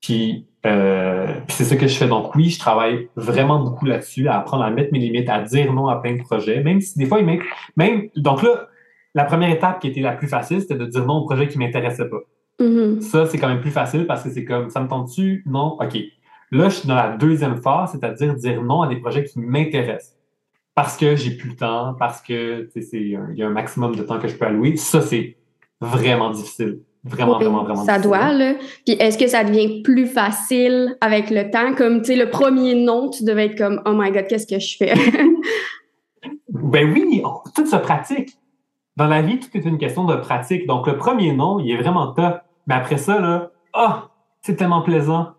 Puis, 0.00 0.46
euh, 0.66 1.32
c'est 1.48 1.64
ce 1.64 1.74
que 1.74 1.86
je 1.86 1.94
fais. 1.94 2.08
Donc 2.08 2.34
oui, 2.34 2.50
je 2.50 2.58
travaille 2.58 3.08
vraiment 3.16 3.60
beaucoup 3.60 3.86
là-dessus, 3.86 4.28
à 4.28 4.38
apprendre 4.38 4.64
à 4.64 4.70
mettre 4.70 4.92
mes 4.92 4.98
limites, 4.98 5.28
à 5.28 5.40
dire 5.42 5.72
non 5.72 5.88
à 5.88 5.96
plein 5.96 6.16
de 6.16 6.22
projets, 6.22 6.62
même 6.62 6.80
si 6.80 6.98
des 6.98 7.06
fois, 7.06 7.22
même, 7.22 7.40
même 7.76 8.08
donc 8.16 8.42
là, 8.42 8.68
la 9.14 9.24
première 9.24 9.50
étape 9.50 9.80
qui 9.80 9.88
était 9.88 10.00
la 10.00 10.12
plus 10.12 10.28
facile, 10.28 10.60
c'était 10.60 10.76
de 10.76 10.86
dire 10.86 11.04
non 11.04 11.18
au 11.18 11.24
projet 11.24 11.46
qui 11.46 11.58
m'intéressait 11.58 12.08
pas. 12.08 12.20
Mm-hmm. 12.60 13.00
Ça, 13.00 13.26
c'est 13.26 13.38
quand 13.38 13.48
même 13.48 13.60
plus 13.60 13.70
facile 13.70 14.06
parce 14.06 14.22
que 14.22 14.30
c'est 14.30 14.44
comme, 14.44 14.70
ça 14.70 14.80
me 14.80 14.88
tente-tu? 14.88 15.42
Non? 15.46 15.76
OK. 15.80 15.98
Là, 16.52 16.68
je 16.68 16.76
suis 16.76 16.88
dans 16.88 16.94
la 16.94 17.16
deuxième 17.16 17.62
phase, 17.62 17.92
c'est-à-dire 17.92 18.34
dire 18.34 18.62
non 18.62 18.82
à 18.82 18.86
des 18.86 18.96
projets 18.96 19.24
qui 19.24 19.40
m'intéressent. 19.40 20.18
Parce 20.74 20.98
que 20.98 21.16
j'ai 21.16 21.30
plus 21.32 21.50
le 21.50 21.56
temps, 21.56 21.94
parce 21.98 22.20
que 22.20 22.68
il 22.76 23.18
y 23.34 23.42
a 23.42 23.46
un 23.46 23.50
maximum 23.50 23.96
de 23.96 24.02
temps 24.02 24.18
que 24.18 24.28
je 24.28 24.36
peux 24.36 24.44
allouer. 24.44 24.76
Ça, 24.76 25.00
c'est 25.00 25.36
vraiment 25.80 26.30
difficile. 26.30 26.80
Vraiment, 27.04 27.38
vraiment, 27.38 27.64
vraiment 27.64 27.84
Ça 27.84 27.98
doit, 27.98 28.32
là. 28.32 28.54
Puis 28.86 28.94
est-ce 28.94 29.18
que 29.18 29.26
ça 29.26 29.42
devient 29.42 29.82
plus 29.82 30.06
facile 30.06 30.96
avec 31.00 31.30
le 31.30 31.50
temps? 31.50 31.74
Comme, 31.74 32.00
tu 32.00 32.12
sais, 32.12 32.16
le 32.16 32.30
premier 32.30 32.74
non, 32.74 33.10
tu 33.10 33.24
devais 33.24 33.46
être 33.46 33.58
comme, 33.58 33.82
oh 33.86 33.92
my 33.94 34.12
God, 34.12 34.26
qu'est-ce 34.28 34.46
que 34.46 34.60
je 34.60 34.76
fais? 34.76 34.94
ben 36.48 36.92
oui, 36.92 37.22
tout 37.54 37.66
se 37.66 37.76
pratique. 37.76 38.36
Dans 38.96 39.08
la 39.08 39.22
vie, 39.22 39.40
tout 39.40 39.48
est 39.54 39.64
une 39.64 39.78
question 39.78 40.04
de 40.04 40.14
pratique. 40.16 40.66
Donc, 40.66 40.86
le 40.86 40.96
premier 40.96 41.32
non, 41.32 41.58
il 41.58 41.72
est 41.72 41.78
vraiment 41.78 42.12
top. 42.12 42.40
Mais 42.66 42.74
après 42.74 42.98
ça, 42.98 43.18
là, 43.18 43.50
oh, 43.74 43.94
c'est 44.42 44.56
tellement 44.56 44.82
plaisant. 44.82 45.32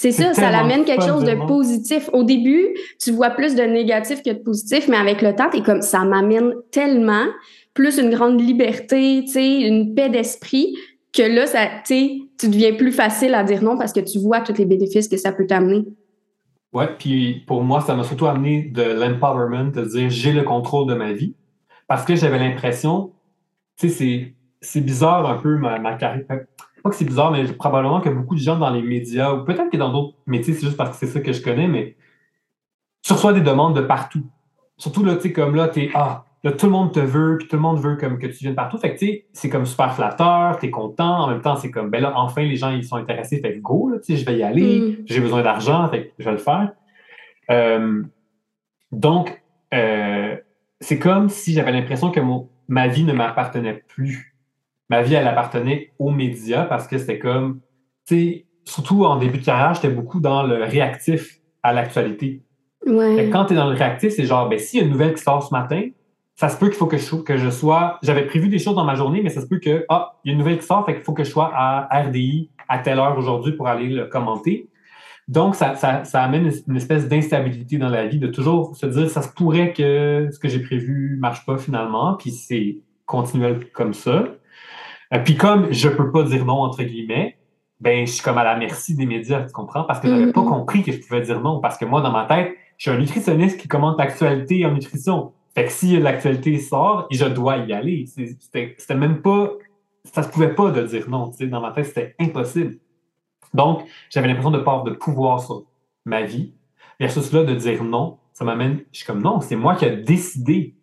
C'est 0.00 0.12
ça, 0.12 0.32
ça 0.32 0.50
l'amène 0.50 0.86
quelque 0.86 1.04
chose 1.04 1.24
de 1.24 1.34
positif. 1.46 2.08
Au 2.14 2.24
début, 2.24 2.74
tu 2.98 3.10
vois 3.10 3.28
plus 3.28 3.54
de 3.54 3.60
négatif 3.60 4.22
que 4.22 4.30
de 4.30 4.38
positif, 4.38 4.88
mais 4.88 4.96
avec 4.96 5.20
le 5.20 5.36
temps, 5.36 5.50
tu 5.50 5.58
es 5.58 5.62
comme 5.62 5.82
ça 5.82 6.06
m'amène 6.06 6.54
tellement 6.72 7.26
plus 7.74 7.98
une 7.98 8.08
grande 8.08 8.40
liberté, 8.40 9.24
tu 9.26 9.32
sais, 9.32 9.60
une 9.60 9.94
paix 9.94 10.08
d'esprit 10.08 10.74
que 11.12 11.20
là, 11.20 11.46
ça, 11.46 11.66
tu 11.86 12.22
deviens 12.42 12.76
plus 12.76 12.92
facile 12.92 13.34
à 13.34 13.44
dire 13.44 13.62
non 13.62 13.76
parce 13.76 13.92
que 13.92 14.00
tu 14.00 14.18
vois 14.18 14.40
tous 14.40 14.56
les 14.56 14.64
bénéfices 14.64 15.06
que 15.06 15.18
ça 15.18 15.32
peut 15.32 15.46
t'amener. 15.46 15.84
Ouais, 16.72 16.88
puis 16.98 17.44
pour 17.46 17.62
moi, 17.62 17.82
ça 17.82 17.94
m'a 17.94 18.04
surtout 18.04 18.26
amené 18.26 18.70
de 18.72 18.80
l'empowerment, 18.82 19.70
de 19.70 19.84
dire 19.84 20.08
j'ai 20.08 20.32
le 20.32 20.44
contrôle 20.44 20.88
de 20.88 20.94
ma 20.94 21.12
vie. 21.12 21.34
Parce 21.88 22.06
que 22.06 22.16
j'avais 22.16 22.38
l'impression, 22.38 23.12
tu 23.76 23.90
sais, 23.90 24.34
c'est 24.62 24.80
bizarre 24.80 25.28
un 25.28 25.36
peu 25.36 25.58
ma, 25.58 25.78
ma 25.78 25.92
carrière. 25.96 26.24
Pas 26.82 26.90
que 26.90 26.96
c'est 26.96 27.04
bizarre, 27.04 27.30
mais 27.30 27.44
probablement 27.44 28.00
que 28.00 28.08
beaucoup 28.08 28.34
de 28.34 28.40
gens 28.40 28.58
dans 28.58 28.70
les 28.70 28.82
médias, 28.82 29.32
ou 29.34 29.44
peut-être 29.44 29.70
que 29.70 29.76
dans 29.76 29.92
d'autres 29.92 30.16
métiers, 30.26 30.54
c'est 30.54 30.66
juste 30.66 30.76
parce 30.76 30.90
que 30.90 30.96
c'est 30.96 31.12
ça 31.12 31.20
que 31.20 31.32
je 31.32 31.42
connais, 31.42 31.68
mais 31.68 31.96
tu 33.02 33.12
reçois 33.12 33.32
des 33.32 33.40
demandes 33.40 33.76
de 33.76 33.82
partout. 33.82 34.24
Surtout 34.76 35.04
là, 35.04 35.16
tu 35.16 35.22
sais, 35.22 35.32
comme 35.32 35.54
là, 35.54 35.68
tu 35.68 35.84
es 35.84 35.90
Ah, 35.94 36.24
là, 36.42 36.52
tout 36.52 36.66
le 36.66 36.72
monde 36.72 36.92
te 36.92 37.00
veut, 37.00 37.36
puis 37.38 37.48
tout 37.48 37.56
le 37.56 37.62
monde 37.62 37.78
veut 37.80 37.96
comme 37.96 38.18
que 38.18 38.26
tu 38.26 38.38
viennes 38.44 38.54
partout. 38.54 38.78
Fait 38.78 38.94
que, 38.94 38.98
tu 38.98 39.06
sais, 39.06 39.26
c'est 39.32 39.48
comme 39.48 39.66
super 39.66 39.94
flatteur, 39.94 40.58
tu 40.58 40.66
es 40.66 40.70
content. 40.70 41.24
En 41.24 41.28
même 41.28 41.42
temps, 41.42 41.56
c'est 41.56 41.70
comme, 41.70 41.90
ben 41.90 42.00
là, 42.00 42.12
enfin, 42.16 42.42
les 42.42 42.56
gens, 42.56 42.70
ils 42.70 42.84
sont 42.84 42.96
intéressés. 42.96 43.40
Fait 43.40 43.54
que 43.54 43.60
go, 43.60 43.92
tu 43.98 44.14
sais, 44.14 44.16
je 44.16 44.24
vais 44.24 44.38
y 44.38 44.42
aller. 44.42 44.80
Mm. 44.80 44.96
J'ai 45.06 45.20
besoin 45.20 45.42
d'argent, 45.42 45.88
fait 45.88 46.06
que 46.06 46.12
je 46.18 46.24
vais 46.24 46.32
le 46.32 46.38
faire. 46.38 46.72
Euh, 47.50 48.02
donc, 48.92 49.42
euh, 49.74 50.36
c'est 50.80 50.98
comme 50.98 51.28
si 51.28 51.52
j'avais 51.52 51.72
l'impression 51.72 52.10
que 52.10 52.20
mon, 52.20 52.48
ma 52.68 52.88
vie 52.88 53.04
ne 53.04 53.12
m'appartenait 53.12 53.84
plus. 53.88 54.29
Ma 54.90 55.02
vie, 55.02 55.14
elle 55.14 55.26
appartenait 55.26 55.92
aux 55.98 56.10
médias 56.10 56.64
parce 56.64 56.86
que 56.86 56.98
c'était 56.98 57.18
comme, 57.18 57.60
tu 58.06 58.14
sais, 58.14 58.46
surtout 58.64 59.04
en 59.04 59.16
début 59.16 59.38
de 59.38 59.44
carrière, 59.44 59.74
j'étais 59.74 59.88
beaucoup 59.88 60.20
dans 60.20 60.42
le 60.42 60.64
réactif 60.64 61.40
à 61.62 61.72
l'actualité. 61.72 62.42
Ouais. 62.86 63.30
Quand 63.32 63.46
tu 63.46 63.54
es 63.54 63.56
dans 63.56 63.68
le 63.68 63.76
réactif, 63.76 64.12
c'est 64.12 64.24
genre, 64.24 64.48
ben, 64.48 64.58
s'il 64.58 64.80
y 64.80 64.82
a 64.82 64.86
une 64.86 64.92
nouvelle 64.92 65.14
qui 65.14 65.22
sort 65.22 65.42
ce 65.42 65.54
matin, 65.54 65.82
ça 66.34 66.48
se 66.48 66.58
peut 66.58 66.68
qu'il 66.68 66.76
faut 66.76 66.86
que 66.86 66.96
je, 66.96 67.16
que 67.16 67.36
je 67.36 67.50
sois. 67.50 67.98
J'avais 68.02 68.26
prévu 68.26 68.48
des 68.48 68.58
choses 68.58 68.74
dans 68.74 68.84
ma 68.84 68.94
journée, 68.94 69.20
mais 69.22 69.28
ça 69.28 69.42
se 69.42 69.46
peut 69.46 69.58
que, 69.58 69.84
ah, 69.88 70.18
il 70.24 70.28
y 70.28 70.30
a 70.30 70.32
une 70.32 70.38
nouvelle 70.38 70.58
qui 70.58 70.66
sort, 70.66 70.84
fait 70.86 70.94
qu'il 70.94 71.04
faut 71.04 71.12
que 71.12 71.24
je 71.24 71.30
sois 71.30 71.50
à 71.54 72.02
RDI 72.02 72.50
à 72.68 72.78
telle 72.78 72.98
heure 72.98 73.16
aujourd'hui 73.18 73.52
pour 73.52 73.68
aller 73.68 73.88
le 73.88 74.06
commenter. 74.06 74.68
Donc, 75.28 75.54
ça, 75.54 75.76
ça, 75.76 76.04
ça 76.04 76.22
amène 76.22 76.50
une 76.66 76.76
espèce 76.76 77.08
d'instabilité 77.08 77.78
dans 77.78 77.88
la 77.88 78.06
vie, 78.06 78.18
de 78.18 78.26
toujours 78.26 78.74
se 78.74 78.86
dire, 78.86 79.08
ça 79.10 79.22
se 79.22 79.32
pourrait 79.32 79.72
que 79.72 80.28
ce 80.32 80.38
que 80.38 80.48
j'ai 80.48 80.60
prévu 80.60 81.18
marche 81.20 81.44
pas 81.46 81.58
finalement, 81.58 82.14
puis 82.14 82.30
c'est 82.30 82.78
continuel 83.06 83.70
comme 83.72 83.92
ça. 83.92 84.24
Euh, 85.12 85.18
puis 85.18 85.36
comme 85.36 85.72
je 85.72 85.88
peux 85.88 86.10
pas 86.10 86.22
dire 86.22 86.44
non, 86.44 86.60
entre 86.60 86.82
guillemets, 86.82 87.36
ben, 87.80 88.06
je 88.06 88.12
suis 88.12 88.22
comme 88.22 88.38
à 88.38 88.44
la 88.44 88.56
merci 88.56 88.94
des 88.94 89.06
médias, 89.06 89.42
tu 89.42 89.52
comprends? 89.52 89.84
Parce 89.84 90.00
que 90.00 90.08
j'avais 90.08 90.32
pas 90.32 90.42
mm-hmm. 90.42 90.48
compris 90.48 90.82
que 90.82 90.92
je 90.92 90.98
pouvais 90.98 91.22
dire 91.22 91.40
non, 91.40 91.60
parce 91.60 91.78
que 91.78 91.84
moi, 91.84 92.02
dans 92.02 92.12
ma 92.12 92.26
tête, 92.26 92.54
je 92.76 92.88
suis 92.88 92.96
un 92.96 92.98
nutritionniste 92.98 93.58
qui 93.58 93.68
commente 93.68 93.98
l'actualité 93.98 94.64
en 94.66 94.72
nutrition. 94.72 95.32
Fait 95.54 95.64
que 95.64 95.72
si 95.72 95.98
l'actualité 95.98 96.58
sort, 96.58 97.08
je 97.10 97.24
dois 97.24 97.58
y 97.58 97.72
aller. 97.72 98.06
C'était 98.06 98.94
même 98.94 99.20
pas. 99.20 99.50
Ça 100.04 100.22
se 100.22 100.28
pouvait 100.28 100.54
pas 100.54 100.70
de 100.70 100.82
dire 100.82 101.08
non. 101.08 101.32
Dans 101.40 101.60
ma 101.60 101.72
tête, 101.72 101.86
c'était 101.86 102.14
impossible. 102.20 102.78
Donc, 103.52 103.82
j'avais 104.10 104.28
l'impression 104.28 104.50
de 104.50 104.58
pas 104.58 104.82
de 104.86 104.92
pouvoir 104.92 105.40
sur 105.40 105.64
ma 106.04 106.22
vie. 106.22 106.54
Versus 106.98 107.32
là, 107.32 107.44
de 107.44 107.54
dire 107.54 107.82
non, 107.82 108.18
ça 108.32 108.44
m'amène. 108.44 108.80
Je 108.92 108.98
suis 108.98 109.06
comme 109.06 109.22
non, 109.22 109.40
c'est 109.40 109.56
moi 109.56 109.74
qui 109.74 109.86
ai 109.86 109.96
décidé 109.96 110.74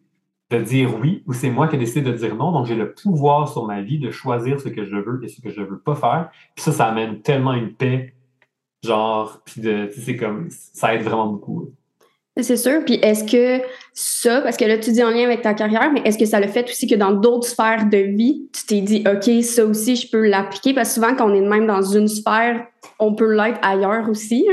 de 0.49 0.59
dire 0.59 0.97
oui 1.01 1.23
ou 1.27 1.33
c'est 1.33 1.49
moi 1.49 1.67
qui 1.67 1.75
ai 1.75 1.79
décidé 1.79 2.01
de 2.01 2.15
dire 2.15 2.35
non. 2.35 2.51
Donc, 2.51 2.65
j'ai 2.65 2.75
le 2.75 2.93
pouvoir 2.93 3.49
sur 3.49 3.65
ma 3.65 3.81
vie 3.81 3.99
de 3.99 4.11
choisir 4.11 4.59
ce 4.59 4.69
que 4.69 4.85
je 4.85 4.95
veux 4.95 5.19
et 5.23 5.27
ce 5.27 5.41
que 5.41 5.49
je 5.49 5.61
veux 5.61 5.79
pas 5.79 5.95
faire. 5.95 6.29
Puis 6.55 6.63
ça, 6.63 6.71
ça 6.71 6.85
amène 6.87 7.21
tellement 7.21 7.53
une 7.53 7.73
paix. 7.73 8.13
Genre, 8.83 9.41
puis 9.43 9.61
c'est 9.97 10.15
comme. 10.15 10.47
Ça 10.49 10.93
aide 10.95 11.01
vraiment 11.01 11.27
beaucoup. 11.27 11.71
C'est 12.39 12.57
sûr. 12.57 12.85
Puis 12.85 12.95
est-ce 12.95 13.23
que 13.23 13.65
ça, 13.93 14.41
parce 14.41 14.57
que 14.57 14.65
là, 14.65 14.77
tu 14.77 14.91
dis 14.91 15.03
en 15.03 15.09
lien 15.09 15.23
avec 15.23 15.41
ta 15.41 15.53
carrière, 15.53 15.91
mais 15.91 16.01
est-ce 16.05 16.17
que 16.17 16.25
ça 16.25 16.39
le 16.39 16.47
fait 16.47 16.69
aussi 16.69 16.87
que 16.87 16.95
dans 16.95 17.11
d'autres 17.11 17.47
sphères 17.47 17.89
de 17.89 17.97
vie, 17.97 18.47
tu 18.53 18.65
t'es 18.65 18.81
dit, 18.81 19.03
OK, 19.07 19.43
ça 19.43 19.65
aussi, 19.65 19.95
je 19.95 20.09
peux 20.09 20.27
l'appliquer? 20.27 20.73
Parce 20.73 20.89
que 20.89 20.95
souvent, 20.95 21.15
quand 21.15 21.29
on 21.29 21.33
est 21.33 21.41
même 21.41 21.65
dans 21.65 21.81
une 21.81 22.07
sphère, 22.07 22.67
on 22.99 23.15
peut 23.15 23.35
l'être 23.35 23.59
ailleurs 23.63 24.07
aussi. 24.09 24.47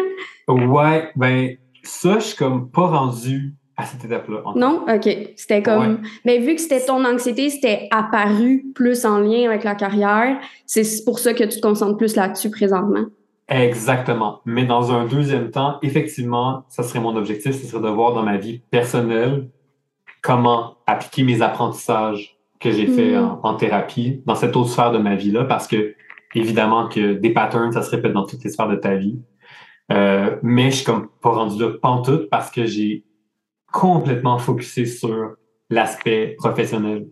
Hein? 0.48 0.66
Ouais, 0.66 1.11
ben, 1.14 1.57
ça, 1.83 2.18
je 2.18 2.24
suis 2.24 2.37
comme 2.37 2.70
pas 2.70 2.87
rendu 2.87 3.54
à 3.76 3.84
cette 3.84 4.04
étape-là. 4.04 4.42
Non? 4.54 4.84
OK. 4.88 5.08
C'était 5.37 5.62
comme. 5.62 6.00
Mais 6.24 6.38
vu 6.38 6.54
que 6.54 6.60
c'était 6.60 6.84
ton 6.84 7.04
anxiété, 7.04 7.50
c'était 7.50 7.88
apparu 7.90 8.66
plus 8.74 9.04
en 9.04 9.18
lien 9.18 9.48
avec 9.48 9.64
la 9.64 9.74
carrière, 9.74 10.38
c'est 10.66 11.04
pour 11.04 11.18
ça 11.18 11.34
que 11.34 11.44
tu 11.44 11.60
te 11.60 11.66
concentres 11.66 11.96
plus 11.96 12.16
là-dessus 12.16 12.50
présentement? 12.50 13.06
Exactement. 13.48 14.40
Mais 14.46 14.64
dans 14.64 14.92
un 14.92 15.06
deuxième 15.06 15.50
temps, 15.50 15.78
effectivement, 15.82 16.64
ça 16.68 16.82
serait 16.82 17.00
mon 17.00 17.14
objectif, 17.16 17.52
ce 17.52 17.66
serait 17.66 17.82
de 17.82 17.88
voir 17.88 18.14
dans 18.14 18.22
ma 18.22 18.37
vie 18.37 18.62
personnelle 18.70 19.48
comment 20.22 20.78
appliquer 20.87 21.24
mes 21.24 21.42
apprentissages 21.42 22.38
que 22.60 22.70
j'ai 22.70 22.87
fait 22.87 23.18
mm. 23.18 23.40
en, 23.42 23.54
thérapie 23.54 24.22
dans 24.24 24.34
cette 24.34 24.56
autre 24.56 24.70
sphère 24.70 24.92
de 24.92 24.98
ma 24.98 25.16
vie-là, 25.16 25.44
parce 25.44 25.66
que 25.66 25.94
évidemment 26.34 26.88
que 26.88 27.12
des 27.12 27.30
patterns, 27.30 27.72
ça 27.72 27.82
se 27.82 27.90
répète 27.90 28.12
dans 28.12 28.24
toutes 28.24 28.42
les 28.42 28.50
sphères 28.50 28.68
de 28.68 28.76
ta 28.76 28.94
vie. 28.94 29.20
Euh, 29.92 30.37
mais 30.42 30.70
je 30.70 30.76
suis 30.76 30.84
comme 30.84 31.08
pas 31.20 31.30
rendu 31.30 31.60
là 31.62 31.72
pantoute 31.80 32.30
parce 32.30 32.50
que 32.50 32.64
j'ai 32.64 33.04
complètement 33.74 34.38
focusé 34.38 34.87
sur 34.87 35.32
l'aspect 35.68 36.37
professionnel 36.38 37.08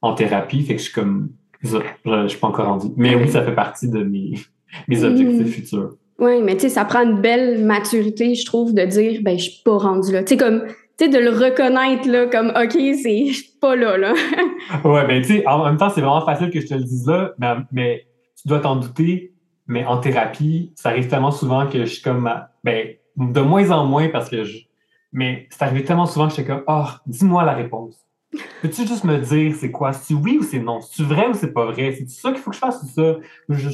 en 0.00 0.14
thérapie. 0.14 0.62
Fait 0.62 0.74
que 0.74 0.78
je 0.78 0.84
suis 0.84 0.94
comme, 0.94 1.28
je, 1.62 1.76
je 2.06 2.28
suis 2.28 2.38
pas 2.38 2.48
encore 2.48 2.66
rendu. 2.66 2.86
Mais 2.96 3.14
oui, 3.14 3.28
ça 3.28 3.44
fait 3.44 3.54
partie 3.54 3.90
de 3.90 4.02
mes, 4.02 4.32
mes 4.88 5.04
objectifs 5.04 5.46
mm. 5.46 5.50
futurs. 5.50 5.90
Oui, 6.18 6.42
mais 6.42 6.54
tu 6.54 6.62
sais, 6.62 6.68
ça 6.70 6.86
prend 6.86 7.02
une 7.02 7.20
belle 7.20 7.64
maturité, 7.64 8.34
je 8.34 8.44
trouve, 8.46 8.74
de 8.74 8.84
dire, 8.86 9.20
ben, 9.22 9.38
je 9.38 9.50
suis 9.50 9.62
pas 9.62 9.76
rendu 9.76 10.10
là. 10.10 10.24
Tu 10.24 10.30
sais, 10.30 10.36
comme, 10.36 10.64
tu 10.98 11.04
sais, 11.04 11.08
de 11.08 11.18
le 11.18 11.30
reconnaître, 11.30 12.08
là, 12.08 12.26
comme, 12.26 12.48
OK, 12.48 12.72
c'est, 12.72 13.26
je 13.26 13.32
suis 13.34 13.58
pas 13.60 13.76
là, 13.76 13.98
là. 13.98 14.14
ouais, 14.84 15.06
ben, 15.06 15.22
tu 15.22 15.28
sais, 15.28 15.46
en 15.46 15.64
même 15.64 15.76
temps, 15.76 15.90
c'est 15.90 16.00
vraiment 16.00 16.24
facile 16.24 16.50
que 16.50 16.60
je 16.60 16.66
te 16.66 16.74
le 16.74 16.84
dise 16.84 17.06
là, 17.06 17.34
mais, 17.38 17.54
mais 17.70 18.06
tu 18.40 18.48
dois 18.48 18.60
t'en 18.60 18.76
douter. 18.76 19.34
Mais 19.70 19.84
en 19.84 19.98
thérapie, 19.98 20.72
ça 20.74 20.88
arrive 20.88 21.08
tellement 21.08 21.30
souvent 21.30 21.66
que 21.66 21.80
je 21.80 21.90
suis 21.92 22.02
comme, 22.02 22.32
ben, 22.64 22.94
de 23.16 23.40
moins 23.42 23.70
en 23.70 23.84
moins 23.84 24.08
parce 24.08 24.30
que 24.30 24.42
je, 24.42 24.67
mais 25.12 25.46
c'est 25.50 25.62
arrivé 25.62 25.84
tellement 25.84 26.06
souvent 26.06 26.28
que 26.28 26.34
j'étais 26.34 26.48
comme, 26.48 26.62
oh, 26.66 26.84
dis-moi 27.06 27.44
la 27.44 27.54
réponse. 27.54 27.94
Peux-tu 28.60 28.86
juste 28.86 29.04
me 29.04 29.16
dire 29.18 29.54
c'est 29.54 29.70
quoi? 29.70 29.92
Si 29.92 30.12
oui 30.14 30.38
ou 30.40 30.42
c'est 30.42 30.58
non? 30.58 30.80
C'est 30.82 31.02
vrai 31.02 31.28
ou 31.28 31.34
c'est 31.34 31.52
pas 31.52 31.64
vrai? 31.64 31.94
C'est 31.96 32.08
ça 32.10 32.30
qu'il 32.30 32.40
faut 32.40 32.50
que 32.50 32.56
je 32.56 32.60
fasse 32.60 32.82
ou 32.82 32.86
ça? 32.86 33.16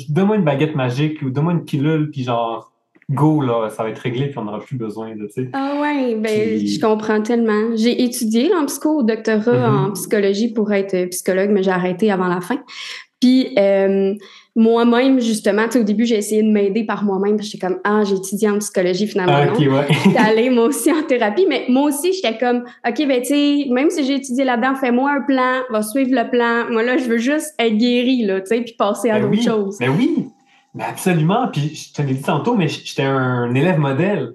Donne-moi 0.08 0.36
une 0.36 0.44
baguette 0.44 0.76
magique 0.76 1.22
ou 1.22 1.30
donne-moi 1.30 1.54
une 1.54 1.64
pilule, 1.64 2.10
puis 2.10 2.22
genre, 2.22 2.72
go, 3.10 3.40
là, 3.40 3.68
ça 3.70 3.82
va 3.82 3.90
être 3.90 3.98
réglé, 3.98 4.28
puis 4.28 4.38
on 4.38 4.44
n'aura 4.44 4.60
plus 4.60 4.76
besoin 4.76 5.16
de, 5.16 5.26
tu 5.26 5.32
sais. 5.32 5.50
Ah 5.52 5.78
ouais, 5.80 6.14
ben, 6.14 6.64
je 6.64 6.80
comprends 6.80 7.20
tellement. 7.20 7.74
J'ai 7.74 8.02
étudié 8.02 8.54
en 8.54 8.66
psycho, 8.66 9.00
au 9.00 9.02
doctorat 9.02 9.52
mm-hmm. 9.52 9.88
en 9.88 9.92
psychologie 9.92 10.52
pour 10.52 10.72
être 10.72 11.06
psychologue, 11.06 11.50
mais 11.50 11.62
j'ai 11.62 11.72
arrêté 11.72 12.12
avant 12.12 12.28
la 12.28 12.40
fin. 12.40 12.62
Puis, 13.20 13.54
euh, 13.58 14.14
moi-même, 14.56 15.20
justement, 15.20 15.64
au 15.74 15.82
début, 15.82 16.06
j'ai 16.06 16.16
essayé 16.16 16.42
de 16.42 16.48
m'aider 16.48 16.84
par 16.84 17.02
moi-même. 17.02 17.40
J'étais 17.42 17.66
comme, 17.66 17.80
ah, 17.82 18.02
j'ai 18.04 18.14
étudié 18.14 18.48
en 18.48 18.58
psychologie 18.58 19.08
finalement. 19.08 19.34
Ah, 19.36 19.52
ok, 19.52 19.58
ouais. 19.58 20.16
allée 20.18 20.48
moi 20.48 20.66
aussi 20.66 20.92
en 20.92 21.02
thérapie, 21.02 21.46
mais 21.48 21.64
moi 21.68 21.88
aussi, 21.88 22.12
j'étais 22.12 22.38
comme, 22.38 22.64
OK, 22.86 23.06
ben, 23.08 23.20
tu 23.20 23.28
sais, 23.28 23.66
même 23.70 23.90
si 23.90 24.04
j'ai 24.04 24.14
étudié 24.14 24.44
là-dedans, 24.44 24.76
fais-moi 24.76 25.10
un 25.10 25.22
plan, 25.22 25.62
va 25.70 25.82
suivre 25.82 26.10
le 26.12 26.30
plan. 26.30 26.70
Moi, 26.70 26.84
là, 26.84 26.96
je 26.96 27.04
veux 27.04 27.18
juste 27.18 27.52
être 27.58 27.76
guérie, 27.76 28.24
là, 28.24 28.40
tu 28.40 28.46
sais, 28.46 28.60
puis 28.60 28.74
passer 28.78 29.10
à 29.10 29.14
Ben 29.14 29.22
d'autres 29.22 29.38
oui, 29.38 29.42
choses. 29.42 29.76
Mais 29.80 29.88
oui, 29.88 30.28
mais 30.74 30.84
absolument. 30.84 31.48
Puis 31.52 31.74
je 31.74 31.92
te 31.92 32.02
l'ai 32.02 32.14
dit 32.14 32.22
tantôt, 32.22 32.54
mais 32.54 32.68
j'étais 32.68 33.02
un 33.02 33.52
élève 33.54 33.78
modèle. 33.78 34.34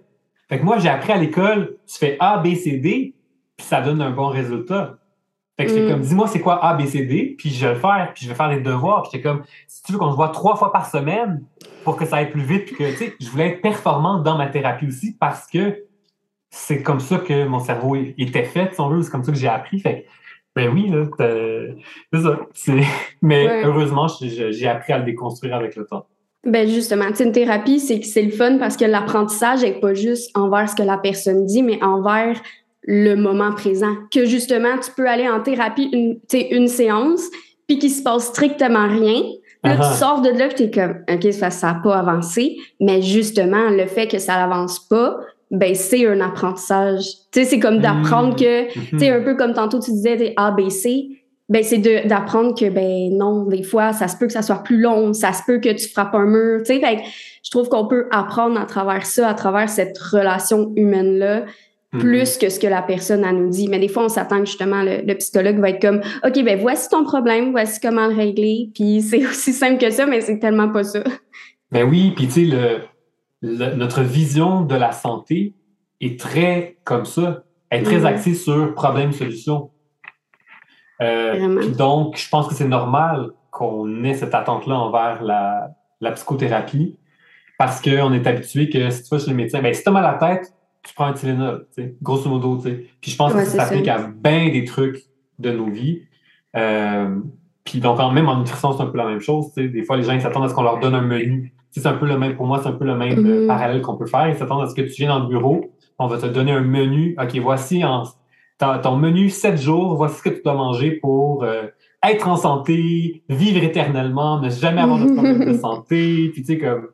Fait 0.49 0.59
que 0.59 0.65
moi, 0.65 0.79
j'ai 0.79 0.89
appris 0.89 1.13
à 1.13 1.17
l'école, 1.17 1.77
tu 1.87 1.97
fais 1.97 2.17
A, 2.19 2.39
B, 2.39 2.55
C, 2.55 2.77
D, 2.77 3.13
puis 3.55 3.67
ça 3.67 3.81
donne 3.81 4.01
un 4.01 4.11
bon 4.11 4.27
résultat. 4.27 4.98
Fait 5.59 5.65
que 5.65 5.71
j'étais 5.73 5.85
Mm. 5.87 5.91
comme, 5.91 6.01
dis-moi 6.01 6.27
c'est 6.27 6.39
quoi 6.39 6.63
A, 6.65 6.73
B, 6.73 6.85
C, 6.85 7.01
D, 7.05 7.35
puis 7.37 7.49
je 7.49 7.67
vais 7.67 7.73
le 7.73 7.79
faire, 7.79 8.11
puis 8.15 8.23
je 8.23 8.29
vais 8.29 8.35
faire 8.35 8.47
les 8.47 8.61
devoirs. 8.61 9.01
Puis 9.01 9.11
j'étais 9.11 9.23
comme, 9.27 9.43
si 9.67 9.83
tu 9.83 9.91
veux 9.91 9.97
qu'on 9.97 10.11
se 10.11 10.15
voit 10.15 10.29
trois 10.29 10.55
fois 10.55 10.71
par 10.71 10.89
semaine 10.89 11.43
pour 11.83 11.97
que 11.97 12.05
ça 12.05 12.15
aille 12.17 12.29
plus 12.31 12.41
vite, 12.43 12.65
puis 12.65 12.75
que, 12.77 12.89
tu 12.91 12.95
sais, 12.95 13.13
je 13.19 13.29
voulais 13.29 13.47
être 13.49 13.61
performante 13.61 14.23
dans 14.23 14.37
ma 14.37 14.47
thérapie 14.47 14.87
aussi 14.87 15.17
parce 15.19 15.47
que 15.47 15.83
c'est 16.49 16.81
comme 16.81 17.01
ça 17.01 17.17
que 17.17 17.45
mon 17.45 17.59
cerveau 17.59 17.95
était 18.17 18.43
fait, 18.45 18.73
si 18.73 18.79
on 18.79 18.87
veut, 18.89 19.01
c'est 19.01 19.11
comme 19.11 19.23
ça 19.25 19.33
que 19.33 19.37
j'ai 19.37 19.49
appris. 19.49 19.79
Fait 19.81 20.03
que, 20.03 20.07
ben 20.55 20.73
oui, 20.73 20.89
là, 20.89 21.05
c'est 22.13 22.21
ça. 22.21 22.39
Mais 23.21 23.45
Ouais. 23.45 23.63
heureusement, 23.65 24.07
j'ai 24.07 24.53
j'ai 24.53 24.67
appris 24.67 24.93
à 24.93 24.97
le 24.99 25.03
déconstruire 25.03 25.55
avec 25.55 25.75
le 25.75 25.85
temps. 25.85 26.05
Ben 26.45 26.69
justement, 26.69 27.07
tu 27.09 27.15
sais, 27.15 27.25
une 27.25 27.33
thérapie, 27.33 27.81
c'est 27.81 27.99
que 27.99 28.05
c'est 28.05 28.21
le 28.21 28.31
fun 28.31 28.57
parce 28.59 28.77
que 28.77 28.85
l'apprentissage 28.85 29.61
n'est 29.61 29.79
pas 29.79 29.93
juste 29.93 30.31
envers 30.37 30.69
ce 30.69 30.75
que 30.75 30.83
la 30.83 30.97
personne 30.97 31.45
dit, 31.45 31.61
mais 31.63 31.83
envers 31.83 32.39
le 32.91 33.13
moment 33.13 33.51
présent. 33.53 33.93
Que 34.11 34.25
justement, 34.25 34.75
tu 34.83 34.89
peux 34.97 35.07
aller 35.07 35.29
en 35.29 35.41
thérapie 35.41 35.89
une, 35.93 36.19
tu 36.27 36.37
une 36.37 36.67
séance, 36.67 37.21
puis 37.67 37.77
qu'il 37.77 37.91
se 37.91 38.01
passe 38.01 38.25
strictement 38.25 38.87
rien. 38.87 39.21
Là, 39.63 39.75
tu 39.75 39.97
sors 39.97 40.21
de 40.21 40.29
là, 40.29 40.47
puis 40.47 40.55
t'es 40.55 40.71
comme, 40.71 41.03
OK, 41.07 41.31
ça 41.31 41.49
n'a 41.67 41.79
pas 41.83 41.97
avancé. 41.97 42.57
Mais 42.79 43.01
justement, 43.03 43.69
le 43.69 43.85
fait 43.85 44.07
que 44.07 44.17
ça 44.17 44.37
n'avance 44.37 44.79
pas, 44.79 45.17
ben 45.51 45.75
c'est 45.75 46.07
un 46.07 46.19
apprentissage. 46.21 47.03
Tu 47.31 47.41
sais, 47.41 47.45
c'est 47.45 47.59
comme 47.59 47.79
d'apprendre 47.79 48.33
Mm. 48.33 48.35
que 48.35 48.63
Mhm. 48.63 48.85
tu 48.91 48.99
sais, 48.99 49.09
un 49.09 49.21
peu 49.21 49.35
comme 49.35 49.53
tantôt 49.53 49.79
tu 49.79 49.91
disais 49.91 50.15
des 50.15 50.33
ABC, 50.35 51.09
ben 51.47 51.61
c'est 51.63 51.77
d'apprendre 52.07 52.57
que 52.57 52.69
ben 52.69 53.15
non, 53.15 53.45
des 53.45 53.63
fois, 53.63 53.91
ça 53.93 54.07
se 54.07 54.17
peut 54.17 54.27
que 54.27 54.33
ça 54.33 54.41
soit 54.41 54.63
plus 54.63 54.79
long, 54.79 55.13
ça 55.13 55.33
se 55.33 55.43
peut 55.45 55.59
que 55.59 55.69
tu 55.69 55.89
frappes 55.89 56.15
un 56.15 56.25
mur, 56.25 56.59
tu 56.59 56.73
sais. 56.73 56.79
Fait 56.79 56.99
je 57.43 57.51
trouve 57.51 57.69
qu'on 57.69 57.85
peut 57.87 58.07
apprendre 58.11 58.59
à 58.59 58.65
travers 58.65 59.05
ça, 59.05 59.27
à 59.29 59.33
travers 59.35 59.69
cette 59.69 59.97
relation 59.97 60.71
humaine-là, 60.75 61.45
Mhm. 61.91 61.99
plus 62.01 62.37
que 62.37 62.49
ce 62.49 62.59
que 62.59 62.67
la 62.67 62.81
personne 62.83 63.23
a 63.23 63.31
nous 63.31 63.49
dit. 63.49 63.67
Mais 63.67 63.79
des 63.79 63.87
fois, 63.87 64.03
on 64.05 64.09
s'attend 64.09 64.39
que 64.41 64.45
justement 64.45 64.83
le, 64.83 65.01
le 65.03 65.15
psychologue 65.15 65.57
va 65.57 65.69
être 65.71 65.81
comme 65.81 66.01
OK, 66.23 66.43
ben 66.43 66.59
voici 66.59 66.87
ton 66.89 67.03
problème, 67.03 67.49
voici 67.51 67.79
comment 67.79 68.05
le 68.07 68.15
régler. 68.15 68.69
Puis 68.75 69.01
c'est 69.01 69.25
aussi 69.27 69.53
simple 69.53 69.79
que 69.79 69.89
ça, 69.89 70.05
mais 70.05 70.21
c'est 70.21 70.37
tellement 70.39 70.69
pas 70.69 70.83
ça. 70.83 70.99
Ben 71.71 71.89
oui, 71.89 72.11
puis 72.15 72.27
tu 72.27 72.31
sais, 72.31 72.41
le, 72.45 72.81
le- 73.41 73.75
notre 73.75 74.01
vision 74.01 74.61
de 74.61 74.75
la 74.75 74.91
santé 74.91 75.55
est 76.01 76.19
très 76.19 76.77
comme 76.83 77.05
ça. 77.05 77.43
Elle 77.71 77.81
est 77.81 77.85
très 77.85 77.99
Mhm. 77.99 78.05
axée 78.05 78.33
sur 78.35 78.73
problème-solution. 78.75 79.71
Euh, 81.01 81.69
donc, 81.75 82.17
je 82.17 82.27
pense 82.29 82.47
que 82.47 82.53
c'est 82.53 82.67
normal 82.67 83.29
qu'on 83.51 84.03
ait 84.03 84.13
cette 84.13 84.35
attente-là 84.35 84.75
envers 84.75 85.23
la, 85.23 85.69
la 86.01 86.11
psychothérapie 86.11 86.97
parce 87.57 87.81
qu'on 87.81 88.13
est 88.13 88.27
habitué 88.27 88.69
que 88.69 88.89
si 88.89 89.03
tu 89.03 89.09
vas 89.09 89.19
chez 89.19 89.29
le 89.31 89.35
médecin, 89.35 89.61
ben, 89.61 89.73
si 89.73 89.81
tu 89.83 89.89
as 89.89 89.91
mal 89.91 90.05
à 90.05 90.11
la 90.13 90.17
tête, 90.17 90.53
tu 90.87 90.93
prends 90.93 91.05
un 91.05 91.13
Tylenol, 91.13 91.67
tu 91.75 91.83
sais, 91.83 91.95
grosso 92.01 92.29
modo. 92.29 92.57
tu 92.57 92.63
sais. 92.69 92.85
Puis 93.01 93.11
je 93.11 93.17
pense 93.17 93.33
Ouais, 93.33 93.43
que 93.43 93.49
ça 93.49 93.65
s'applique 93.65 93.87
à 93.87 93.99
bien 94.23 94.49
des 94.49 94.65
trucs 94.65 95.03
de 95.39 95.51
nos 95.51 95.67
vies. 95.69 96.03
Euh, 96.55 97.15
puis 97.63 97.79
donc, 97.79 97.99
même 98.13 98.27
en 98.29 98.37
nutrition, 98.39 98.71
c'est 98.73 98.81
un 98.83 98.87
peu 98.87 98.97
la 98.97 99.05
même 99.07 99.19
chose. 99.19 99.47
tu 99.55 99.61
sais. 99.63 99.67
Des 99.69 99.83
fois, 99.83 99.97
les 99.97 100.03
gens 100.03 100.13
ils 100.13 100.21
s'attendent 100.21 100.45
à 100.45 100.49
ce 100.49 100.53
qu'on 100.55 100.63
leur 100.63 100.79
donne 100.79 100.95
un 100.95 101.01
menu. 101.01 101.53
C'est 101.71 101.85
un 101.85 101.93
peu 101.93 102.07
le 102.07 102.17
même, 102.17 102.35
pour 102.35 102.47
moi, 102.47 102.59
c'est 102.63 102.69
un 102.69 102.73
peu 102.73 102.85
le 102.85 102.95
même 102.95 103.19
euh, 103.25 103.41
Mhm. 103.41 103.47
parallèle 103.47 103.81
qu'on 103.81 103.95
peut 103.95 104.07
faire. 104.07 104.27
Ils 104.27 104.35
s'attendent 104.35 104.63
à 104.63 104.67
ce 104.67 104.73
que 104.73 104.81
tu 104.81 104.93
viennes 105.03 105.09
dans 105.09 105.19
le 105.19 105.27
bureau, 105.27 105.71
on 105.99 106.07
va 106.07 106.17
te 106.17 106.25
donner 106.25 106.51
un 106.51 106.61
menu. 106.61 107.15
OK, 107.21 107.35
voici 107.41 107.83
en, 107.85 108.03
ton, 108.57 108.79
ton 108.81 108.95
menu 108.97 109.29
7 109.29 109.61
jours, 109.61 109.95
voici 109.95 110.17
ce 110.17 110.23
que 110.23 110.29
tu 110.29 110.41
dois 110.43 110.55
manger 110.55 110.91
pour 110.93 111.43
euh, 111.43 111.63
être 112.03 112.27
en 112.27 112.37
santé, 112.37 113.21
vivre 113.29 113.63
éternellement, 113.63 114.39
ne 114.41 114.49
jamais 114.49 114.81
avoir 114.81 114.97
de 114.99 115.11
problème 115.13 115.45
de 115.45 115.53
santé. 115.59 116.29
Puis 116.33 116.41
tu 116.41 116.53
sais, 116.53 116.57
comme. 116.57 116.87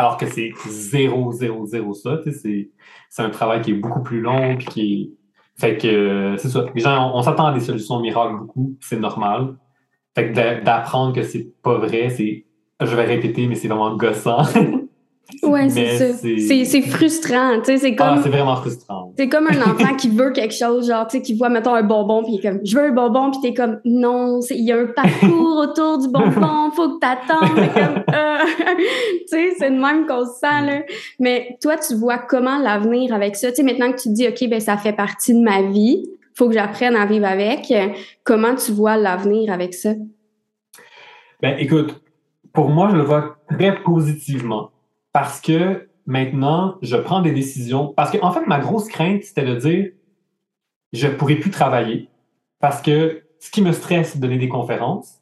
Alors 0.00 0.16
que 0.16 0.26
c'est 0.26 0.52
zéro, 0.68 1.32
zéro, 1.32 1.66
zéro 1.66 1.92
ça. 1.92 2.20
C'est, 2.40 2.70
un 3.18 3.30
travail 3.30 3.60
qui 3.62 3.72
est 3.72 3.74
beaucoup 3.74 4.00
plus 4.02 4.20
long, 4.20 4.56
puis 4.56 4.66
qui 4.66 4.92
est. 5.02 5.10
Fait 5.60 5.76
que 5.76 5.88
euh, 5.88 6.36
c'est 6.36 6.48
ça. 6.48 6.66
Les 6.74 6.80
gens, 6.80 7.10
on, 7.12 7.18
on 7.18 7.22
s'attend 7.22 7.46
à 7.46 7.52
des 7.52 7.60
solutions 7.60 7.98
miracles 8.00 8.36
beaucoup, 8.38 8.76
c'est 8.80 8.98
normal. 9.00 9.56
Fait 10.14 10.28
que 10.28 10.34
d'a- 10.34 10.60
d'apprendre 10.60 11.12
que 11.12 11.22
c'est 11.22 11.48
pas 11.62 11.78
vrai, 11.78 12.10
c'est. 12.10 12.44
Je 12.80 12.94
vais 12.94 13.04
répéter, 13.04 13.48
mais 13.48 13.56
c'est 13.56 13.66
vraiment 13.66 13.96
gossant. 13.96 14.44
Ouais, 15.42 15.68
c'est 15.68 15.98
ça. 15.98 16.12
c'est- 16.14 16.82
frustrant, 16.82 17.58
tu 17.58 17.64
sais, 17.66 17.78
c'est 17.78 17.96
Ah, 17.98 18.14
comme 18.14 18.22
c'est 18.22 18.28
vraiment 18.28 18.54
frustrant. 18.54 18.97
C'est 19.18 19.28
comme 19.28 19.48
un 19.48 19.60
enfant 19.62 19.96
qui 19.96 20.10
veut 20.10 20.30
quelque 20.30 20.54
chose, 20.54 20.86
genre, 20.86 21.04
tu 21.08 21.16
sais, 21.16 21.22
qui 21.22 21.34
voit, 21.34 21.48
mettons, 21.48 21.74
un 21.74 21.82
bonbon, 21.82 22.22
puis 22.22 22.34
il 22.34 22.38
est 22.38 22.48
comme, 22.48 22.60
je 22.64 22.78
veux 22.78 22.84
un 22.84 22.92
bonbon, 22.92 23.32
puis 23.32 23.40
t'es 23.40 23.52
comme, 23.52 23.80
non, 23.84 24.38
il 24.48 24.62
y 24.62 24.70
a 24.70 24.78
un 24.78 24.86
parcours 24.86 25.56
autour 25.68 25.98
du 25.98 26.06
bonbon, 26.06 26.70
faut 26.70 26.90
que 26.90 27.00
t'attendes. 27.00 27.72
Comme, 27.74 28.14
euh, 28.14 28.38
tu 28.76 29.26
sais, 29.26 29.54
c'est 29.58 29.70
de 29.72 29.76
même 29.76 30.06
qu'on 30.06 30.24
se 30.24 30.38
sent, 30.38 30.64
là. 30.64 30.82
Mais 31.18 31.58
toi, 31.60 31.76
tu 31.76 31.96
vois 31.96 32.18
comment 32.18 32.60
l'avenir 32.60 33.12
avec 33.12 33.34
ça? 33.34 33.48
Tu 33.48 33.56
sais, 33.56 33.62
maintenant 33.64 33.90
que 33.90 34.00
tu 34.00 34.08
te 34.08 34.14
dis, 34.14 34.28
OK, 34.28 34.48
ben, 34.48 34.60
ça 34.60 34.76
fait 34.76 34.92
partie 34.92 35.34
de 35.34 35.40
ma 35.40 35.62
vie, 35.62 36.08
faut 36.36 36.46
que 36.46 36.54
j'apprenne 36.54 36.94
à 36.94 37.04
vivre 37.04 37.26
avec. 37.26 37.74
Comment 38.22 38.54
tu 38.54 38.70
vois 38.70 38.96
l'avenir 38.96 39.52
avec 39.52 39.74
ça? 39.74 39.94
Ben, 41.42 41.56
écoute, 41.58 42.00
pour 42.52 42.68
moi, 42.68 42.90
je 42.92 42.96
le 42.96 43.02
vois 43.02 43.36
très 43.50 43.82
positivement 43.82 44.70
parce 45.12 45.40
que 45.40 45.87
maintenant, 46.08 46.78
je 46.80 46.96
prends 46.96 47.20
des 47.20 47.32
décisions. 47.32 47.92
Parce 47.94 48.10
que, 48.10 48.18
en 48.22 48.32
fait, 48.32 48.46
ma 48.46 48.58
grosse 48.58 48.88
crainte, 48.88 49.22
c'était 49.22 49.44
de 49.44 49.54
dire 49.54 49.90
je 50.92 51.06
ne 51.06 51.12
pourrai 51.12 51.36
plus 51.36 51.50
travailler 51.50 52.08
parce 52.60 52.80
que 52.80 53.24
ce 53.38 53.50
qui 53.50 53.60
me 53.60 53.72
stresse, 53.72 54.12
c'est 54.12 54.18
de 54.18 54.22
donner 54.22 54.38
des 54.38 54.48
conférences. 54.48 55.20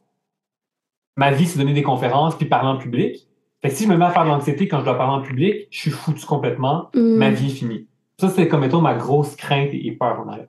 Ma 1.17 1.33
vie, 1.33 1.47
c'est 1.47 1.59
de 1.59 1.65
donner 1.65 1.75
des 1.75 1.83
conférences 1.83 2.37
puis 2.37 2.47
parler 2.47 2.69
en 2.69 2.79
public. 2.79 3.29
Fait 3.63 3.71
que 3.71 3.75
si 3.75 3.85
je 3.85 3.89
me 3.89 3.97
mets 3.97 4.05
à 4.05 4.11
faire 4.11 4.25
de 4.25 4.29
l'anxiété 4.29 4.69
quand 4.69 4.79
je 4.79 4.85
dois 4.85 4.97
parler 4.97 5.15
en 5.15 5.23
public, 5.23 5.67
je 5.71 5.79
suis 5.79 5.91
foutu 5.91 6.25
complètement. 6.25 6.89
Hmm. 6.95 7.17
ma 7.17 7.31
vie 7.31 7.49
est 7.49 7.55
finie. 7.55 7.89
Ça, 8.21 8.31
c'est 8.31 8.47
comme, 8.47 8.61
mettons, 8.61 8.81
ma 8.81 8.95
grosse 8.95 9.35
crainte 9.35 9.71
et 9.73 9.93
peur 9.93 10.21
en 10.21 10.29
arrière. 10.29 10.49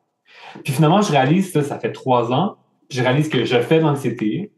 Puis 0.63 0.71
finalement, 0.71 1.01
je 1.01 1.11
réalise, 1.11 1.51
ça, 1.51 1.63
ça 1.63 1.79
fait 1.79 1.91
trois 1.91 2.31
ans, 2.31 2.57
je 2.89 3.01
réalise 3.01 3.27
que 3.27 3.43
je 3.43 3.59
fais 3.59 3.79
de 3.79 3.83
l'anxiété, 3.83 4.51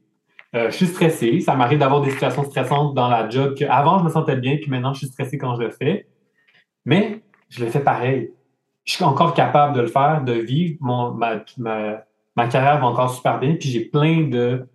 euh, 0.55 0.71
je 0.71 0.75
suis 0.75 0.87
stressé, 0.87 1.39
ça 1.41 1.55
m'arrive 1.55 1.79
d'avoir 1.79 2.01
des 2.01 2.09
situations 2.11 2.43
stressantes 2.43 2.95
dans 2.95 3.07
la 3.07 3.29
job 3.29 3.55
que 3.57 3.65
avant 3.65 3.99
je 3.99 4.05
me 4.05 4.09
sentais 4.09 4.35
bien, 4.35 4.57
puis 4.57 4.69
maintenant 4.69 4.93
je 4.93 4.99
suis 4.99 5.07
stressé 5.07 5.37
quand 5.37 5.55
je 5.55 5.61
le 5.61 5.69
fais. 5.69 6.07
Mais 6.85 7.21
je 7.49 7.63
le 7.63 7.69
fais 7.69 7.81
pareil. 7.81 8.31
Je 8.85 8.93
suis 8.93 9.03
encore 9.03 9.33
capable 9.33 9.75
de 9.75 9.81
le 9.81 9.87
faire, 9.87 10.23
de 10.23 10.33
vivre. 10.33 10.77
Mon, 10.79 11.11
ma, 11.11 11.43
ma, 11.57 12.03
ma 12.35 12.47
carrière 12.47 12.79
va 12.79 12.87
encore 12.87 13.13
super 13.13 13.39
bien, 13.39 13.55
puis 13.55 13.69
j'ai 13.69 13.85
plein 13.85 14.27
de, 14.27 14.67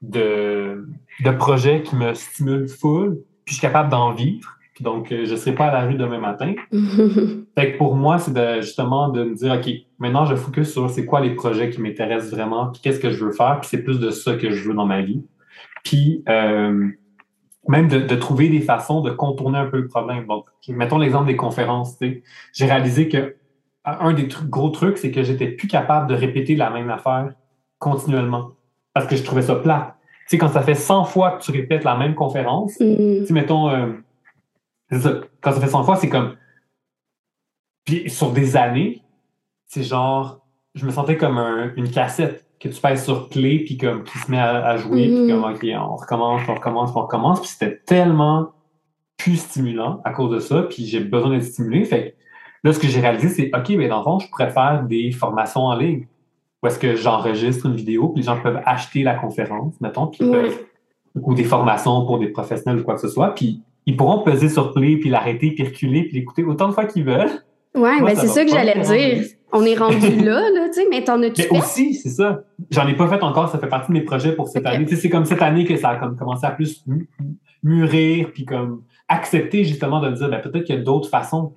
de, 0.00 0.88
de 1.20 1.30
projets 1.30 1.82
qui 1.82 1.96
me 1.96 2.14
stimulent 2.14 2.68
full, 2.68 3.18
puis 3.44 3.54
je 3.54 3.58
suis 3.58 3.60
capable 3.60 3.90
d'en 3.90 4.12
vivre. 4.12 4.57
Donc, 4.82 5.12
euh, 5.12 5.24
je 5.24 5.32
ne 5.32 5.36
serai 5.36 5.52
pas 5.54 5.66
à 5.66 5.72
la 5.72 5.86
rue 5.86 5.94
demain 5.94 6.18
matin. 6.18 6.54
Fait 7.58 7.72
que 7.72 7.78
pour 7.78 7.94
moi, 7.94 8.18
c'est 8.18 8.32
de, 8.32 8.60
justement 8.60 9.08
de 9.08 9.24
me 9.24 9.34
dire, 9.34 9.52
OK, 9.52 9.70
maintenant, 9.98 10.24
je 10.24 10.34
focus 10.34 10.72
sur 10.72 10.88
c'est 10.90 11.04
quoi 11.04 11.20
les 11.20 11.34
projets 11.34 11.70
qui 11.70 11.80
m'intéressent 11.80 12.32
vraiment, 12.32 12.68
puis 12.68 12.80
qu'est-ce 12.82 13.00
que 13.00 13.10
je 13.10 13.24
veux 13.24 13.32
faire, 13.32 13.58
puis 13.60 13.68
c'est 13.68 13.82
plus 13.82 14.00
de 14.00 14.10
ça 14.10 14.34
que 14.34 14.50
je 14.50 14.68
veux 14.68 14.74
dans 14.74 14.86
ma 14.86 15.02
vie. 15.02 15.24
Puis, 15.84 16.22
euh, 16.28 16.86
même 17.66 17.88
de, 17.88 17.98
de 17.98 18.14
trouver 18.16 18.48
des 18.48 18.60
façons 18.60 19.00
de 19.00 19.10
contourner 19.10 19.58
un 19.58 19.66
peu 19.66 19.78
le 19.78 19.88
problème. 19.88 20.26
Donc, 20.26 20.46
mettons 20.68 20.98
l'exemple 20.98 21.26
des 21.26 21.36
conférences. 21.36 21.98
J'ai 22.00 22.64
réalisé 22.64 23.08
que 23.08 23.36
un 23.84 24.12
des 24.12 24.28
trucs, 24.28 24.48
gros 24.48 24.70
trucs, 24.70 24.98
c'est 24.98 25.10
que 25.10 25.22
j'étais 25.22 25.48
plus 25.48 25.68
capable 25.68 26.08
de 26.08 26.14
répéter 26.14 26.56
la 26.56 26.70
même 26.70 26.90
affaire 26.90 27.32
continuellement 27.78 28.50
parce 28.94 29.06
que 29.06 29.16
je 29.16 29.22
trouvais 29.22 29.42
ça 29.42 29.54
plat. 29.54 29.96
Tu 30.28 30.36
sais, 30.36 30.38
quand 30.38 30.48
ça 30.48 30.60
fait 30.60 30.74
100 30.74 31.04
fois 31.04 31.32
que 31.32 31.42
tu 31.42 31.52
répètes 31.52 31.84
la 31.84 31.96
même 31.96 32.14
conférence, 32.14 32.78
Hmm. 32.80 33.24
sais, 33.24 33.32
mettons, 33.32 33.70
euh, 33.70 33.86
c'est 34.90 35.00
ça, 35.00 35.20
quand 35.40 35.52
ça 35.52 35.60
fait 35.60 35.68
100 35.68 35.84
fois, 35.84 35.96
c'est 35.96 36.08
comme. 36.08 36.34
Puis 37.84 38.10
sur 38.10 38.30
des 38.32 38.56
années, 38.56 39.02
c'est 39.66 39.82
genre, 39.82 40.40
je 40.74 40.84
me 40.86 40.90
sentais 40.90 41.16
comme 41.16 41.38
un- 41.38 41.72
une 41.76 41.90
cassette 41.90 42.46
que 42.60 42.68
tu 42.68 42.80
pèses 42.80 43.04
sur 43.04 43.28
play, 43.28 43.60
puis 43.60 43.76
comme 43.78 44.02
qui 44.02 44.18
se 44.18 44.30
met 44.30 44.38
à, 44.38 44.66
à 44.66 44.76
jouer, 44.76 45.06
puis 45.08 45.28
comme, 45.28 45.44
OK, 45.44 45.64
on 45.74 45.96
recommence, 45.96 46.42
on 46.48 46.54
recommence, 46.54 46.90
on 46.94 47.02
recommence. 47.02 47.40
Puis 47.40 47.50
c'était 47.50 47.78
tellement 47.86 48.50
plus 49.16 49.36
stimulant 49.36 50.00
à 50.04 50.12
cause 50.12 50.30
de 50.32 50.38
ça, 50.40 50.62
puis 50.62 50.84
j'ai 50.86 51.00
besoin 51.00 51.30
d'être 51.30 51.44
stimulé. 51.44 51.84
Fait 51.84 52.10
que 52.10 52.16
là, 52.68 52.72
ce 52.72 52.78
que 52.78 52.86
j'ai 52.88 53.00
réalisé, 53.00 53.28
c'est, 53.28 53.50
OK, 53.56 53.68
mais 53.70 53.88
dans 53.88 53.98
le 53.98 54.04
fond, 54.04 54.18
je 54.18 54.28
pourrais 54.28 54.50
faire 54.50 54.82
des 54.84 55.10
formations 55.12 55.62
en 55.62 55.76
ligne. 55.76 56.06
Où 56.62 56.66
est-ce 56.66 56.78
que 56.80 56.96
j'enregistre 56.96 57.66
une 57.66 57.76
vidéo, 57.76 58.08
puis 58.08 58.20
les 58.22 58.26
gens 58.26 58.40
peuvent 58.40 58.60
acheter 58.66 59.04
la 59.04 59.14
conférence, 59.14 59.80
mettons, 59.80 60.08
puis 60.08 60.18
ils 60.22 60.26
Ouais. 60.30 60.42
peuvent 60.42 60.64
ou 61.14 61.34
des 61.34 61.44
formations 61.44 62.04
pour 62.06 62.18
des 62.18 62.28
professionnels 62.28 62.80
ou 62.80 62.84
quoi 62.84 62.94
que 62.94 63.00
ce 63.00 63.08
soit, 63.08 63.34
puis 63.34 63.60
ils 63.88 63.96
pourront 63.96 64.18
peser 64.18 64.50
sur 64.50 64.74
play, 64.74 64.98
puis 64.98 65.08
l'arrêter, 65.08 65.52
puis 65.52 65.64
reculer, 65.64 66.02
puis 66.02 66.18
l'écouter 66.18 66.44
autant 66.44 66.68
de 66.68 66.74
fois 66.74 66.84
qu'ils 66.84 67.04
veulent. 67.04 67.30
Moi, 67.74 67.98
ben 68.02 68.14
c'est 68.14 68.26
ça 68.26 68.44
que 68.44 68.50
j'allais 68.50 68.74
me 68.74 68.84
dire. 68.84 69.24
On 69.50 69.64
est 69.64 69.76
rendu 69.76 70.10
là, 70.24 70.42
là, 70.50 70.68
tu 70.68 70.74
sais, 70.74 70.86
mais 70.90 71.02
t'en 71.04 71.22
as-tu 71.22 71.40
fait? 71.40 71.56
aussi, 71.56 71.94
c'est 71.94 72.10
ça. 72.10 72.42
J'en 72.70 72.86
ai 72.86 72.94
pas 72.94 73.08
fait 73.08 73.22
encore, 73.22 73.48
ça 73.48 73.58
fait 73.58 73.66
partie 73.66 73.90
de 73.90 73.94
mes 73.96 74.04
projets 74.04 74.32
pour 74.32 74.48
cette 74.48 74.66
année. 74.66 74.84
Tu 74.84 74.94
sais, 74.94 75.00
c'est 75.00 75.08
comme 75.08 75.24
cette 75.24 75.40
année 75.40 75.64
que 75.64 75.74
ça 75.76 75.88
a 75.88 75.96
comme 75.96 76.18
commencé 76.18 76.44
à 76.44 76.50
plus 76.50 76.84
mûrir, 77.62 78.30
puis 78.34 78.44
comme 78.44 78.82
accepter 79.08 79.64
justement 79.64 80.02
de 80.02 80.10
dire, 80.10 80.28
ben, 80.28 80.40
peut-être 80.40 80.64
qu'il 80.64 80.74
y 80.74 80.78
a 80.78 80.82
d'autres 80.82 81.08
façons 81.08 81.54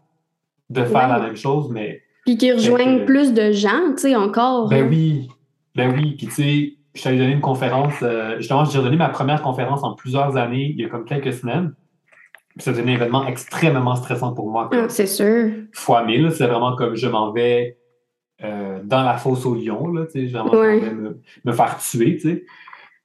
de 0.70 0.86
faire 0.86 1.10
la 1.10 1.20
même 1.20 1.36
chose, 1.36 1.70
mais... 1.70 2.02
Puis 2.26 2.38
qui 2.38 2.54
rejoignent 2.54 3.04
plus 3.04 3.34
de 3.34 3.52
gens, 3.52 3.92
tu 3.98 4.04
sais, 4.04 4.16
encore. 4.16 4.70
Ben 4.70 4.86
hein. 4.86 4.88
oui, 4.90 5.28
ben 5.76 5.94
oui, 5.94 6.16
puis 6.18 6.28
tu 6.28 6.34
sais, 6.34 6.74
je 6.94 7.00
suis 7.02 7.10
allé 7.10 7.18
donner 7.18 7.34
une 7.34 7.42
conférence, 7.42 7.96
euh, 8.04 8.38
justement, 8.38 8.64
j'ai 8.64 8.82
donné 8.82 8.96
ma 8.96 9.10
première 9.10 9.42
conférence 9.42 9.84
en 9.84 9.96
plusieurs 9.96 10.38
années, 10.38 10.74
il 10.74 10.80
y 10.80 10.86
a 10.86 10.88
comme 10.88 11.04
quelques 11.04 11.34
semaines. 11.34 11.74
C'était 12.58 12.82
un 12.82 12.88
événement 12.88 13.26
extrêmement 13.28 13.96
stressant 13.96 14.34
pour 14.34 14.50
moi. 14.50 14.70
Ah, 14.74 14.90
c'est 14.90 15.08
sûr. 15.08 15.52
Fois 15.74 16.04
mille, 16.04 16.32
c'est 16.32 16.48
vraiment 16.48 16.76
comme 16.76 16.96
je 16.96 17.08
m'en 17.08 17.32
vais 17.32 17.78
euh, 18.44 18.80
dans 18.84 19.04
la 19.04 19.18
fosse 19.18 19.46
au 19.46 19.56
lion, 19.56 19.88
là, 19.88 20.06
tu 20.06 20.14
sais, 20.14 20.28
je 20.28 20.38
vais 20.38 21.14
me, 21.46 21.52
faire 21.54 21.78
tuer, 21.78 22.18
tu 22.18 22.22
sais. 22.22 22.46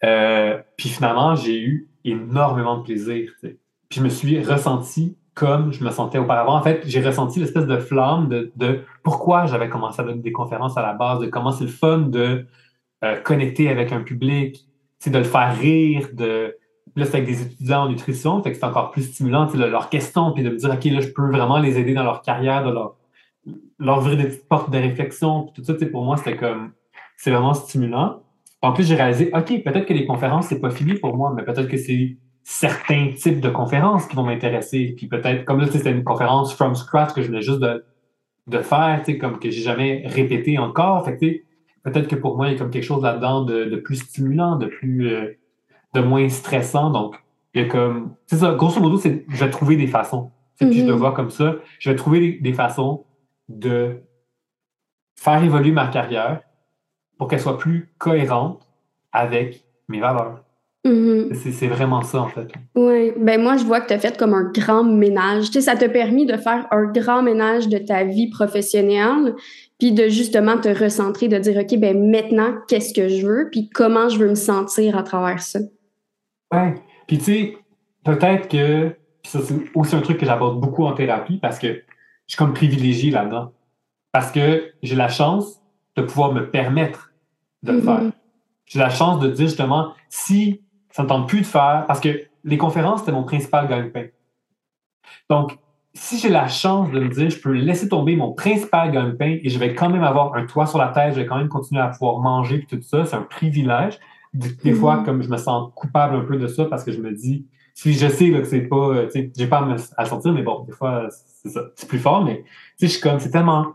Euh, 0.05 0.59
puis 0.76 0.88
finalement, 0.88 1.34
j'ai 1.34 1.61
eu 1.61 1.90
énormément 2.05 2.78
de 2.78 2.82
plaisir, 2.84 3.30
tu 3.40 3.49
sais. 3.49 3.59
Puis 3.88 4.01
je 4.01 4.05
me 4.05 4.09
suis 4.09 4.42
ressenti 4.42 5.16
comme 5.34 5.72
je 5.72 5.84
me 5.84 5.90
sentais 5.90 6.18
auparavant. 6.18 6.57
En 6.57 6.62
fait, 6.62 6.80
j'ai 6.86 7.03
ressenti 7.03 7.38
l'espèce 7.38 7.66
de 7.66 7.76
flamme 7.76 8.28
de, 8.28 8.51
de 8.57 8.80
pourquoi 9.03 9.44
j'avais 9.44 9.68
commencé 9.68 10.01
à 10.01 10.05
donner 10.05 10.22
des 10.22 10.32
conférences 10.32 10.78
à 10.78 10.82
la 10.82 10.94
base, 10.94 11.20
de 11.20 11.26
comment 11.26 11.53
c'est 11.53 11.64
le 11.64 11.70
fun 11.70 11.99
de 11.99 12.47
euh, 13.05 13.16
connecter 13.20 13.68
avec 13.68 13.92
un 13.92 14.01
public, 14.01 14.66
de 15.07 15.18
le 15.18 15.24
faire 15.24 15.57
rire, 15.57 16.09
de. 16.14 16.57
Là, 16.97 17.05
c'est 17.05 17.18
avec 17.18 17.26
des 17.26 17.42
étudiants 17.42 17.82
en 17.82 17.88
nutrition, 17.90 18.42
fait 18.42 18.53
que 18.53 18.59
c'est 18.59 18.64
encore 18.64 18.90
plus 18.90 19.03
stimulant, 19.03 19.47
leur 19.55 19.90
question, 19.90 20.32
puis 20.32 20.42
de 20.42 20.51
me 20.51 20.57
dire, 20.57 20.70
OK, 20.70 20.84
là, 20.84 21.01
je 21.01 21.09
peux 21.09 21.30
vraiment 21.30 21.59
les 21.59 21.78
aider 21.78 21.92
dans 21.92 22.05
leur 22.05 22.22
carrière, 22.22 22.64
de 22.64 22.72
leur, 22.72 23.99
ouvrir 23.99 24.16
des 24.16 24.24
petites 24.24 24.49
portes 24.49 24.70
de 24.70 24.78
réflexion, 24.78 25.53
tout 25.55 25.62
ça, 25.62 25.74
pour 25.92 26.05
moi, 26.05 26.16
c'était 26.16 26.36
comme, 26.36 26.72
c'est 27.16 27.30
vraiment 27.30 27.53
stimulant. 27.55 28.22
En 28.62 28.72
plus, 28.72 28.88
j'ai 28.88 28.94
réalisé, 28.94 29.30
OK, 29.34 29.62
peut-être 29.62 29.84
que 29.84 29.92
les 29.92 30.07
conférences, 30.07 30.47
c'est 30.47 30.61
pas 30.61 30.70
fini 30.70 30.94
pour 30.94 31.16
moi, 31.16 31.32
mais 31.36 31.44
peut-être 31.44 31.68
que 31.68 31.76
c'est 31.76 32.16
certains 32.42 33.12
types 33.14 33.40
de 33.40 33.51
conférences 33.51 34.07
qui 34.07 34.16
vont 34.16 34.22
m'intéresser. 34.22 34.94
Puis 34.97 35.09
peut-être, 35.09 35.44
comme 35.44 35.61
là, 35.61 35.66
c'était 35.70 35.90
une 35.90 36.05
conférence 36.05 36.55
from 36.55 36.74
scratch 36.76 37.12
que 37.12 37.20
je 37.20 37.26
venais 37.26 37.42
juste 37.42 37.59
de, 37.59 37.84
de 38.47 38.59
faire, 38.61 39.03
comme 39.20 39.38
que 39.38 39.51
j'ai 39.51 39.62
jamais 39.62 40.05
répété 40.07 40.57
encore. 40.57 41.05
Fait 41.05 41.44
peut-être 41.82 42.09
que 42.09 42.16
pour 42.16 42.36
moi, 42.36 42.49
il 42.49 42.53
y 42.53 42.55
a 42.55 42.59
comme 42.59 42.70
quelque 42.70 42.84
chose 42.84 43.03
là-dedans 43.03 43.44
de, 43.44 43.76
plus 43.76 43.97
stimulant, 43.97 44.57
de 44.57 44.66
plus 44.66 45.09
euh, 45.09 45.36
de 45.97 46.01
moins 46.01 46.28
stressant. 46.28 46.90
Donc, 46.90 47.16
il 47.55 47.62
y 47.62 47.64
a 47.64 47.68
comme. 47.68 48.14
C'est 48.26 48.36
ça, 48.36 48.55
grosso 48.55 48.80
modo, 48.80 48.99
c'est 48.99 49.24
je 49.28 49.44
vais 49.44 49.51
trouver 49.51 49.76
des 49.76 49.86
façons. 49.86 50.30
Puis 50.59 50.72
je 50.72 50.86
le 50.86 50.92
mm-hmm. 50.92 50.97
vois 50.97 51.12
comme 51.12 51.30
ça. 51.30 51.57
Je 51.78 51.90
vais 51.90 51.97
trouver 51.97 52.38
des, 52.40 52.53
façons 52.53 53.05
de 53.49 53.97
faire 55.18 55.42
évoluer 55.42 55.70
ma 55.70 55.88
carrière 55.88 56.40
pour 57.18 57.28
qu'elle 57.28 57.40
soit 57.40 57.59
plus 57.59 57.92
cohérente 57.99 58.66
avec 59.12 59.64
mes 59.88 60.01
valeurs. 60.01 60.42
Mm-hmm. 60.86 61.53
C'est 61.53 61.66
vraiment 61.66 62.03
ça, 62.03 62.22
en 62.22 62.28
fait. 62.28 62.49
Oui. 62.74 63.12
Ben 63.18 63.42
moi, 63.42 63.57
je 63.57 63.64
vois 63.64 63.80
que 63.80 63.88
tu 63.88 63.94
as 63.94 63.99
fait 63.99 64.16
comme 64.16 64.32
un 64.32 64.51
grand 64.51 64.84
ménage. 64.84 65.47
Tu 65.47 65.53
sais, 65.55 65.61
ça 65.62 65.76
t'a 65.76 65.88
permis 65.88 66.24
de 66.24 66.36
faire 66.36 66.66
un 66.70 66.84
grand 66.84 67.22
ménage 67.22 67.68
de 67.68 67.78
ta 67.78 68.05
vie 68.05 68.30
professionnelle, 68.30 69.34
puis 69.78 69.92
de 69.92 70.09
justement 70.09 70.59
te 70.59 70.68
recentrer, 70.68 71.28
de 71.28 71.38
dire, 71.38 71.59
OK, 71.59 71.78
ben 71.78 72.11
maintenant, 72.11 72.55
qu'est-ce 72.68 72.94
que 72.94 73.09
je 73.09 73.26
veux, 73.26 73.49
puis 73.51 73.68
comment 73.68 74.09
je 74.09 74.18
veux 74.18 74.28
me 74.28 74.34
sentir 74.34 74.97
à 74.97 75.03
travers 75.03 75.42
ça? 75.42 75.59
Oui. 76.53 76.74
Puis 77.07 77.18
tu 77.18 77.24
sais, 77.24 77.59
peut-être 78.05 78.49
que, 78.49 78.97
ça 79.24 79.40
c'est 79.42 79.55
aussi 79.74 79.97
un 79.97 80.01
truc 80.01 80.18
que 80.18 80.26
j'aborde 80.26 80.61
beaucoup 80.61 80.84
en 80.84 80.92
thérapie 80.92 81.38
parce 81.38 81.59
que 81.59 81.68
je 81.68 82.34
suis 82.34 82.36
comme 82.36 82.55
privilégié 82.55 83.11
là-dedans. 83.11 83.53
Parce 84.12 84.32
que 84.32 84.72
j'ai 84.82 84.97
la 84.97 85.09
chance 85.09 85.61
de 85.97 86.03
pouvoir 86.03 86.32
me 86.32 86.51
permettre 86.51 87.12
de 87.62 87.72
le 87.72 87.80
faire. 87.80 88.03
Mm-hmm. 88.03 88.12
J'ai 88.66 88.78
la 88.78 88.90
chance 88.90 89.20
de 89.20 89.28
dire 89.28 89.47
justement, 89.47 89.92
si 90.09 90.62
ça 90.90 91.03
ne 91.03 91.09
tente 91.09 91.28
plus 91.28 91.40
de 91.40 91.47
faire, 91.47 91.84
parce 91.86 92.01
que 92.01 92.22
les 92.44 92.59
conférences, 92.59 93.01
c'était 93.01 93.12
mon 93.12 93.24
principal 93.24 93.68
gagne-pain. 93.68 94.07
Donc, 95.28 95.59
si 95.94 96.18
j'ai 96.18 96.28
la 96.28 96.49
chance 96.49 96.90
de 96.90 97.01
me 97.01 97.09
dire, 97.09 97.30
je 97.30 97.38
peux 97.40 97.53
laisser 97.53 97.88
tomber 97.88 98.16
mon 98.16 98.32
principal 98.32 98.90
gagne-pain 98.90 99.38
et 99.42 99.49
je 99.49 99.59
vais 99.59 99.74
quand 99.74 99.88
même 99.88 100.05
avoir 100.05 100.34
un 100.34 100.47
toit 100.47 100.66
sur 100.66 100.78
la 100.78 100.88
tête, 100.88 101.14
je 101.14 101.20
vais 101.20 101.26
quand 101.26 101.38
même 101.38 101.49
continuer 101.49 101.80
à 101.80 101.88
pouvoir 101.88 102.18
manger 102.18 102.57
et 102.57 102.76
tout 102.76 102.82
ça, 102.82 103.05
c'est 103.05 103.16
un 103.16 103.22
privilège. 103.22 103.99
Des, 104.62 104.72
fois, 104.72 104.99
mhm. 104.99 105.05
comme 105.05 105.22
je 105.22 105.28
me 105.28 105.37
sens 105.37 105.70
coupable 105.74 106.16
un 106.16 106.24
peu 106.24 106.37
de 106.37 106.47
ça 106.47 106.66
parce 106.66 106.84
que 106.84 106.93
je 106.93 107.01
me 107.01 107.12
dis, 107.12 107.47
si 107.74 107.93
je 107.93 108.09
sais 108.09 108.30
que 108.30 108.45
c'est 108.45 108.62
pas, 108.62 108.76
euh, 108.76 109.07
tu 109.07 109.12
sais, 109.12 109.32
j'ai 109.37 109.47
pas 109.47 109.59
à, 109.59 109.64
me, 109.64 109.76
sortir, 110.07 110.32
mais 110.32 110.43
bon, 110.43 110.64
des 110.64 110.72
fois, 110.72 111.09
c'est 111.11 111.51
ça, 111.51 111.62
c'est 111.74 111.89
plus 111.89 111.99
fort, 111.99 112.24
mais 112.24 112.43
tu 112.43 112.47
sais, 112.76 112.87
je 112.87 112.93
suis 112.93 113.01
comme, 113.01 113.18
c'est 113.18 113.30
tellement 113.30 113.74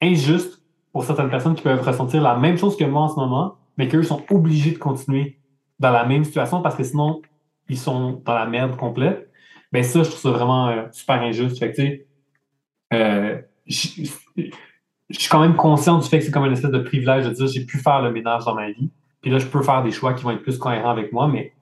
injuste 0.00 0.62
pour 0.92 1.04
certaines 1.04 1.30
personnes 1.30 1.54
qui 1.54 1.62
peuvent 1.62 1.82
ressentir 1.82 2.22
la 2.22 2.36
même 2.36 2.58
chose 2.58 2.76
que 2.76 2.84
moi 2.84 3.02
en 3.02 3.08
ce 3.08 3.16
moment, 3.16 3.56
mais 3.76 3.88
qu'eux 3.88 4.02
sont 4.02 4.22
obligés 4.30 4.72
de 4.72 4.78
continuer 4.78 5.38
dans 5.78 5.90
la 5.90 6.04
même 6.04 6.24
situation 6.24 6.62
parce 6.62 6.76
que 6.76 6.84
sinon, 6.84 7.22
ils 7.68 7.78
sont 7.78 8.22
dans 8.24 8.34
la 8.34 8.46
merde 8.46 8.76
complète 8.76 9.30
ben 9.72 9.84
ça, 9.84 10.02
je 10.02 10.08
trouve 10.10 10.20
ça 10.20 10.30
vraiment 10.30 10.68
euh, 10.68 10.86
super 10.92 11.20
injuste. 11.22 11.58
Fait 11.58 11.70
que, 11.70 11.76
tu 11.76 11.82
sais, 11.82 12.06
euh, 12.92 13.40
je 13.66 14.10
suis 15.18 15.28
quand 15.28 15.40
même 15.40 15.56
conscient 15.56 15.98
du 15.98 16.08
fait 16.08 16.18
que 16.18 16.24
c'est 16.24 16.30
comme 16.30 16.46
une 16.46 16.52
espèce 16.52 16.70
de 16.70 16.78
privilège 16.78 17.26
de 17.26 17.30
dire 17.30 17.46
j'ai 17.46 17.64
pu 17.64 17.78
faire 17.78 18.02
le 18.02 18.10
ménage 18.10 18.44
dans 18.44 18.54
ma 18.54 18.70
vie. 18.70 18.90
Puis 19.20 19.30
là, 19.30 19.38
je 19.38 19.46
peux 19.46 19.62
faire 19.62 19.82
des 19.82 19.90
choix 19.90 20.14
qui 20.14 20.24
vont 20.24 20.30
être 20.30 20.42
plus 20.42 20.58
cohérents 20.58 20.90
avec 20.90 21.12
moi, 21.12 21.28
mais 21.28 21.52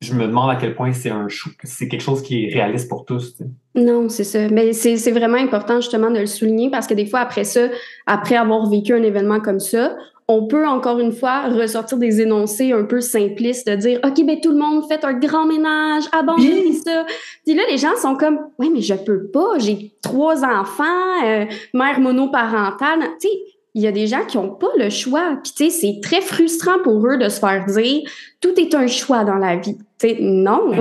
je 0.00 0.14
me 0.14 0.26
demande 0.26 0.50
à 0.50 0.56
quel 0.56 0.74
point 0.74 0.92
c'est 0.92 1.10
un 1.10 1.26
c'est 1.62 1.88
quelque 1.88 2.02
chose 2.02 2.22
qui 2.22 2.44
est 2.44 2.52
réaliste 2.52 2.88
pour 2.88 3.04
tous. 3.04 3.36
Non, 3.74 4.08
c'est 4.08 4.24
ça. 4.24 4.48
Mais 4.48 4.72
c'est 4.72 5.10
vraiment 5.10 5.38
important 5.38 5.76
justement 5.80 6.10
de 6.10 6.18
le 6.18 6.26
souligner 6.26 6.70
parce 6.70 6.86
que 6.86 6.94
des 6.94 7.06
fois, 7.06 7.20
après 7.20 7.44
ça, 7.44 7.68
après 8.06 8.36
avoir 8.36 8.68
vécu 8.68 8.92
un 8.92 9.02
événement 9.02 9.40
comme 9.40 9.60
ça, 9.60 9.96
on 10.26 10.46
peut 10.46 10.66
encore 10.66 11.00
une 11.00 11.12
fois 11.12 11.48
ressortir 11.48 11.98
des 11.98 12.22
énoncés 12.22 12.72
un 12.72 12.84
peu 12.84 13.00
simplistes 13.00 13.68
de 13.68 13.76
dire 13.76 14.00
OK, 14.04 14.24
ben 14.24 14.40
tout 14.40 14.52
le 14.52 14.58
monde 14.58 14.84
fait 14.88 15.04
un 15.04 15.12
grand 15.12 15.46
ménage, 15.46 16.04
abandonnez 16.12 16.72
ça. 16.72 17.04
Puis 17.44 17.54
là, 17.54 17.62
les 17.70 17.76
gens 17.76 17.94
sont 18.00 18.16
comme 18.16 18.38
Oui, 18.58 18.70
mais 18.72 18.80
je 18.80 18.94
peux 18.94 19.26
pas, 19.26 19.58
j'ai 19.58 19.92
trois 20.02 20.44
enfants, 20.44 21.24
euh, 21.24 21.44
mère 21.74 22.00
monoparentale. 22.00 23.00
Tu 23.20 23.28
sais, 23.28 23.34
il 23.74 23.82
y 23.82 23.86
a 23.86 23.92
des 23.92 24.06
gens 24.06 24.24
qui 24.24 24.36
n'ont 24.36 24.54
pas 24.54 24.70
le 24.78 24.88
choix. 24.88 25.36
Puis 25.42 25.52
tu 25.56 25.64
sais, 25.64 25.70
c'est 25.70 26.00
très 26.00 26.20
frustrant 26.20 26.82
pour 26.82 27.06
eux 27.06 27.18
de 27.18 27.28
se 27.28 27.40
faire 27.40 27.64
dire 27.66 28.02
tout 28.40 28.58
est 28.58 28.74
un 28.74 28.86
choix 28.86 29.24
dans 29.24 29.36
la 29.36 29.56
vie. 29.56 29.76
Tu 29.98 30.08
sais, 30.08 30.18
non. 30.20 30.72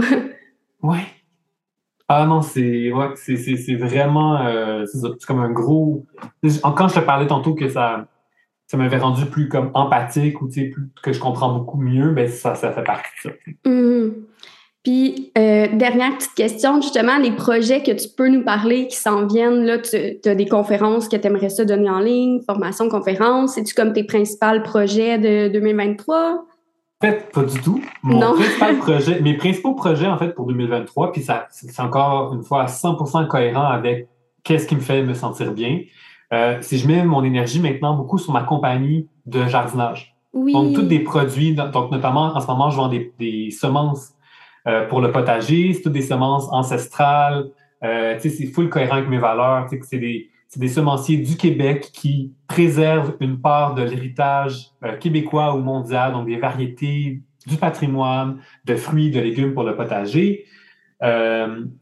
ouais. 0.81 0.99
Ah 2.09 2.25
non, 2.25 2.41
c'est 2.41 2.91
ouais, 2.91 3.07
c'est 3.15 3.75
vraiment 3.75 4.37
euh, 4.45 4.85
c'est 4.85 5.25
comme 5.25 5.39
un 5.39 5.49
gros. 5.49 6.05
Quand 6.61 6.89
je 6.89 6.95
te 6.95 6.99
parlais 6.99 7.25
tantôt 7.25 7.55
que 7.55 7.69
ça 7.69 8.07
ça 8.67 8.77
m'avait 8.77 8.97
rendu 8.97 9.25
plus 9.25 9.47
comme 9.47 9.71
empathique 9.73 10.41
ou 10.41 10.47
plus, 10.49 10.73
que 11.01 11.13
je 11.13 11.19
comprends 11.19 11.57
beaucoup 11.57 11.77
mieux, 11.77 12.11
ben 12.11 12.27
ça, 12.27 12.55
ça 12.55 12.71
fait 12.71 12.83
partie 12.83 13.09
de 13.23 13.29
ça. 13.29 13.35
Mm-hmm. 13.65 14.13
Puis, 14.83 15.31
euh, 15.37 15.67
dernière 15.73 16.17
petite 16.17 16.33
question, 16.33 16.81
justement, 16.81 17.17
les 17.17 17.31
projets 17.31 17.81
que 17.81 17.91
tu 17.91 18.09
peux 18.09 18.27
nous 18.27 18.43
parler 18.43 18.87
qui 18.87 18.97
s'en 18.97 19.25
viennent, 19.25 19.63
là, 19.63 19.77
tu 19.77 20.29
as 20.29 20.35
des 20.35 20.45
conférences 20.45 21.07
que 21.07 21.15
tu 21.15 21.25
aimerais 21.25 21.49
ça 21.49 21.63
donner 21.63 21.89
en 21.89 21.99
ligne, 21.99 22.41
formation, 22.41 22.89
conférence, 22.89 23.53
c'est-tu 23.53 23.73
comme 23.73 23.93
tes 23.93 24.03
principaux 24.03 24.59
projets 24.61 25.17
de 25.17 25.47
2023? 25.53 26.45
En 27.01 27.05
fait, 27.05 27.31
pas 27.31 27.43
du 27.43 27.61
tout. 27.61 27.81
Mon 28.01 28.33
Principal 28.33 28.77
projet, 28.79 29.21
mes 29.21 29.37
principaux 29.37 29.73
projets, 29.73 30.07
en 30.07 30.17
fait, 30.17 30.29
pour 30.35 30.47
2023, 30.47 31.13
puis 31.13 31.21
ça, 31.21 31.47
c'est 31.49 31.79
encore 31.79 32.33
une 32.33 32.43
fois 32.43 32.65
100% 32.65 33.27
cohérent 33.27 33.65
avec 33.65 34.09
qu'est-ce 34.43 34.67
qui 34.67 34.75
me 34.75 34.81
fait 34.81 35.01
me 35.01 35.13
sentir 35.13 35.53
bien. 35.53 35.79
Euh, 36.33 36.57
si 36.61 36.77
je 36.77 36.87
mets 36.87 37.03
mon 37.03 37.23
énergie 37.23 37.59
maintenant 37.59 37.95
beaucoup 37.95 38.17
sur 38.17 38.33
ma 38.33 38.43
compagnie 38.43 39.07
de 39.25 39.45
jardinage. 39.45 40.15
Donc, 40.33 40.73
tous 40.73 40.81
des 40.81 40.99
produits, 40.99 41.53
donc 41.53 41.91
notamment 41.91 42.35
en 42.35 42.39
ce 42.39 42.47
moment, 42.47 42.71
je 42.71 42.77
vends 42.77 42.89
des, 42.89 43.51
semences 43.51 44.12
euh, 44.67 44.87
pour 44.87 45.01
le 45.01 45.11
potager, 45.11 45.73
c'est 45.73 45.81
toutes 45.81 45.93
des 45.93 46.01
semences 46.01 46.47
ancestrales. 46.51 47.49
Euh, 47.83 48.17
c'est 48.19 48.47
full 48.47 48.69
cohérent 48.69 48.97
avec 48.97 49.09
mes 49.09 49.17
valeurs. 49.17 49.67
C'est 49.69 49.97
des, 49.97 50.29
des, 50.55 50.67
semenciers 50.67 51.17
du 51.17 51.35
Québec 51.35 51.89
qui 51.93 52.31
préservent 52.47 53.15
une 53.19 53.39
part 53.39 53.75
de 53.75 53.83
l'héritage 53.83 54.71
euh, 54.83 54.95
québécois 54.97 55.55
ou 55.55 55.59
mondial, 55.59 56.13
donc 56.13 56.27
des 56.27 56.37
variétés 56.37 57.21
du 57.45 57.57
patrimoine, 57.57 58.37
de 58.63 58.75
fruits, 58.75 59.11
de 59.11 59.19
légumes 59.19 59.53
pour 59.53 59.63
le 59.63 59.75
potager. 59.75 60.45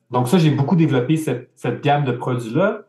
donc 0.10 0.28
ça, 0.28 0.40
j'ai 0.40 0.50
beaucoup 0.50 0.76
développé 0.76 1.18
cette, 1.18 1.52
cette 1.56 1.84
gamme 1.84 2.04
de 2.04 2.14
produits-là. 2.14 2.82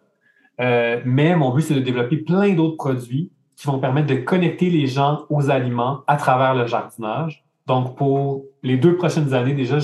Euh, 0.60 1.00
mais 1.04 1.34
mon 1.36 1.52
but, 1.54 1.62
c'est 1.62 1.74
de 1.74 1.80
développer 1.80 2.18
plein 2.18 2.54
d'autres 2.54 2.76
produits 2.76 3.30
qui 3.56 3.66
vont 3.66 3.78
permettre 3.78 4.08
de 4.08 4.16
connecter 4.16 4.70
les 4.70 4.86
gens 4.86 5.24
aux 5.28 5.50
aliments 5.50 6.02
à 6.06 6.16
travers 6.16 6.54
le 6.54 6.66
jardinage. 6.66 7.41
Donc, 7.66 7.96
pour 7.96 8.44
les 8.62 8.76
deux 8.76 8.96
prochaines 8.96 9.34
années, 9.34 9.54
déjà, 9.54 9.78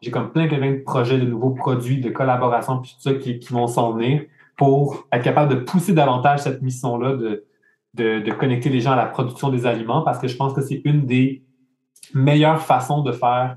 j'ai 0.00 0.10
comme 0.10 0.30
plein, 0.30 0.46
de 0.46 0.82
projets 0.84 1.18
de 1.18 1.26
nouveaux 1.26 1.50
produits, 1.50 2.00
de 2.00 2.10
collaboration, 2.10 2.78
puis 2.78 2.94
tout 2.96 3.00
ça 3.00 3.14
qui, 3.14 3.38
vont 3.50 3.66
s'en 3.66 3.92
venir 3.92 4.22
pour 4.56 5.06
être 5.12 5.22
capable 5.22 5.52
de 5.52 5.60
pousser 5.60 5.92
davantage 5.92 6.40
cette 6.40 6.62
mission-là 6.62 7.14
de, 7.14 7.44
de, 7.94 8.32
connecter 8.32 8.68
les 8.68 8.80
gens 8.80 8.92
à 8.92 8.96
la 8.96 9.06
production 9.06 9.50
des 9.50 9.66
aliments 9.66 10.02
parce 10.02 10.18
que 10.20 10.28
je 10.28 10.36
pense 10.36 10.52
que 10.52 10.60
c'est 10.60 10.80
une 10.84 11.06
des 11.06 11.42
meilleures 12.12 12.60
façons 12.60 13.02
de 13.02 13.10
faire 13.10 13.56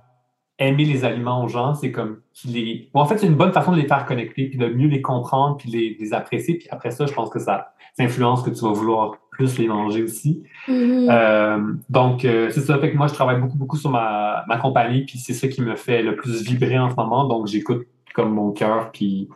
aimer 0.58 0.86
les 0.86 1.06
aliments 1.06 1.44
aux 1.44 1.48
gens, 1.48 1.76
c'est 1.76 1.92
comme 1.92 2.22
les. 2.46 2.90
en 2.96 3.06
fait, 3.06 3.20
c'est 3.20 3.28
une 3.28 3.36
bonne 3.36 3.54
façon 3.54 3.74
de 3.74 3.78
les 3.78 3.88
faire 3.88 4.08
connecter, 4.08 4.48
puis 4.50 4.58
de 4.58 4.68
mieux 4.68 4.88
les 4.88 5.04
comprendre, 5.04 5.58
puis 5.58 5.70
les 5.70 6.14
apprécier. 6.16 6.58
Puis 6.58 6.68
après 6.72 6.90
ça, 6.90 7.06
je 7.06 7.14
pense 7.14 7.30
que 7.30 7.38
ça, 7.38 7.74
ça, 7.98 8.04
influence 8.04 8.44
que 8.44 8.50
tu 8.50 8.62
vas 8.62 8.72
vouloir 8.72 9.18
plus 9.32 9.58
les 9.58 9.68
manger 9.68 10.04
aussi. 10.04 10.44
Mm-hmm. 10.68 11.08
Euh, 11.10 11.74
donc, 11.90 12.26
euh, 12.26 12.50
c'est 12.52 12.62
ça. 12.62 12.78
Fait 12.80 12.92
que 12.92 12.98
moi, 12.98 13.08
je 13.08 13.14
travaille 13.14 13.40
beaucoup, 13.40 13.58
beaucoup 13.58 13.78
sur 13.78 13.90
ma, 13.90 14.44
ma 14.48 14.58
compagnie, 14.58 15.06
puis 15.06 15.20
c'est 15.20 15.34
ça 15.34 15.48
qui 15.48 15.62
me 15.62 15.76
fait 15.76 16.02
le 16.02 16.16
plus 16.16 16.44
vibrer 16.44 16.80
en 16.80 16.90
ce 16.90 16.96
moment. 16.96 17.26
Donc, 17.26 17.48
j'écoute 17.48 17.88
comme 18.14 18.34
mon 18.34 18.52
cœur, 18.52 18.90
puis, 18.92 19.30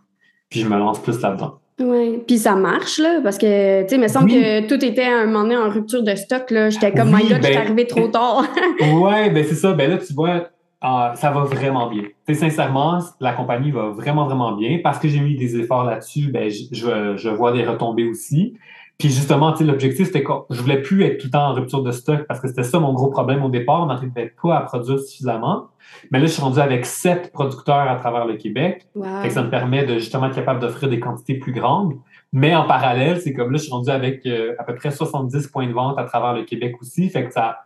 puis 0.49 0.62
je 0.62 0.68
me 0.68 0.78
lance 0.78 0.99
plus 0.99 1.22
là-dedans. 1.22 1.59
Oui, 1.80 2.20
puis 2.28 2.38
ça 2.38 2.55
marche, 2.55 2.99
là, 2.99 3.22
parce 3.24 3.38
que, 3.38 3.84
tu 3.84 3.89
sais, 3.89 3.95
il 3.95 4.01
me 4.01 4.07
semble 4.07 4.30
que 4.30 4.68
tout 4.68 4.84
était 4.84 5.05
à 5.05 5.22
un 5.22 5.26
moment 5.26 5.43
donné 5.43 5.57
en 5.57 5.70
rupture 5.70 6.03
de 6.03 6.14
stock, 6.16 6.51
là. 6.51 6.70
J'étais 6.70 6.91
comme, 6.91 7.09
my 7.09 7.24
God, 7.24 7.38
je 7.38 7.45
suis 7.45 7.53
ben, 7.53 7.57
arrivé 7.57 7.88
trop 7.88 8.07
tard. 8.07 8.43
oui, 8.80 9.30
ben 9.32 9.43
c'est 9.43 9.55
ça. 9.55 9.74
Ben 9.74 9.89
là, 9.89 9.97
tu 9.97 10.14
vois, 10.14 10.49
ah, 10.84 11.14
ça 11.16 11.30
va 11.30 11.44
vraiment 11.44 11.88
bien. 11.90 12.04
Tu 12.28 12.34
sincèrement, 12.34 13.00
la 13.20 13.34
compagnie 13.34 13.70
va 13.70 13.90
vraiment, 13.90 14.26
vraiment 14.26 14.54
bien. 14.54 14.80
Parce 14.84 14.98
que 14.98 15.08
j'ai 15.08 15.20
mis 15.20 15.36
des 15.36 15.60
efforts 15.60 15.84
là-dessus, 15.84 16.32
ben, 16.32 16.50
je, 16.50 17.16
je, 17.16 17.30
vois 17.30 17.52
des 17.52 17.64
retombées 17.64 18.10
aussi. 18.10 18.58
Puis 18.98 19.10
justement, 19.10 19.54
l'objectif, 19.60 20.08
c'était 20.08 20.24
que 20.24 20.32
je 20.50 20.60
voulais 20.60 20.82
plus 20.82 21.04
être 21.04 21.20
tout 21.20 21.28
le 21.28 21.32
temps 21.32 21.50
en 21.50 21.54
rupture 21.54 21.84
de 21.84 21.92
stock 21.92 22.26
parce 22.28 22.40
que 22.40 22.48
c'était 22.48 22.64
ça 22.64 22.80
mon 22.80 22.94
gros 22.94 23.10
problème 23.10 23.44
au 23.44 23.50
départ. 23.50 23.84
On 23.84 23.88
n'arrivait 23.88 24.34
pas 24.42 24.58
à 24.58 24.62
produire 24.62 25.00
suffisamment. 25.00 25.68
Mais 26.10 26.20
là, 26.20 26.26
je 26.26 26.32
suis 26.32 26.42
rendu 26.42 26.60
avec 26.60 26.86
sept 26.86 27.32
producteurs 27.32 27.90
à 27.90 27.96
travers 27.96 28.26
le 28.26 28.36
Québec. 28.38 28.88
ça 29.30 29.44
me 29.44 29.50
permet 29.50 29.86
de 29.86 29.96
justement 29.96 30.28
être 30.28 30.36
capable 30.36 30.60
d'offrir 30.60 30.90
des 30.90 31.00
quantités 31.00 31.36
plus 31.36 31.52
grandes. 31.52 31.94
Mais 32.34 32.56
en 32.56 32.66
parallèle, 32.66 33.20
c'est 33.22 33.34
comme 33.34 33.52
là, 33.52 33.58
je 33.58 33.64
suis 33.64 33.72
rendu 33.72 33.90
avec 33.90 34.26
euh, 34.26 34.56
à 34.58 34.64
peu 34.64 34.74
près 34.74 34.90
70 34.90 35.48
points 35.48 35.68
de 35.68 35.74
vente 35.74 36.00
à 36.00 36.06
travers 36.06 36.34
le 36.34 36.44
Québec 36.44 36.76
aussi. 36.82 37.10
Fait 37.10 37.26
que 37.26 37.34
ça, 37.34 37.66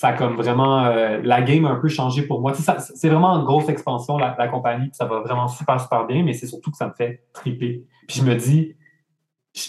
ça 0.00 0.08
a 0.08 0.12
comme 0.14 0.34
vraiment 0.34 0.86
euh, 0.86 1.20
la 1.22 1.42
game 1.42 1.66
a 1.66 1.72
un 1.72 1.76
peu 1.76 1.88
changé 1.88 2.22
pour 2.22 2.40
moi. 2.40 2.54
C'est 2.54 3.08
vraiment 3.10 3.38
une 3.38 3.44
grosse 3.44 3.68
expansion, 3.68 4.16
la, 4.16 4.48
compagnie, 4.48 4.88
ça 4.94 5.04
va 5.04 5.20
vraiment 5.20 5.46
super, 5.46 5.78
super 5.78 6.06
bien, 6.06 6.22
mais 6.22 6.32
c'est 6.32 6.46
surtout 6.46 6.70
que 6.70 6.78
ça 6.78 6.86
me 6.86 6.94
fait 6.94 7.26
triper. 7.34 7.84
Puis 8.08 8.20
je 8.20 8.24
me 8.24 8.34
dis, 8.34 8.76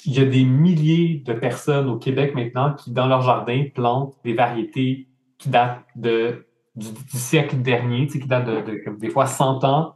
il 0.06 0.14
y 0.14 0.22
a 0.22 0.26
des 0.26 0.46
milliers 0.46 1.22
de 1.26 1.34
personnes 1.34 1.90
au 1.90 1.98
Québec 1.98 2.34
maintenant 2.34 2.74
qui, 2.74 2.92
dans 2.94 3.08
leur 3.08 3.24
jardin, 3.24 3.66
plantent 3.76 4.16
des 4.24 4.34
variétés 4.34 5.10
qui 5.38 5.50
datent 5.50 5.84
de, 5.98 6.48
du, 6.78 6.88
siècle 7.10 7.58
dernier, 7.58 8.08
qui 8.08 8.20
datent 8.20 8.46
de, 8.46 8.98
des 9.02 9.10
fois 9.10 9.26
100 9.26 9.66
ans, 9.66 9.96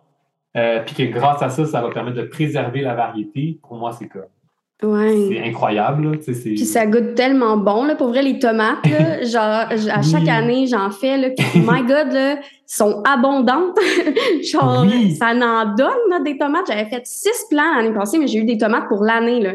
euh, 0.58 0.84
puis 0.86 0.96
que 0.96 1.04
grâce 1.04 1.42
à 1.44 1.50
ça, 1.50 1.64
ça 1.64 1.82
va 1.82 1.92
permettre 1.92 2.18
de 2.18 2.24
préserver 2.24 2.82
la 2.82 2.94
variété. 2.94 3.62
Pour 3.62 3.78
moi, 3.78 3.94
c'est 3.94 4.10
comme 4.10 4.24
c'est 4.82 5.44
incroyable. 5.44 6.20
Puis 6.20 6.58
ça 6.66 6.86
goûte 6.86 7.16
tellement 7.16 7.58
bon. 7.58 7.86
Là, 7.86 7.96
pour 7.96 8.10
vrai, 8.10 8.22
les 8.22 8.40
tomates, 8.40 8.86
genre, 9.24 9.66
à 9.92 10.02
chaque 10.02 10.28
année, 10.28 10.68
j'en 10.68 10.92
fais. 10.92 11.18
Là, 11.18 11.30
puis, 11.38 11.60
my 11.60 11.82
God, 11.82 12.12
là, 12.12 12.38
sont 12.66 13.02
abondantes. 13.04 13.78
genre, 14.52 14.86
ça 15.18 15.32
en 15.34 15.76
donne 15.76 16.24
des 16.24 16.38
tomates. 16.38 16.66
J'avais 16.68 16.86
fait 16.86 17.06
six 17.06 17.46
plants 17.50 17.76
l'année 17.78 17.94
passée, 17.94 18.20
mais 18.20 18.28
j'ai 18.28 18.40
eu 18.40 18.46
des 18.46 18.58
tomates 18.58 18.88
pour 18.88 19.04
l'année. 19.04 19.42
là. 19.42 19.54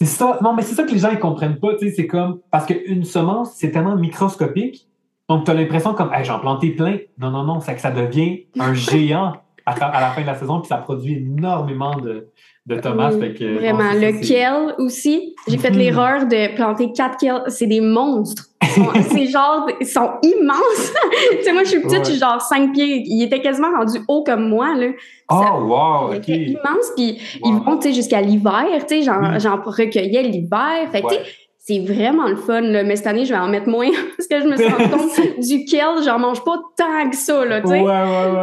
C'est 0.00 0.06
ça. 0.06 0.38
Non, 0.42 0.54
mais 0.54 0.62
c'est 0.62 0.74
ça 0.74 0.82
que 0.82 0.92
les 0.92 0.98
gens 0.98 1.12
ne 1.12 1.16
comprennent 1.16 1.60
pas. 1.60 1.72
C'est 1.78 2.06
comme. 2.06 2.40
Parce 2.50 2.66
qu'une 2.66 3.04
semence, 3.04 3.52
c'est 3.54 3.70
tellement 3.70 3.96
microscopique. 3.96 4.88
Donc, 5.28 5.44
tu 5.44 5.50
as 5.50 5.54
l'impression 5.54 5.94
comme, 5.94 6.10
j'en 6.22 6.38
planté 6.40 6.70
plein. 6.70 6.98
Non, 7.18 7.30
non, 7.30 7.44
non, 7.44 7.60
c'est 7.60 7.74
que 7.74 7.80
ça 7.80 7.90
devient 7.90 8.46
un 8.58 8.74
géant 8.74 9.34
à, 9.66 10.00
la 10.00 10.10
fin 10.10 10.22
de 10.22 10.26
la 10.26 10.34
saison, 10.34 10.60
puis 10.60 10.68
ça 10.68 10.76
produit 10.76 11.14
énormément 11.14 11.96
de, 11.96 12.28
de 12.66 12.76
tomates. 12.80 13.14
vraiment. 13.14 13.92
le 13.92 14.26
kale 14.26 14.74
aussi. 14.78 15.34
J'ai 15.46 15.58
fait 15.58 15.70
mhm. 15.70 15.78
l'erreur 15.78 16.26
de 16.26 16.54
planter 16.54 16.92
quatre 16.92 17.18
kale. 17.18 17.42
C'est 17.48 17.66
des 17.66 17.80
monstres. 17.80 18.44
c'est 19.10 19.26
genre, 19.26 19.68
ils 19.80 19.86
sont 19.86 20.10
immenses. 20.22 20.92
tu 21.30 21.44
sais, 21.44 21.52
moi, 21.52 21.64
je 21.64 21.68
suis 21.68 21.80
petite, 21.80 22.04
je 22.06 22.10
suis 22.12 22.18
genre 22.18 22.40
5 22.40 22.72
pieds. 22.72 23.02
Ils 23.06 23.22
étaient 23.24 23.40
quasiment 23.40 23.70
rendus 23.70 24.00
hauts 24.08 24.24
comme 24.24 24.48
moi, 24.48 24.74
là. 24.74 24.88
Oh, 25.30 25.60
wow, 25.60 26.14
OK. 26.14 26.28
immense, 26.28 26.92
puis 26.96 27.18
ils 27.44 27.54
vont, 27.54 27.76
tu 27.76 27.88
sais, 27.88 27.94
jusqu'à 27.94 28.20
l'hiver, 28.20 28.86
tu 28.88 29.02
sais, 29.02 29.02
j'en 29.02 29.62
recueillais 29.62 30.22
l'hiver. 30.22 30.88
Fait 30.90 31.02
tu 31.02 31.08
sais, 31.08 31.20
c'est 31.66 31.78
vraiment 31.78 32.28
le 32.28 32.36
fun, 32.36 32.60
là. 32.60 32.84
mais 32.84 32.94
cette 32.94 33.06
année, 33.06 33.24
je 33.24 33.32
vais 33.32 33.38
en 33.38 33.48
mettre 33.48 33.68
moins 33.68 33.88
parce 34.16 34.28
que 34.28 34.38
je 34.38 34.46
me 34.46 34.54
suis 34.54 34.66
rendu 34.66 34.90
compte 34.90 35.40
duquel 35.40 36.04
j'en 36.04 36.18
mange 36.18 36.44
pas 36.44 36.60
tant 36.76 37.08
que 37.08 37.16
ça, 37.16 37.42
là, 37.46 37.62
tu 37.62 37.68
sais. 37.68 37.82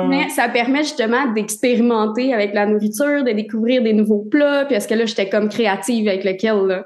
mais 0.07 0.27
ça 0.29 0.49
permet 0.49 0.79
justement 0.79 1.31
d'expérimenter 1.31 2.33
avec 2.33 2.55
la 2.55 2.65
nourriture, 2.65 3.23
de 3.23 3.31
découvrir 3.31 3.83
des 3.83 3.93
nouveaux 3.93 4.25
plats, 4.29 4.65
puis 4.65 4.75
est-ce 4.75 4.87
que 4.87 4.95
là, 4.95 5.05
j'étais 5.05 5.29
comme 5.29 5.49
créative 5.49 6.07
avec 6.07 6.23
lequel, 6.23 6.65
là. 6.65 6.85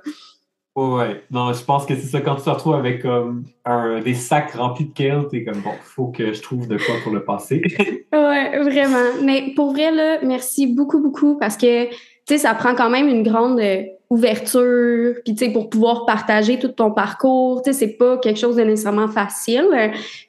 Ouais, 0.75 1.23
non, 1.31 1.53
je 1.53 1.63
pense 1.63 1.85
que 1.85 1.95
c'est 1.95 2.07
ça. 2.07 2.19
Quand 2.19 2.35
tu 2.35 2.43
te 2.43 2.49
retrouves 2.49 2.75
avec 2.75 3.01
comme 3.01 3.45
un, 3.63 4.01
des 4.01 4.13
sacs 4.13 4.51
remplis 4.55 4.87
de 4.87 4.93
kale, 4.93 5.29
t'es 5.31 5.45
comme 5.45 5.61
bon, 5.61 5.71
faut 5.81 6.07
que 6.07 6.33
je 6.33 6.41
trouve 6.41 6.67
de 6.67 6.75
quoi 6.75 6.95
pour 7.01 7.13
le 7.13 7.23
passer. 7.23 7.61
ouais, 8.11 8.59
vraiment. 8.59 9.23
Mais 9.23 9.53
pour 9.55 9.71
vrai, 9.71 9.91
là, 9.91 10.17
merci 10.21 10.67
beaucoup, 10.67 10.99
beaucoup 10.99 11.37
parce 11.37 11.55
que, 11.55 11.85
tu 11.85 11.95
sais, 12.25 12.39
ça 12.39 12.53
prend 12.55 12.75
quand 12.75 12.89
même 12.89 13.07
une 13.07 13.23
grande 13.23 13.57
euh, 13.61 13.83
ouverture, 14.09 15.15
puis 15.23 15.35
tu 15.35 15.45
sais, 15.45 15.51
pour 15.51 15.69
pouvoir 15.69 16.05
partager 16.05 16.59
tout 16.59 16.67
ton 16.69 16.91
parcours, 16.91 17.61
tu 17.63 17.71
sais, 17.71 17.79
c'est 17.79 17.97
pas 17.97 18.17
quelque 18.17 18.39
chose 18.39 18.55
de 18.55 18.63
nécessairement 18.63 19.07
facile. 19.07 19.67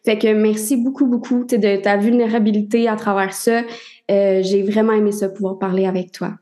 Fait 0.04 0.18
que 0.18 0.32
merci 0.32 0.76
beaucoup, 0.76 1.06
beaucoup 1.06 1.44
de 1.44 1.76
ta 1.76 1.96
vulnérabilité 1.96 2.88
à 2.88 2.96
travers 2.96 3.32
ça. 3.32 3.62
Euh, 4.10 4.40
j'ai 4.42 4.62
vraiment 4.62 4.92
aimé 4.92 5.12
ça, 5.12 5.28
pouvoir 5.28 5.58
parler 5.58 5.86
avec 5.86 6.12
toi. 6.12 6.32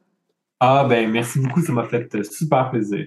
Ah 0.61 0.87
ben, 0.89 1.11
merci 1.11 1.41
beaucoup, 1.41 1.61
ça 1.61 1.73
m'a 1.73 1.85
fait 1.85 2.23
super 2.25 2.71
plaisir. 2.71 3.07